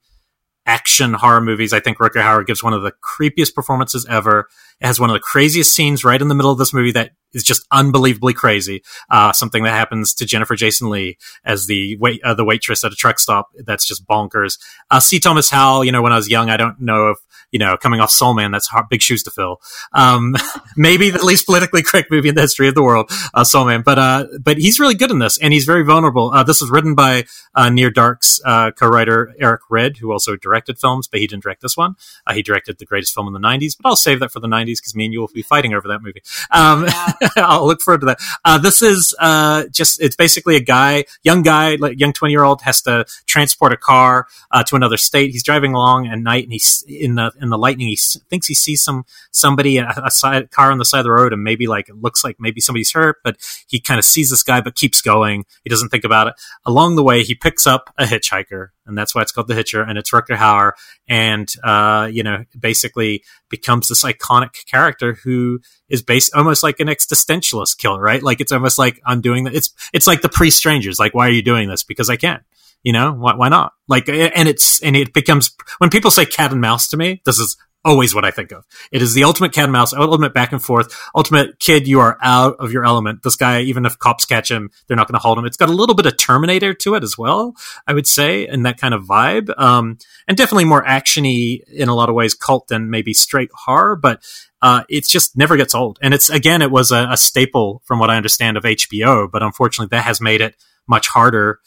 [0.65, 1.73] action horror movies.
[1.73, 4.47] I think Rutger Hauer gives one of the creepiest performances ever.
[4.79, 7.11] It has one of the craziest scenes right in the middle of this movie that
[7.33, 8.83] is just unbelievably crazy.
[9.09, 12.91] Uh, something that happens to Jennifer Jason Lee as the wait, uh, the waitress at
[12.91, 13.49] a truck stop.
[13.65, 14.57] That's just bonkers.
[14.89, 15.19] Uh, C.
[15.19, 17.17] Thomas Howell, you know, when I was young, I don't know if
[17.53, 19.61] you know, coming off Soul Man, that's hard, big shoes to fill.
[19.93, 20.35] Um,
[20.75, 23.83] maybe the least politically correct movie in the history of the world, uh, Soul Man.
[23.83, 26.31] But, uh, but he's really good in this and he's very vulnerable.
[26.31, 30.79] Uh, this was written by, uh, Near Dark's, uh, co-writer Eric Red, who also directed
[30.79, 31.95] films, but he didn't direct this one.
[32.25, 34.47] Uh, he directed the greatest film in the 90s, but I'll save that for the
[34.47, 36.23] 90s because me and you will be fighting over that movie.
[36.49, 36.85] Um,
[37.21, 37.29] yeah.
[37.37, 38.19] I'll look forward to that.
[38.43, 42.43] Uh, this is, uh, just, it's basically a guy, young guy, like young 20 year
[42.43, 45.29] old has to transport a car, uh, to another state.
[45.29, 47.87] He's driving along at night and he's in the, in the lightning.
[47.87, 47.97] He
[48.29, 51.33] thinks he sees some somebody a, a side car on the side of the road,
[51.33, 53.37] and maybe like it looks like maybe somebody's hurt, but
[53.67, 55.45] he kind of sees this guy, but keeps going.
[55.63, 56.33] He doesn't think about it.
[56.65, 59.81] Along the way, he picks up a hitchhiker, and that's why it's called the Hitcher,
[59.81, 60.71] and it's Rutger Hauer,
[61.07, 65.59] and uh, you know, basically becomes this iconic character who
[65.89, 68.23] is based almost like an existentialist killer, right?
[68.23, 69.53] Like it's almost like I'm doing that.
[69.53, 70.97] It's it's like the pre strangers.
[70.97, 71.83] Like, why are you doing this?
[71.83, 72.41] Because I can
[72.83, 73.73] You know, why, why not?
[73.87, 77.39] Like, and it's, and it becomes, when people say cat and mouse to me, this
[77.39, 78.65] is always what I think of.
[78.91, 82.17] It is the ultimate cat and mouse, ultimate back and forth, ultimate kid, you are
[82.21, 83.23] out of your element.
[83.23, 85.45] This guy, even if cops catch him, they're not going to hold him.
[85.45, 87.55] It's got a little bit of Terminator to it as well,
[87.85, 89.57] I would say, and that kind of vibe.
[89.59, 89.97] Um,
[90.27, 94.23] and definitely more actiony in a lot of ways, cult than maybe straight horror, but
[94.61, 95.99] uh, it just never gets old.
[96.01, 99.43] And it's again, it was a, a, staple from what I understand of HBO, but
[99.43, 100.55] unfortunately, that has made it
[100.87, 101.59] much harder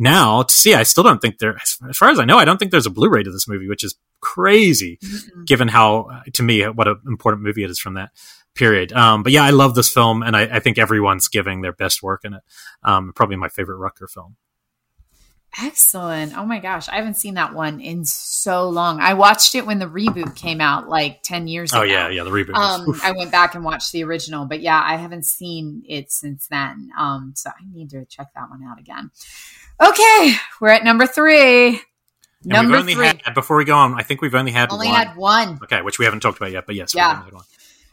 [0.00, 0.74] now to see.
[0.74, 2.90] I still don't think there, as far as I know, I don't think there's a
[2.90, 5.44] Blu-ray to this movie, which is crazy, mm-hmm.
[5.44, 8.10] given how to me what an important movie it is from that
[8.54, 8.92] period.
[8.92, 12.02] Um, but yeah, I love this film, and I, I, think everyone's giving their best
[12.02, 12.42] work in it.
[12.82, 14.36] Um, probably my favorite Rutger film.
[15.58, 16.36] Excellent.
[16.36, 16.88] Oh my gosh.
[16.88, 19.00] I haven't seen that one in so long.
[19.00, 21.84] I watched it when the reboot came out like 10 years oh, ago.
[21.84, 22.08] Oh, yeah.
[22.08, 22.24] Yeah.
[22.24, 22.54] The reboot.
[22.54, 26.46] Um, I went back and watched the original, but yeah, I haven't seen it since
[26.48, 26.90] then.
[26.96, 29.10] Um, so I need to check that one out again.
[29.80, 30.34] Okay.
[30.60, 31.68] We're at number three.
[31.68, 31.80] And
[32.44, 33.06] number only three.
[33.06, 34.96] Had, before we go on, I think we've only had only one.
[34.96, 35.58] had one.
[35.64, 35.82] Okay.
[35.82, 36.94] Which we haven't talked about yet, but yes.
[36.94, 37.22] Yeah.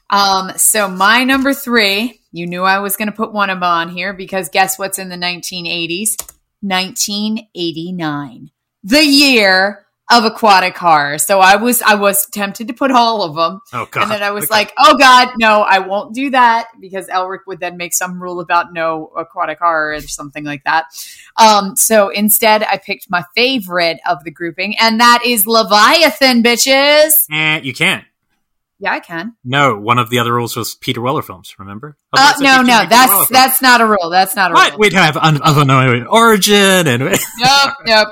[0.09, 3.63] Um, so my number three, you knew I was going to put one of them
[3.63, 6.15] on here because guess what's in the 1980s?
[6.61, 8.51] 1989,
[8.83, 11.17] the year of aquatic horror.
[11.17, 13.59] So I was I was tempted to put all of them.
[13.73, 14.03] Oh god.
[14.03, 14.53] And then I was okay.
[14.53, 18.39] like, "Oh god, no, I won't do that" because Elric would then make some rule
[18.39, 20.85] about no aquatic horror or something like that.
[21.37, 27.25] Um so instead I picked my favorite of the grouping and that is Leviathan bitches.
[27.31, 28.05] Eh, you can't.
[28.79, 29.35] Yeah, I can.
[29.43, 31.55] No, one of the other rules was Peter Weller films.
[31.57, 31.97] Remember?
[32.13, 34.11] Uh, no, no, that's that's not a rule.
[34.11, 34.71] That's not a what?
[34.71, 34.79] rule.
[34.79, 37.01] We'd have un- unknown origin and.
[37.39, 38.07] yep, yep.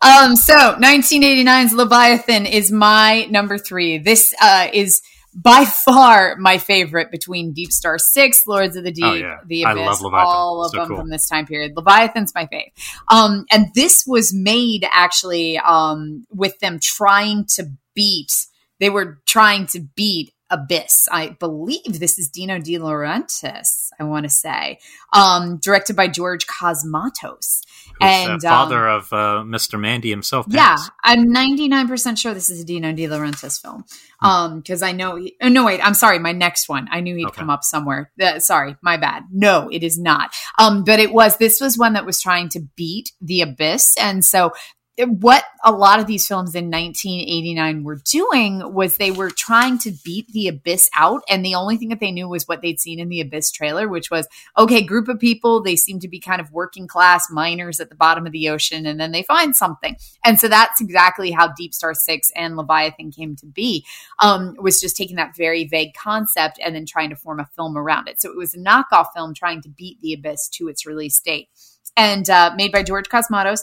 [0.00, 3.98] Um, so 1989's Leviathan is my number three.
[3.98, 5.02] This uh, is
[5.34, 9.36] by far my favorite between Deep Star Six, Lords of the Deep, oh, yeah.
[9.44, 10.96] The Abyss, all of so them cool.
[10.96, 11.72] from this time period.
[11.76, 12.72] Leviathan's my fave.
[13.08, 18.32] Um, and this was made actually um, with them trying to beat
[18.80, 21.08] they were trying to beat Abyss.
[21.10, 24.78] I believe this is Dino De Laurentiis, I want to say,
[25.12, 27.62] um, directed by George Cosmatos.
[28.00, 29.80] Who's and father um, of uh, Mr.
[29.80, 30.46] Mandy himself.
[30.48, 33.84] Yeah, I'm 99% sure this is a Dino De Laurentiis film.
[34.20, 34.26] Hmm.
[34.26, 36.18] Um, because I know, he, oh, no, wait, I'm sorry.
[36.18, 37.38] My next one, I knew he'd okay.
[37.38, 38.12] come up somewhere.
[38.20, 39.24] Uh, sorry, my bad.
[39.32, 40.34] No, it is not.
[40.58, 43.96] Um, but it was, this was one that was trying to beat the abyss.
[43.98, 44.52] And so
[44.98, 49.92] what a lot of these films in 1989 were doing was they were trying to
[50.04, 52.98] beat the abyss out and the only thing that they knew was what they'd seen
[52.98, 56.40] in the abyss trailer which was okay group of people they seem to be kind
[56.40, 59.96] of working class miners at the bottom of the ocean and then they find something.
[60.24, 63.84] And so that's exactly how deep star 6 and leviathan came to be
[64.18, 67.76] um, was just taking that very vague concept and then trying to form a film
[67.76, 68.20] around it.
[68.20, 71.48] So it was a knockoff film trying to beat the abyss to its release date.
[71.96, 73.60] And uh, made by george cosmatos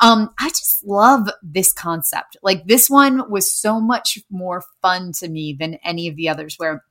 [0.00, 2.36] um, I just love this concept.
[2.42, 6.56] Like this one was so much more fun to me than any of the others
[6.56, 6.84] where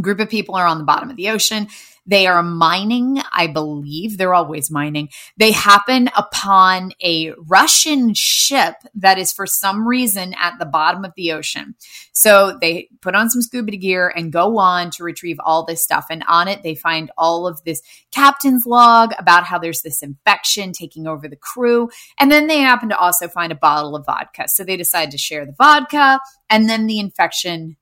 [0.00, 1.68] group of people are on the bottom of the ocean.
[2.04, 4.18] They are mining, I believe.
[4.18, 5.10] They're always mining.
[5.36, 11.12] They happen upon a Russian ship that is for some reason at the bottom of
[11.14, 11.76] the ocean.
[12.12, 16.06] So they put on some scuba gear and go on to retrieve all this stuff.
[16.10, 20.72] And on it, they find all of this captain's log about how there's this infection
[20.72, 21.88] taking over the crew.
[22.18, 24.48] And then they happen to also find a bottle of vodka.
[24.48, 26.18] So they decide to share the vodka.
[26.50, 27.76] And then the infection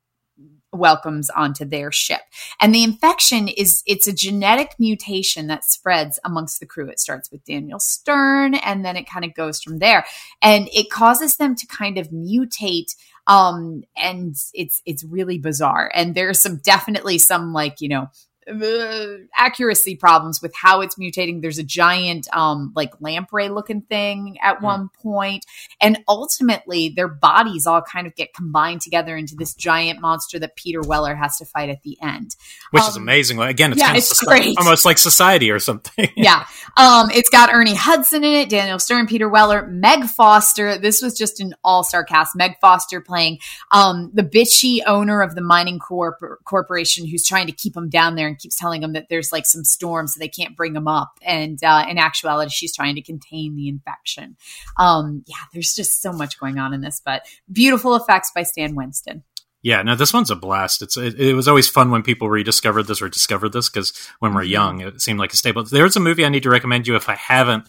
[0.73, 2.21] welcomes onto their ship.
[2.61, 6.89] And the infection is it's a genetic mutation that spreads amongst the crew.
[6.89, 10.05] It starts with Daniel Stern and then it kind of goes from there.
[10.43, 12.95] And it causes them to kind of mutate
[13.27, 15.91] um and it's it's really bizarre.
[15.95, 18.09] And there's some definitely some like, you know,
[18.49, 21.43] accuracy problems with how it's mutating.
[21.43, 24.63] There's a giant, um, like lamprey looking thing at mm.
[24.63, 25.45] one point,
[25.81, 30.57] and ultimately their bodies all kind of get combined together into this giant monster that
[30.57, 32.35] Peter Weller has to fight at the end,
[32.71, 33.41] which um, is amazing.
[33.41, 34.57] Again, it's yeah, kind it's of great.
[34.59, 36.09] almost like Society or something.
[36.17, 36.47] yeah,
[36.77, 40.79] um, it's got Ernie Hudson in it, Daniel Stern, Peter Weller, Meg Foster.
[40.79, 42.35] This was just an all star cast.
[42.35, 43.39] Meg Foster playing
[43.71, 48.15] um, the bitchy owner of the mining corp- corporation who's trying to keep them down
[48.15, 50.89] there and keeps telling them that there's like some storm, so they can't bring them
[50.89, 51.19] up.
[51.23, 54.37] And uh, in actuality, she's trying to contain the infection.
[54.79, 58.75] Um, yeah, there's just so much going on in this, but beautiful effects by Stan
[58.75, 59.25] Winston.
[59.63, 60.81] Yeah, no, this one's a blast.
[60.81, 64.33] It's it, it was always fun when people rediscovered this or discovered this because when
[64.33, 64.51] we're mm-hmm.
[64.51, 65.65] young, it seemed like a staple.
[65.65, 67.69] There's a movie I need to recommend you if I haven't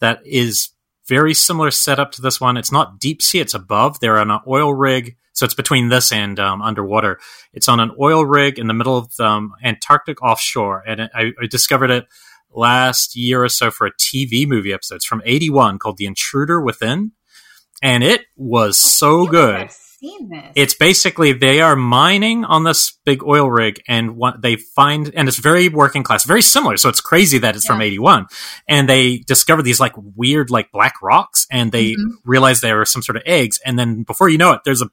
[0.00, 0.68] that is
[1.08, 2.56] very similar setup to this one.
[2.56, 4.00] It's not deep sea; it's above.
[4.00, 7.18] They're on an oil rig so it's between this and um, underwater.
[7.52, 11.32] It's on an oil rig in the middle of um, Antarctic offshore, and it, I,
[11.40, 12.06] I, discovered it
[12.54, 14.96] last year or so for a TV movie episode.
[14.96, 17.12] It's from 81 called The Intruder Within.
[17.82, 19.70] And it was so good
[20.02, 20.52] seen this.
[20.56, 25.28] it's basically they are mining on this big oil rig and what they find and
[25.28, 26.76] it's very working class very similar.
[26.76, 28.26] So it's crazy that it's from 81
[28.68, 32.16] and they discover these like weird like black rocks and they Mhm.
[32.24, 33.58] realize there are some sort of eggs.
[33.64, 34.90] And then before you know it there's a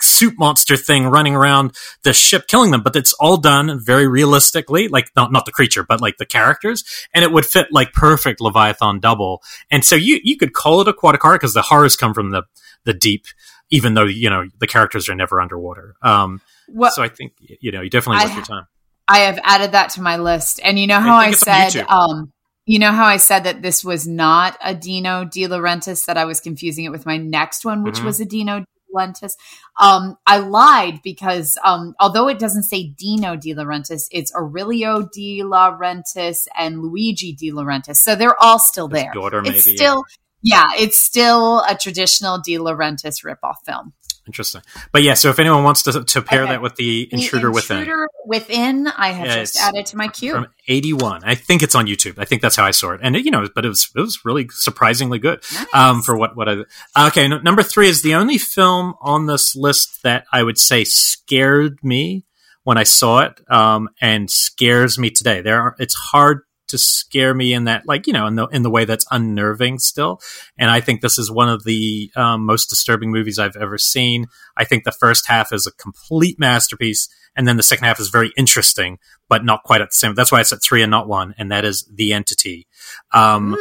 [0.00, 1.74] soup monster thing running around
[2.04, 2.82] the ship killing them.
[2.82, 6.84] But it's all done very realistically like not not the creature but like the characters.
[7.14, 9.42] And it would fit like perfect leviathan double.
[9.70, 12.42] And so you you could call it aquatic horror because the horrors come from the
[12.84, 13.26] the deep
[13.72, 15.96] even though you know the characters are never underwater.
[16.02, 18.66] Um, What so I think you know you definitely I worth your time.
[19.08, 20.60] I have added that to my list.
[20.62, 22.32] And you know how think I, said, um,
[22.66, 26.24] you know how I said that this was not a Dino De Laurentiis, that I
[26.24, 28.04] was confusing it with my next one, which Mhm.
[28.04, 29.32] was a Dino De Laurentiis.
[29.80, 35.42] Um, I lied because um, although it doesn't say Dino De Laurentiis, it's Aurelio De
[35.42, 37.96] Laurentiis and Luigi De Laurentiis.
[37.96, 39.12] So they're all still His there.
[39.12, 39.56] daughter, maybe.
[39.56, 43.92] It's still, yeah, it's still a traditional De Laurentiis ripoff film.
[44.26, 44.62] interesting.
[44.92, 46.52] But yeah, so if anyone wants to to pair Okay.
[46.52, 50.06] that with the The Intruder, Within Intruder Within, I have Yeah, just added to my
[50.08, 50.32] queue.
[50.32, 52.18] from '81, I think it's on YouTube.
[52.18, 54.00] I think that's how I saw it, and it, you know, but it was it
[54.00, 55.42] was really surprisingly good.
[55.52, 55.66] Nice.
[55.74, 57.26] um, for what what I okay.
[57.26, 61.78] No, number three is the only film on this list that I would say scared
[61.82, 62.24] me
[62.64, 65.40] when I saw it, um, and scares me today.
[65.40, 66.42] There, are, it's hard
[66.72, 69.78] to scare me in that, like you know, in the in the way that's unnerving
[69.78, 70.20] still.
[70.58, 74.26] And I think this is one of the um, most disturbing movies I've ever seen.
[74.56, 78.08] I think the first half is a complete masterpiece, and then the second half is
[78.08, 80.14] very interesting, but not quite at the same.
[80.14, 82.66] That's why it's at three and not one, and that is the entity.
[83.12, 83.56] Um,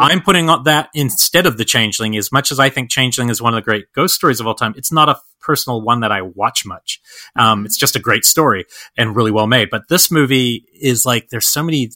[0.00, 2.16] I'm putting on that instead of the Changeling.
[2.16, 4.54] As much as I think Changeling is one of the great ghost stories of all
[4.54, 7.00] time, it's not a personal one that I watch much.
[7.36, 8.66] Um, it's just a great story
[8.96, 9.70] and really well made.
[9.70, 11.90] But this movie is like there's so many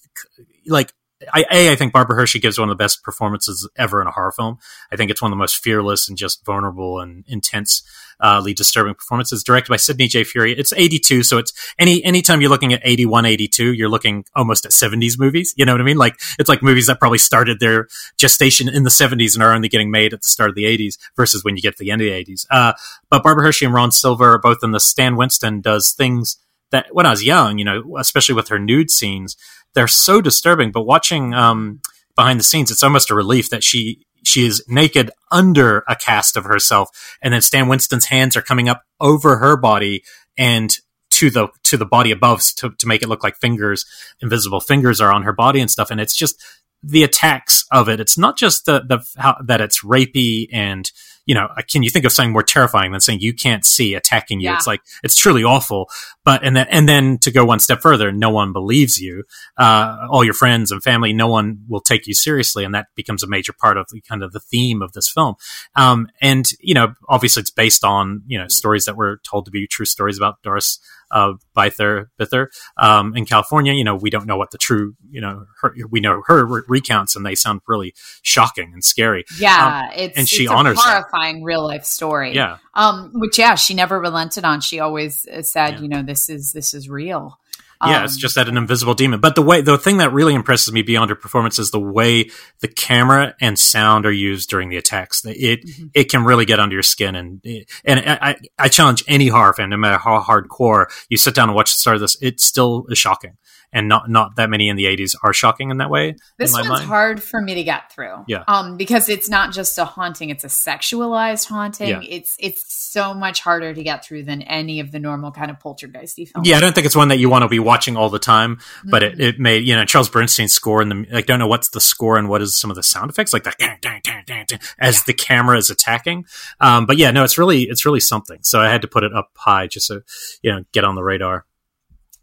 [0.66, 0.92] like.
[1.32, 4.12] I, a, I think Barbara Hershey gives one of the best performances ever in a
[4.12, 4.58] horror film.
[4.92, 9.42] I think it's one of the most fearless and just vulnerable and intensely disturbing performances.
[9.42, 10.22] Directed by Sidney J.
[10.22, 10.54] Furie.
[10.56, 14.70] It's 82, so it's any anytime you're looking at 81, 82, you're looking almost at
[14.70, 15.54] 70s movies.
[15.56, 15.98] You know what I mean?
[15.98, 19.68] Like it's like movies that probably started their gestation in the 70s and are only
[19.68, 22.00] getting made at the start of the 80s versus when you get to the end
[22.00, 22.46] of the 80s.
[22.50, 22.74] Uh,
[23.10, 26.38] but Barbara Hershey and Ron Silver are both in the Stan Winston does things
[26.70, 29.36] that when I was young, you know, especially with her nude scenes,
[29.74, 30.72] they're so disturbing.
[30.72, 31.80] But watching um,
[32.16, 36.36] behind the scenes, it's almost a relief that she she is naked under a cast
[36.36, 40.02] of herself, and then Stan Winston's hands are coming up over her body
[40.36, 40.76] and
[41.10, 43.84] to the to the body above to, to make it look like fingers,
[44.20, 45.90] invisible fingers are on her body and stuff.
[45.90, 46.42] And it's just
[46.82, 48.00] the attacks of it.
[48.00, 50.90] It's not just the the how, that it's rapey and
[51.28, 54.40] you know, can you think of something more terrifying than saying you can't see attacking
[54.40, 54.48] you?
[54.48, 54.56] Yeah.
[54.56, 55.90] It's like it's truly awful.
[56.24, 59.24] But and then and then to go one step further, no one believes you.
[59.58, 63.22] Uh, all your friends and family, no one will take you seriously, and that becomes
[63.22, 65.34] a major part of the kind of the theme of this film.
[65.76, 69.50] Um, and you know, obviously, it's based on you know stories that were told to
[69.50, 70.80] be true stories about Doris
[71.10, 73.72] uh, Bither Bither um, in California.
[73.72, 76.62] You know, we don't know what the true you know her, we know her re-
[76.68, 79.24] recounts, and they sound really shocking and scary.
[79.38, 82.34] Yeah, it's and she it's honors horrifying real life story.
[82.34, 82.58] Yeah.
[82.74, 84.60] Um, which yeah, she never relented on.
[84.60, 85.80] She always uh, said, Yeah.
[85.80, 87.38] you know, this is this is real.
[87.86, 89.20] Yeah, Um, it's just that an invisible demon.
[89.20, 92.28] But the way, the thing that really impresses me beyond her performance is the way
[92.60, 95.24] the camera and sound are used during the attacks.
[95.24, 95.90] It Mhm.
[95.94, 97.40] it can really get under your skin, and
[97.84, 101.54] and I, I challenge any horror fan, no matter how hardcore, you sit down and
[101.54, 103.36] watch the start of this, it still is shocking.
[103.72, 106.16] And not not that many in the '80s are shocking in that way.
[106.38, 106.88] This in my one's mind.
[106.88, 108.24] hard for me to get through.
[108.26, 108.44] Yeah.
[108.48, 111.88] Um, because it's not just a haunting, it's a sexualized haunting.
[111.88, 112.00] Yeah.
[112.02, 115.58] It's it's so much harder to get through than any of the normal kind of
[115.58, 116.48] poltergeisty films.
[116.48, 118.58] Yeah, I don't think it's one that you want to be watching all the time,
[118.84, 119.20] but Mm-hmm.
[119.20, 121.80] it, it may, you know, Charles Bernstein's score and the, like, don't know what's the
[121.80, 124.44] score and what is some of the sound effects, like the dang, dang, dang, dang,
[124.46, 126.24] dang, as the camera is attacking.
[126.60, 128.38] Um, but yeah, no, it's really, it's really something.
[128.42, 130.00] So I had to put it up high just so,
[130.42, 131.44] you know, get on the radar.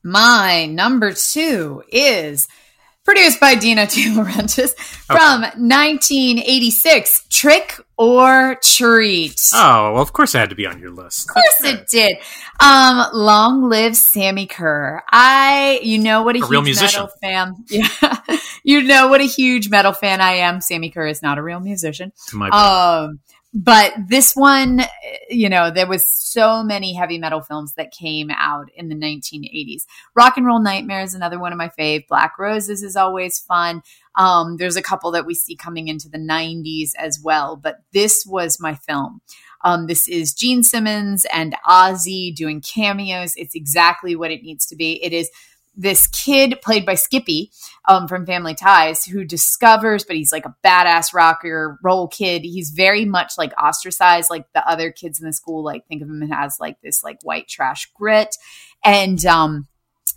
[0.06, 2.48] My number two is
[3.04, 4.76] produced by Dino De Laurentiis
[5.08, 9.42] from 1986, Trick or Treat.
[9.54, 11.28] Oh, well, of course it had to be on your list.
[11.30, 12.18] Of course it did.
[12.60, 15.02] Um, long live Sammi Curr.
[15.10, 17.02] I, you know what a, A huge real musician.
[17.02, 17.56] metal fan.
[17.70, 20.60] Yeah, you know what a huge metal fan I am.
[20.60, 22.12] Sammi Curr is not a real musician.
[22.28, 22.50] To My.
[22.50, 23.20] Um,
[23.58, 24.82] but this one,
[25.30, 29.84] you know, there was so many heavy metal films that came out in the 1980s.
[30.14, 32.06] Rock and Roll Nightmare is another one of my fave.
[32.10, 33.82] Black Roses is always fun.
[34.18, 38.26] Um, there's a couple that we see coming into the 90s as well, but this
[38.26, 39.22] was my film.
[39.64, 43.36] Um, this is Gene Simmons and Ozzy doing cameos.
[43.38, 45.02] It's exactly what it needs to be.
[45.02, 45.32] It is
[45.78, 47.52] this kid played by Skippy
[47.88, 52.44] um, from Family Ties who discovers, but he's like a badass rocker roll kid.
[52.44, 55.64] He's very much like ostracized, like the other kids in the school.
[55.64, 58.36] Like think of him as like this like white trash grit,
[58.84, 59.68] and um,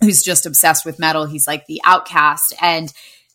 [0.01, 1.25] who's just obsessed with metal.
[1.25, 2.91] He's like the outcast and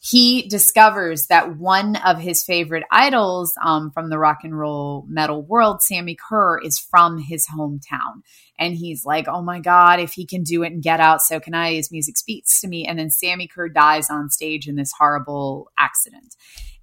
[0.06, 5.40] he discovers that one of his favorite idols um, from the rock and roll metal
[5.40, 8.20] world, Sammi Curr, is from his hometown.
[8.59, 11.40] And he's like, oh my God, if he can do it and get out, so
[11.40, 11.72] can I.
[11.72, 12.86] His music speaks to me.
[12.86, 16.36] And then Sammi Curr dies on stage in this horrible accident.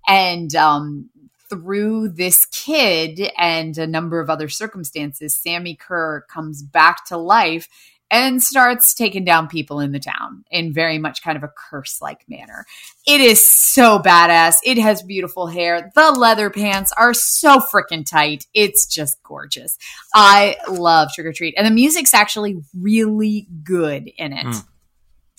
[0.07, 1.11] And um,
[1.47, 7.67] through this kid and a number of other circumstances, Sammi Curr comes back to life
[8.11, 12.01] and starts taking down people in the town in very much kind of a curse
[12.01, 12.65] like manner.
[13.07, 14.57] It is so badass.
[14.63, 15.91] It has beautiful hair.
[15.95, 18.45] The leather pants are so freaking tight.
[18.53, 19.77] It's just gorgeous.
[20.13, 21.55] I love Trick or Treat.
[21.57, 24.45] And the music's actually really good in it.
[24.45, 24.65] Mm.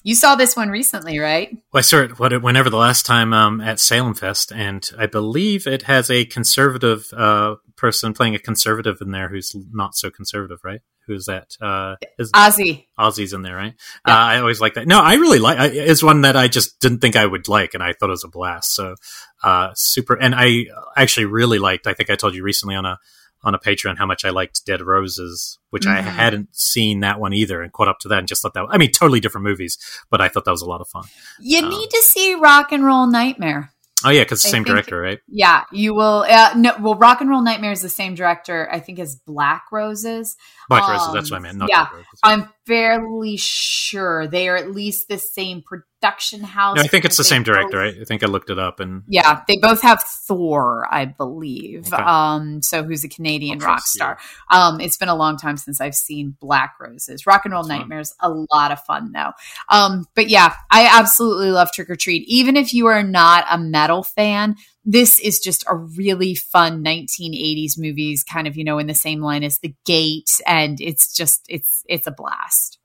[0.04, 1.50] You saw this one recently, right?
[1.72, 5.66] Well, I saw it whenever the last time um, at Salem Fest, and I believe
[5.66, 10.58] it has a conservative uh, person playing a conservative in there who's not so conservative,
[10.64, 10.80] right?
[11.06, 11.56] Who's that?
[11.60, 12.86] Uh, is, Ozzy.
[12.98, 13.74] Ozzy's in there, right?
[14.06, 14.14] Yeah.
[14.14, 14.88] Uh, I always like that.
[14.88, 15.72] No, I really like.
[15.72, 18.24] It's one that I just didn't think I would like, and I thought it was
[18.24, 18.74] a blast.
[18.74, 18.96] So
[19.42, 20.66] uh, super, and I
[20.96, 21.86] actually really liked.
[21.86, 22.98] I think I told you recently on a
[23.44, 25.96] on a Patreon how much I liked Dead Roses, which mm-hmm.
[25.96, 28.66] I hadn't seen that one either, and caught up to that and just thought that.
[28.70, 29.78] I mean, totally different movies,
[30.10, 31.04] but I thought that was a lot of fun.
[31.40, 33.72] You um, need to see Rock and Roll Nightmare.
[34.04, 35.20] Oh yeah, because the same director, right?
[35.28, 36.24] Yeah, you will.
[36.28, 38.68] Uh, no, well, Rock and Roll Nightmare is the same director.
[38.70, 40.36] I think as Black Roses.
[40.68, 41.12] Black um, Roses.
[41.12, 41.62] That's what I meant.
[41.68, 41.88] yeah,
[42.22, 45.62] I'm fairly sure they are at least the same
[46.02, 46.76] production house.
[46.76, 47.78] No, I think it's the same director.
[47.78, 47.94] Right?
[48.00, 51.92] I think I looked it up, and yeah, they both have Thor, I believe.
[51.92, 52.02] Okay.
[52.02, 54.18] Um, so who's a Canadian rock star?
[54.50, 57.26] Um, it's been a long time since I've seen Black Roses.
[57.26, 59.32] Rock and Roll Nightmares, a lot of fun though.
[59.68, 62.24] Um, but yeah, I absolutely love Trick or Treat.
[62.26, 67.78] Even if you are not a metal fan, this is just a really fun 1980s
[67.78, 71.44] movies kind of you know in the same line as the gate and it's just
[71.48, 72.78] it's it's a blast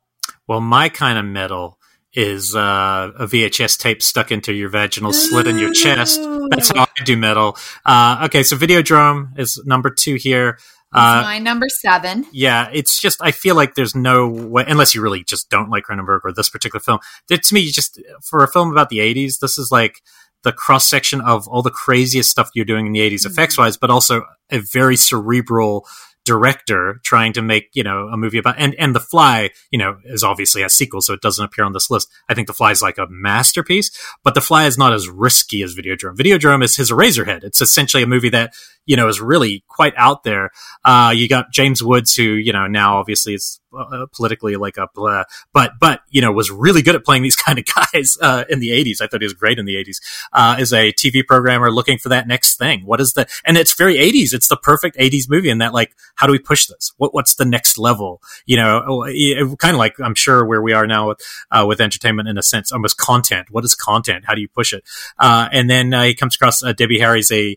[0.45, 1.79] well my kind of metal
[2.17, 6.19] is uh, a VHS tape stuck into your vaginal slit in your chest.
[6.49, 7.57] That's how I do metal.
[7.85, 10.57] Uh, okay, so Videodrome is number two here.
[10.91, 12.25] Uh, my number seven.
[12.31, 15.83] Yeah, it's just I feel like there's no way unless you really just don't like
[15.83, 16.99] Cronenberg or this particular film.
[17.29, 20.01] That to me, just for a film about the '80s, this is like
[20.43, 23.31] the cross section of all the craziest stuff you're doing in the 80s mm-hmm.
[23.31, 25.85] effects wise, but also a very cerebral
[26.27, 29.97] director trying to make you know a movie about and and the fly you know
[30.05, 32.09] is obviously a sequel so it doesn't appear on this list.
[32.29, 33.89] I think the fly is like a masterpiece
[34.23, 36.15] but the fly is not as risky as videodrome.
[36.15, 37.43] Videodrome is his eraserhead.
[37.43, 38.53] It's essentially a movie that
[38.85, 40.51] you know is really quite out there.
[40.85, 44.87] Uh, you got james woods who you know now obviously is uh, politically like a
[44.93, 45.23] blah,
[45.53, 48.59] but but you know was really good at playing these kind of guys uh, in
[48.59, 49.97] the 80s i thought he was great in the 80s
[50.33, 52.85] uh, as a tv programmer looking for that next thing.
[52.85, 55.95] What is the and it's very 80s it's the perfect 80s movie in that like
[56.15, 56.93] how do we push this?
[56.97, 58.21] What, what's the next level?
[58.45, 61.21] You know oh, kind of like i'm sure where we are now with
[61.51, 63.47] uh, with entertainment in a sense almost content.
[63.51, 64.25] What is content?
[64.25, 64.83] How do you push it?
[65.17, 67.55] Uh, and then uh, he comes across debbie harry's a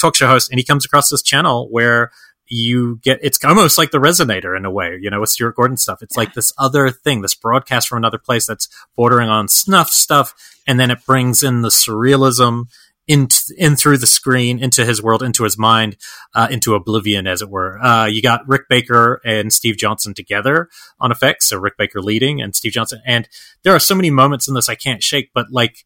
[0.00, 2.10] talk show host and he comes across this channel where
[2.50, 5.76] you get it's almost like the resonator in a way you know with stuart gordon
[5.76, 6.02] stuff.
[6.02, 10.34] It's like this other thing this broadcast from another place that's bordering on snuff stuff
[10.66, 12.64] and then it brings in the surrealism
[13.06, 15.96] in, in through the screen into his world into his mind
[16.34, 17.78] uh, into oblivion as it were.
[17.82, 20.68] Uh, you got rick baker and steve johnson together
[20.98, 23.00] on effects so rick baker leading and steve johnson.
[23.06, 23.28] And
[23.62, 25.84] there are so many moments in this i can't shake but like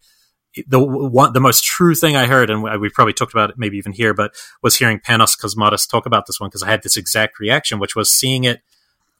[0.66, 3.76] the one, the most true thing I heard, and we probably talked about it maybe
[3.76, 6.96] even here, but was hearing Panos Cosmatos talk about this one because I had this
[6.96, 8.60] exact reaction, which was seeing it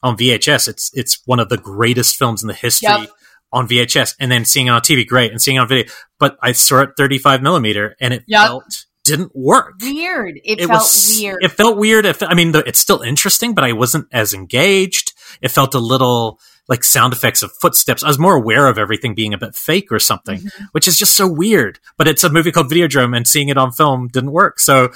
[0.01, 0.67] on VHS.
[0.67, 3.09] It's it's one of the greatest films in the history yep.
[3.51, 5.91] on VHS, and then seeing it on TV, great, and seeing it on video.
[6.19, 8.47] But I saw it 35 millimeter, and it yep.
[8.47, 9.75] felt didn't work.
[9.81, 10.37] Weird.
[10.43, 11.43] It, it felt was, weird.
[11.43, 12.05] It felt weird.
[12.05, 15.13] It, I mean, the, it's still interesting, but I wasn't as engaged.
[15.41, 18.03] It felt a little like sound effects of footsteps.
[18.03, 20.65] I was more aware of everything being a bit fake or something, mm-hmm.
[20.71, 21.79] which is just so weird.
[21.97, 24.59] But it's a movie called Videodrome and seeing it on film didn't work.
[24.59, 24.91] So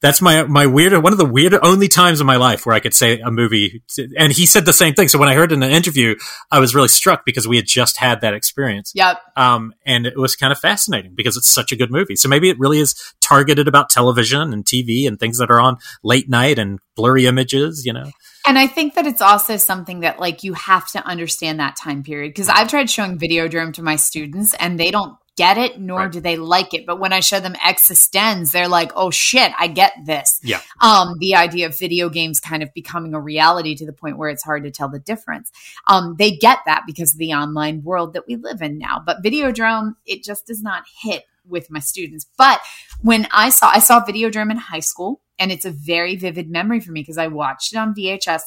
[0.00, 2.80] that's my my weird one of the weird only times in my life where I
[2.80, 3.82] could say a movie.
[4.16, 5.08] And he said the same thing.
[5.08, 6.16] So when I heard in an interview,
[6.50, 8.92] I was really struck because we had just had that experience.
[8.94, 9.18] Yep.
[9.36, 12.16] Um, and it was kind of fascinating because it's such a good movie.
[12.16, 15.76] So maybe it really is targeted about television and TV and things that are on
[16.02, 17.84] late night and blurry images.
[17.84, 18.10] You know.
[18.46, 22.02] And I think that it's also something that like you have to understand that time
[22.02, 26.00] period because I've tried showing Videodrome to my students and they don't get it nor
[26.00, 26.12] Right.
[26.12, 26.84] do they like it.
[26.86, 30.60] But when I show them Existenz, they're like, "Oh shit, I get this." Yeah.
[30.80, 34.28] Um, the idea of video games kind of becoming a reality to the point where
[34.28, 35.50] it's hard to tell the difference.
[35.86, 39.00] Um, they get that because of the online world that we live in now.
[39.04, 42.26] But Videodrome, it just does not hit with my students.
[42.36, 42.60] But
[43.00, 46.80] when I saw I saw Videodrome in high school, and it's a very vivid memory
[46.80, 48.42] for me because I watched it on VHS.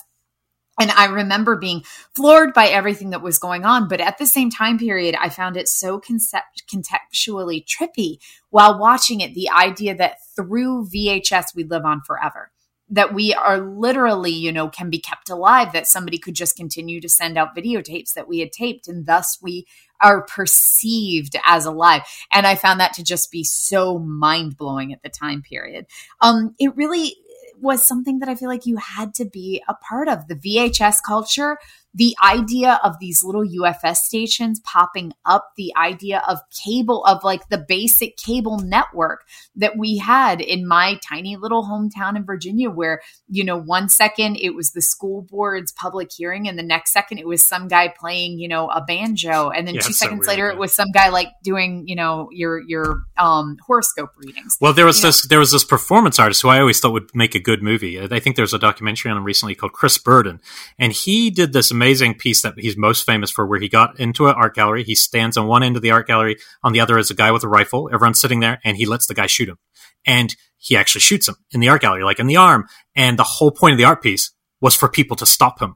[0.79, 1.83] And I remember being
[2.15, 3.87] floored by everything that was going on.
[3.87, 8.17] But at the same time period, I found it so concept- contextually trippy
[8.49, 9.35] while watching it.
[9.35, 12.51] The idea that through VHS, we live on forever.
[12.89, 16.99] That we are literally, you know, can be kept alive, that somebody could just continue
[17.01, 19.65] to send out videotapes that we had taped, and thus we
[20.03, 22.03] are perceived as alive.
[22.31, 25.87] And I found that to just be so mind blowing at the time period.
[26.21, 27.15] Um, it really
[27.59, 30.97] was something that I feel like you had to be a part of the VHS
[31.05, 31.57] culture.
[31.95, 37.49] The idea of these little UHF stations popping up, the idea of cable, of like
[37.49, 39.25] the basic cable network
[39.55, 44.37] that we had in my tiny little hometown in Virginia, where, you know, one second
[44.37, 47.87] it was the school board's public hearing, and the next second it was some guy
[47.87, 49.51] playing, you know, a banjo.
[49.51, 51.95] And then Yeah, two it's so seconds later it was some guy like doing, you
[51.95, 54.57] know, your, your, um, horoscope readings.
[54.59, 56.93] Well, there was You know- this there was this performance artist who I always thought
[56.93, 58.01] would make a good movie.
[58.01, 60.41] I think there's a documentary on him recently called Chris Burden,
[60.79, 61.82] and he did this amazing
[62.17, 64.83] piece that he's most famous for, where he got into an art gallery.
[64.83, 67.31] He stands on one end of the art gallery, on the other is a guy
[67.31, 67.89] with a rifle.
[67.93, 69.57] Everyone's sitting there, and he lets the guy shoot him,
[70.05, 72.67] and he actually shoots him in the art gallery, like in the arm.
[72.95, 74.31] And the whole point of the art piece
[74.61, 75.75] was for people to stop him.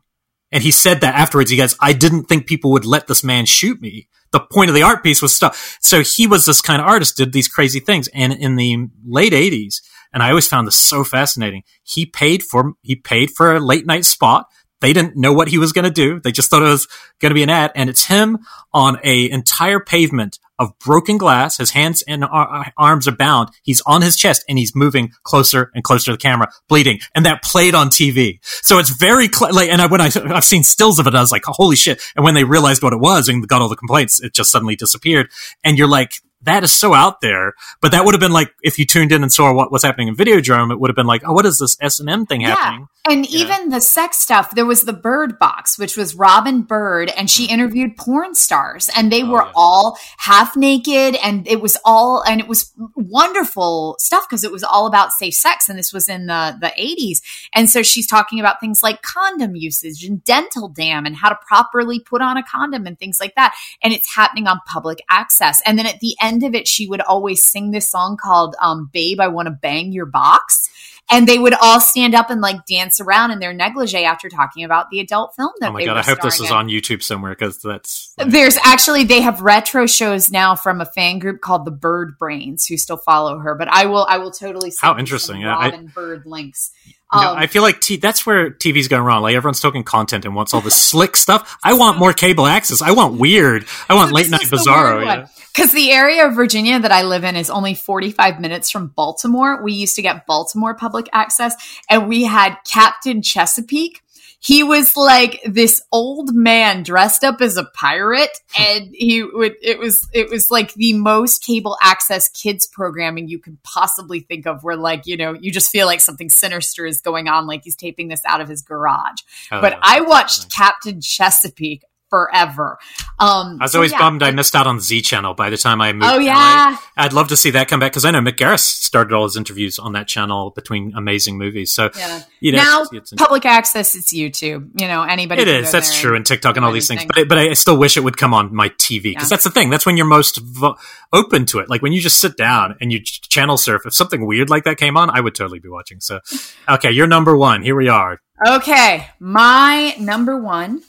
[0.49, 1.51] And he said that afterwards.
[1.51, 4.07] He goes, I didn't think people would let this man shoot me.
[4.31, 5.55] The point of the art piece was stop.
[5.81, 8.07] So he was this kind of artist, did these crazy things.
[8.13, 9.81] And in the late eighties,
[10.13, 13.85] and I always found this so fascinating, he paid for, he paid for a late
[13.85, 14.45] night spot.
[14.81, 16.19] They didn't know what he was going to do.
[16.19, 16.87] They just thought it was
[17.19, 17.71] going to be an ad.
[17.75, 18.39] And it's him
[18.73, 21.57] on a entire pavement of broken glass.
[21.57, 23.49] His hands and ar- arms are bound.
[23.63, 26.99] He's on his chest and he's moving closer and closer to the camera, bleeding.
[27.15, 28.39] And that played on TV.
[28.43, 31.21] So it's very cl- like, and I, when I, I've seen stills of it, I
[31.21, 32.01] was like, holy shit.
[32.15, 34.75] And when they realized what it was and got all the complaints, it just suddenly
[34.75, 35.29] disappeared.
[35.63, 37.53] And you're like, that is so out there.
[37.81, 40.07] But that would have been like, if you tuned in and saw what was happening
[40.07, 42.87] in Videodrome, it would have been like, oh, what is this S&M thing happening?
[43.09, 43.39] And Yeah.
[43.39, 47.45] even the sex stuff, there was the Bird Box, which was Robin Byrd, and she
[47.45, 49.29] interviewed porn stars, and they Mm.
[49.29, 49.51] Oh, were yeah.
[49.55, 54.63] all half naked, and it was all, and it was wonderful stuff because it was
[54.63, 57.21] all about safe sex, and this was in the the eighties,
[57.53, 61.37] and so she's talking about things like condom usage and dental dam, and how to
[61.47, 65.61] properly put on a condom and things like that, and it's happening on public access.
[65.65, 68.89] And then at the end of it, she would always sing this song called um,
[68.93, 70.69] "Babe, I Want to Bang Your Box."
[71.09, 74.63] and they would all stand up and like dance around in their negligee after talking
[74.63, 75.97] about the adult film that Oh my god!
[75.97, 78.29] I hope this is starring on YouTube somewhere because that's in.
[78.29, 82.65] There's actually they have retro shows now from a fan group called the Bird Brains
[82.65, 85.35] who still follow her, but I will I will totally How interesting.
[85.35, 86.71] some Yeah, I- Robin Byrd links.
[87.09, 89.21] Um, I feel like t- that's where TV's going wrong.
[89.21, 91.57] Like everyone's talking content and wants all the slick stuff.
[91.63, 92.81] I want more cable access.
[92.81, 93.65] I want weird.
[93.87, 95.05] I want late night bizarro.
[95.05, 95.27] Yeah.
[95.53, 99.63] Because the area of Virginia that I live in is only 45 minutes from Baltimore.
[99.63, 101.55] We used to get Baltimore public access,
[101.89, 104.03] and we had Captain Chesapeake.
[104.39, 109.55] He was like this old man dressed up as a pirate, and he would.
[109.61, 114.45] It was it was like the most cable access kids programming you could possibly think
[114.45, 114.63] of.
[114.63, 117.75] Where like you know you just feel like something sinister is going on, like he's
[117.75, 119.21] taping this out of his garage.
[119.51, 120.49] Oh, but I watched interesting.
[120.49, 122.77] Captain Chesapeake forever.
[123.19, 123.99] Um, I was so always yeah.
[123.99, 126.05] bummed I missed out on Z Channel by the time I moved.
[126.13, 126.71] Oh yeah.
[126.71, 126.77] LA.
[127.03, 129.35] I'd love to see that come back because I know Mick Garris started all his
[129.37, 131.73] interviews on that channel between amazing movies.
[131.73, 132.21] So Yeah.
[132.39, 134.69] you know, now it's, it's public access, it's YouTube.
[134.79, 135.41] You know, anybody.
[135.41, 135.71] It is.
[135.71, 137.05] That's true, and TikTok and all these things.
[137.05, 139.29] But I, but I still wish it would come on my TV because Yeah.
[139.29, 139.69] that's the thing.
[139.69, 140.75] That's when you're most vo-
[141.13, 141.69] open to it.
[141.69, 143.83] Like when you just sit down and you channel surf.
[143.85, 145.99] If something weird like that came on, I would totally be watching.
[145.99, 146.19] So,
[146.69, 147.61] okay, you're number one.
[147.63, 148.19] Here we are.
[148.47, 150.81] Okay, my number one.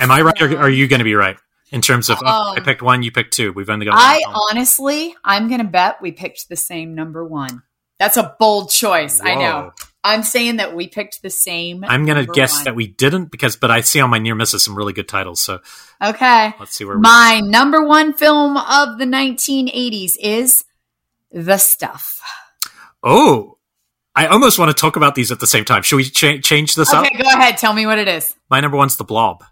[0.00, 1.36] Am I right, or are you going to be right
[1.70, 2.18] in terms of?
[2.22, 3.52] oh, I Um, picked one, you picked two.
[3.52, 3.94] We've only got.
[3.96, 4.36] I one.
[4.50, 7.62] honestly, I'm gonna bet we picked the same number one.
[7.98, 9.20] That's a bold choice.
[9.22, 9.72] I know.
[10.02, 11.82] I'm saying that we picked the same.
[11.86, 12.64] I'm going to guess one.
[12.64, 15.40] that we didn't because, but I see on my near misses some really good titles.
[15.40, 15.60] So
[16.02, 16.52] Okay.
[16.60, 16.98] let's see where.
[16.98, 20.64] My number one film of the 1980s is
[21.30, 22.20] The Stuff.
[23.02, 23.58] Oh,
[24.14, 25.82] I almost want to talk about these at the same time.
[25.82, 27.06] Should we cha- change this up?
[27.06, 27.56] Okay, go ahead.
[27.58, 28.34] Tell me what it is.
[28.50, 29.42] My number one's The Blob.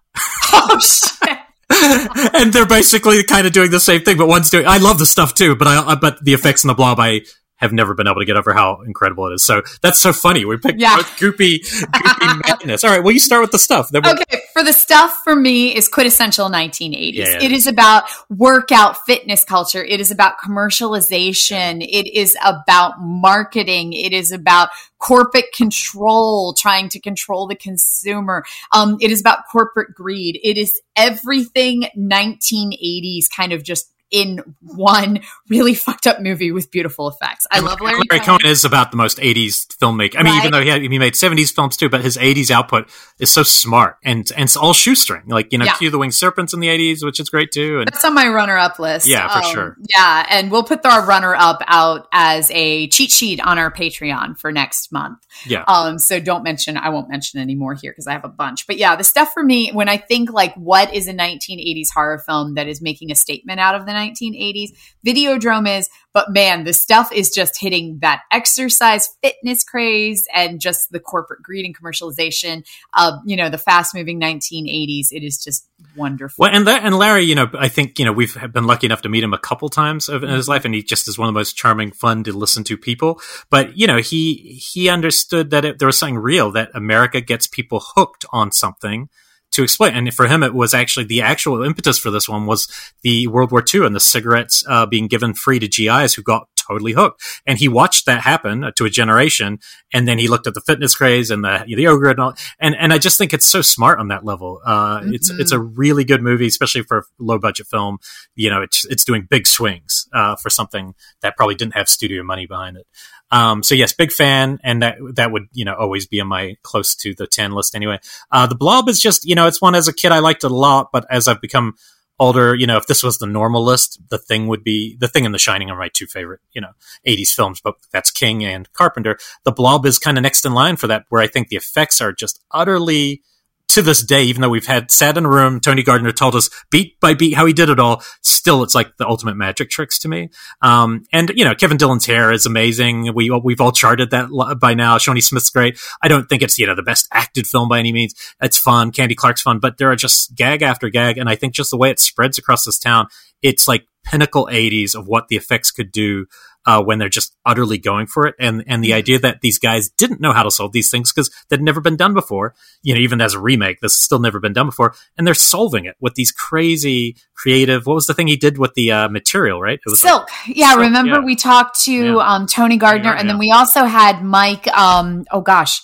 [0.55, 1.39] Oh shit.
[2.35, 4.67] and they're basically kind of doing the same thing, but one's doing.
[4.67, 7.23] I love the stuff too, but I but the effects in the blob I
[7.63, 9.45] have never been able to get over how incredible it is.
[9.45, 10.45] So that's so funny.
[10.45, 10.97] We picked Yeah.
[10.97, 12.83] both goopy, goopy madness.
[12.85, 13.89] All right, well, you start with the stuff.
[13.91, 17.15] Then we'll- Okay, for the stuff for me is quintessential 1980s.
[17.15, 17.43] Yeah, yeah.
[17.43, 19.83] It is about workout fitness culture.
[19.83, 21.83] It is about commercialization.
[21.89, 23.93] It is about marketing.
[23.93, 28.45] It is about corporate control, trying to control the consumer.
[28.73, 30.39] Um, it is about corporate greed.
[30.43, 37.09] It is everything 1980s kind of just in one really fucked up movie with beautiful
[37.09, 37.47] effects.
[37.51, 38.39] I love Larry, Larry Cohen.
[38.41, 40.17] Cohen is about the most 80s filmmaker.
[40.19, 42.89] I mean, even though he, had, he made 70s films too, but his 80s output
[43.19, 45.23] is so smart and and it's all shoestring.
[45.27, 45.77] Like, you know, Yeah.
[45.77, 47.79] Q the Winged Serpents in the 80s, which is great too.
[47.81, 49.09] And That's on my runner up list.
[49.09, 49.77] Yeah, for sure.
[49.89, 54.39] Yeah, and we'll put our runner up out as a cheat sheet on our Patreon
[54.39, 55.19] for next month.
[55.47, 55.65] yeah.
[55.67, 58.67] Um, so don't mention, I won't mention any more here because I have a bunch.
[58.67, 62.19] But yeah, the stuff for me, when I think like what is a 1980s horror
[62.19, 64.71] film that is making a statement out of the 1980s,
[65.07, 70.91] Videodrome is, but man, the stuff is just hitting that exercise fitness craze and just
[70.91, 72.65] the corporate greed and commercialization
[72.97, 75.07] of, you know, the fast moving 1980s.
[75.11, 75.67] It is just
[75.97, 76.43] wonderful.
[76.43, 79.03] Well, and that, and Larry, you know, I think you know we've been lucky enough
[79.03, 81.35] to meet him a couple times in his life, and he just is one of
[81.35, 83.21] the most charming, fun to listen to people.
[83.51, 87.47] But you know, he he understood that it, there was something real that America gets
[87.47, 89.09] people hooked on something
[89.53, 89.95] to explain.
[89.95, 92.69] And for him, it was actually the actual impetus for this one was
[93.03, 96.49] the World War II and the cigarettes uh, being given free to GIs who got
[96.57, 97.21] totally hooked.
[97.45, 99.59] And he watched that happen to a generation,
[99.93, 102.35] and then he looked at the fitness craze and the the yogurt and all.
[102.61, 104.61] And and I just think it's so smart on that level.
[104.65, 105.41] Uh, It's Mhm.
[105.41, 107.99] it's a really good movie, especially for a low budget film.
[108.37, 112.23] You know, it's it's doing big swings uh, for something that probably didn't have studio
[112.23, 112.87] money behind it.
[113.33, 116.57] Um, so yes, big fan, and that that would you know always be on my
[116.63, 117.99] close to the ten list anyway.
[118.31, 120.51] Uh, the Blob is just you know it's one as a kid I liked it
[120.51, 121.75] a lot, but as I've become
[122.21, 125.25] older, you know, if this was the normal list, the thing would be the thing
[125.25, 126.73] and The Shining are my two favorite you know
[127.09, 129.17] '80s films, but that's King and Carpenter.
[129.45, 132.03] The Blob is kind of next in line for that, where I think the effects
[132.03, 133.23] are just utterly
[133.69, 136.51] to this day, even though we've had sat in a room, Tony Gardner told us
[136.71, 138.03] beat by beat how he did it all.
[138.23, 140.29] Still, it's like the ultimate magic tricks to me.
[140.61, 143.15] Um, and you know, Kevin Dillon's hair is amazing.
[143.15, 144.99] We we've all charted that by now.
[144.99, 145.79] Shawnee Smith's great.
[146.03, 148.15] I don't think it's you know the best acted film by any means.
[148.43, 148.93] It's fun.
[148.93, 151.79] Candy Clark's fun, but there are just gag after gag, and I think just the
[151.79, 153.07] way it spreads across this town,
[153.41, 156.27] it's like pinnacle '80s of what the effects could do
[156.67, 158.35] uh, when they're just utterly going for it.
[158.39, 161.31] And and the idea that these guys didn't know how to solve these things because
[161.49, 162.55] they'd never been done before.
[162.83, 165.35] You know, even as a remake, this has still never been done before, and they're
[165.35, 167.87] solving it with these crazy creative.
[167.87, 169.61] What was the thing he did with the uh, material?
[169.61, 169.81] Right?
[169.85, 170.29] It was like- Silk.
[170.47, 171.25] yeah, Silk, remember yeah.
[171.25, 172.17] we talked to Yeah.
[172.17, 174.67] um, Tony Gardner, Gardner, and then we also had Mike.
[174.69, 175.81] Um, oh gosh,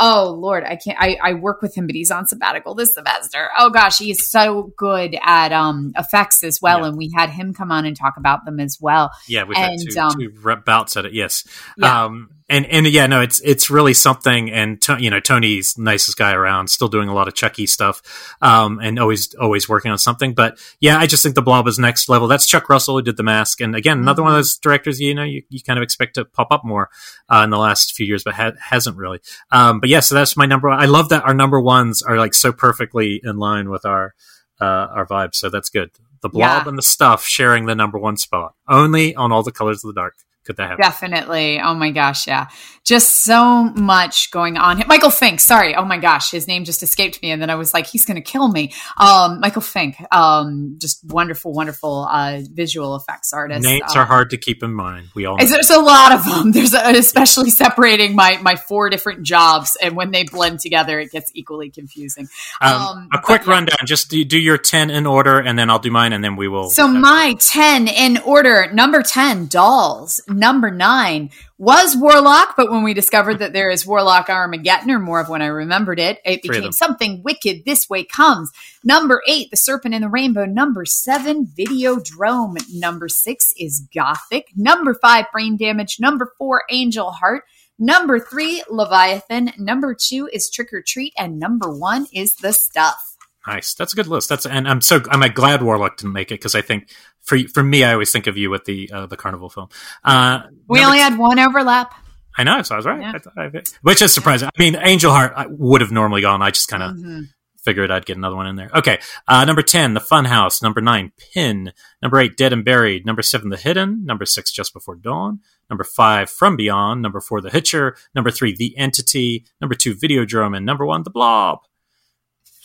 [0.00, 0.98] oh Lord, I can't.
[0.98, 3.50] I, I work with him, but he's on sabbatical this semester.
[3.56, 6.86] Oh gosh, he is so good at um, effects as well, Yeah.
[6.86, 9.12] and we had him come on and talk about them as well.
[9.28, 11.12] yeah, we've and, had two, um, two bouts at it.
[11.12, 11.44] Yes.
[11.76, 12.04] Yeah.
[12.06, 14.50] Um, and and yeah, no, it's it's really something.
[14.50, 18.02] And to, you know, Tony's nicest guy around, still doing a lot of Chucky stuff,
[18.42, 20.34] um, and always always working on something.
[20.34, 22.28] But yeah, I just think the Blob is next level.
[22.28, 24.38] That's Chuck Russell who did the Mask, and again, another one of Mhm.
[24.40, 25.00] those directors.
[25.00, 26.90] You know, you, you kind of expect to pop up more
[27.30, 29.20] uh, in the last few years, but ha- hasn't really.
[29.52, 30.68] Um, but yeah, so that's my number.
[30.68, 30.80] one.
[30.80, 34.14] I love that our number ones are like so perfectly in line with our
[34.60, 35.34] uh, our vibe.
[35.34, 35.90] So that's good.
[36.20, 36.68] The Blob Yeah.
[36.68, 39.98] and the Stuff sharing the number one spot, only on All the Colors of the
[39.98, 40.16] Dark.
[40.44, 40.82] Could that happen?
[40.82, 41.60] Definitely.
[41.60, 42.48] Oh my gosh, yeah.
[42.84, 44.82] Just so much going on.
[44.88, 45.74] Michael Fink, sorry.
[45.76, 48.16] Oh my gosh, his name just escaped me and then I was like he's going
[48.16, 48.72] to kill me.
[48.96, 53.62] Um Michael Fink, um just wonderful wonderful uh visual effects artist.
[53.62, 55.08] Names Uh, are hard to keep in mind.
[55.14, 55.44] We all know.
[55.44, 56.52] There's a lot of them.
[56.52, 61.12] There's a, especially separating my my four different jobs, and when they blend together, it
[61.12, 62.28] gets equally confusing.
[62.62, 63.78] Um, um, a quick but rundown.
[63.84, 66.48] Just do, do your ten in order, and then I'll do mine, and then we
[66.48, 66.70] will.
[66.70, 70.20] So my 10 in order, number 10, Dolls.
[70.30, 75.20] Number 9 was Warlock, but when we discovered that there is Warlock Armageddon, or more
[75.20, 77.64] of when I remembered it, it Three became something wicked.
[77.64, 78.50] This way comes.
[78.84, 80.44] Number 8, The Serpent and the Rainbow.
[80.46, 82.56] Number 7, Videodrome.
[82.72, 84.48] Number 6 is Gothic.
[84.56, 85.98] Number 5, Brain Damage.
[86.00, 87.44] Number 4, Angel Heart.
[87.78, 89.52] Number 3, Leviathan.
[89.58, 91.12] Number 2 is Trick or Treat.
[91.18, 93.09] And number 1 is The Stuff.
[93.46, 93.74] Nice.
[93.74, 94.28] That's a good list.
[94.28, 96.90] That's and I'm so I'm glad Warlock didn't make it because I think
[97.22, 99.68] for for me, I always think of you with the uh, the Carnival film.
[100.04, 101.94] Uh, We only had one overlap.
[102.38, 103.00] I know, so I was right.
[103.00, 103.18] Yeah.
[103.36, 104.48] I I- which is surprising.
[104.48, 106.42] I mean, Angel Heart I would have normally gone.
[106.42, 107.28] I just kind of Mhm.
[107.62, 108.70] figured I'd get another one in there.
[108.74, 108.98] Okay,
[109.28, 110.62] uh, number ten, The Funhouse.
[110.62, 111.72] Number nine, Pin.
[112.00, 113.04] Number eight, Dead and Buried.
[113.04, 114.06] Number seven, The Hidden.
[114.06, 115.40] Number six, Just Before Dawn.
[115.68, 117.02] Number five, From Beyond.
[117.02, 117.96] Number four, The Hitcher.
[118.14, 119.44] Number three, The Entity.
[119.60, 120.56] Number two, Videodrome.
[120.56, 121.58] And number one, The Blob.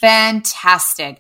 [0.06, 1.20] Fantastic.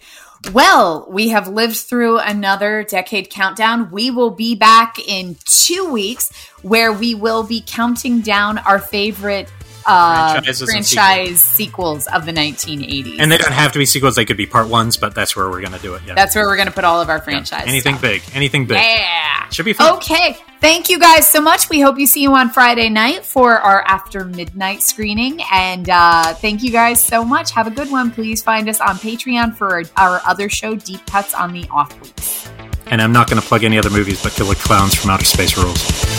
[0.54, 3.90] Well, we have lived through another decade countdown.
[3.90, 6.32] We will be back in two weeks
[6.62, 9.52] where we will be counting down our favorite
[9.86, 12.08] uh, franchise sequels.
[12.08, 13.20] of the 1980s.
[13.20, 14.98] And they don't have to be sequels; they could be part ones.
[14.98, 16.04] But that's where we're going to do it.
[16.06, 17.64] Yeah, that's where we're going to put all of our franchise.
[17.66, 17.72] Yeah.
[17.72, 18.02] Anything stuff.
[18.02, 18.78] big, anything big.
[18.78, 19.98] Yeah, should be fun.
[19.98, 21.70] Okay, thank you guys so much.
[21.70, 26.34] We hope you see you on Friday night for our after midnight screening, and uh,
[26.36, 27.52] thank you guys so much.
[27.52, 28.12] Have a good one.
[28.12, 32.00] Please find us on Patreon for our, our other show, Deep Cuts on the Off
[32.02, 32.50] Weeks.
[32.88, 35.58] And I'm not going to plug any other movies, but Killer Clowns from Outer Space
[35.58, 36.15] rules.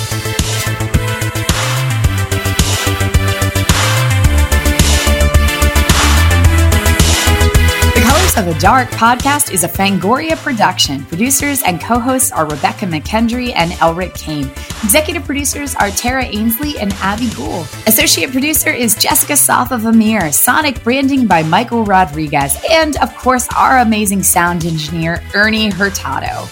[8.36, 11.04] Of the Dark podcast is a Fangoria production.
[11.06, 14.46] Producers and co hosts are Rebecca McKendry and Elric Kane.
[14.84, 17.66] Executive producers are Tara Ainsley and Abby Gould.
[17.86, 20.32] Associate producer is Jessica Soth of Amir.
[20.32, 22.56] Sonic branding by Michael Rodriguez.
[22.70, 26.46] And of course, our amazing sound engineer, Ernie Hurtado.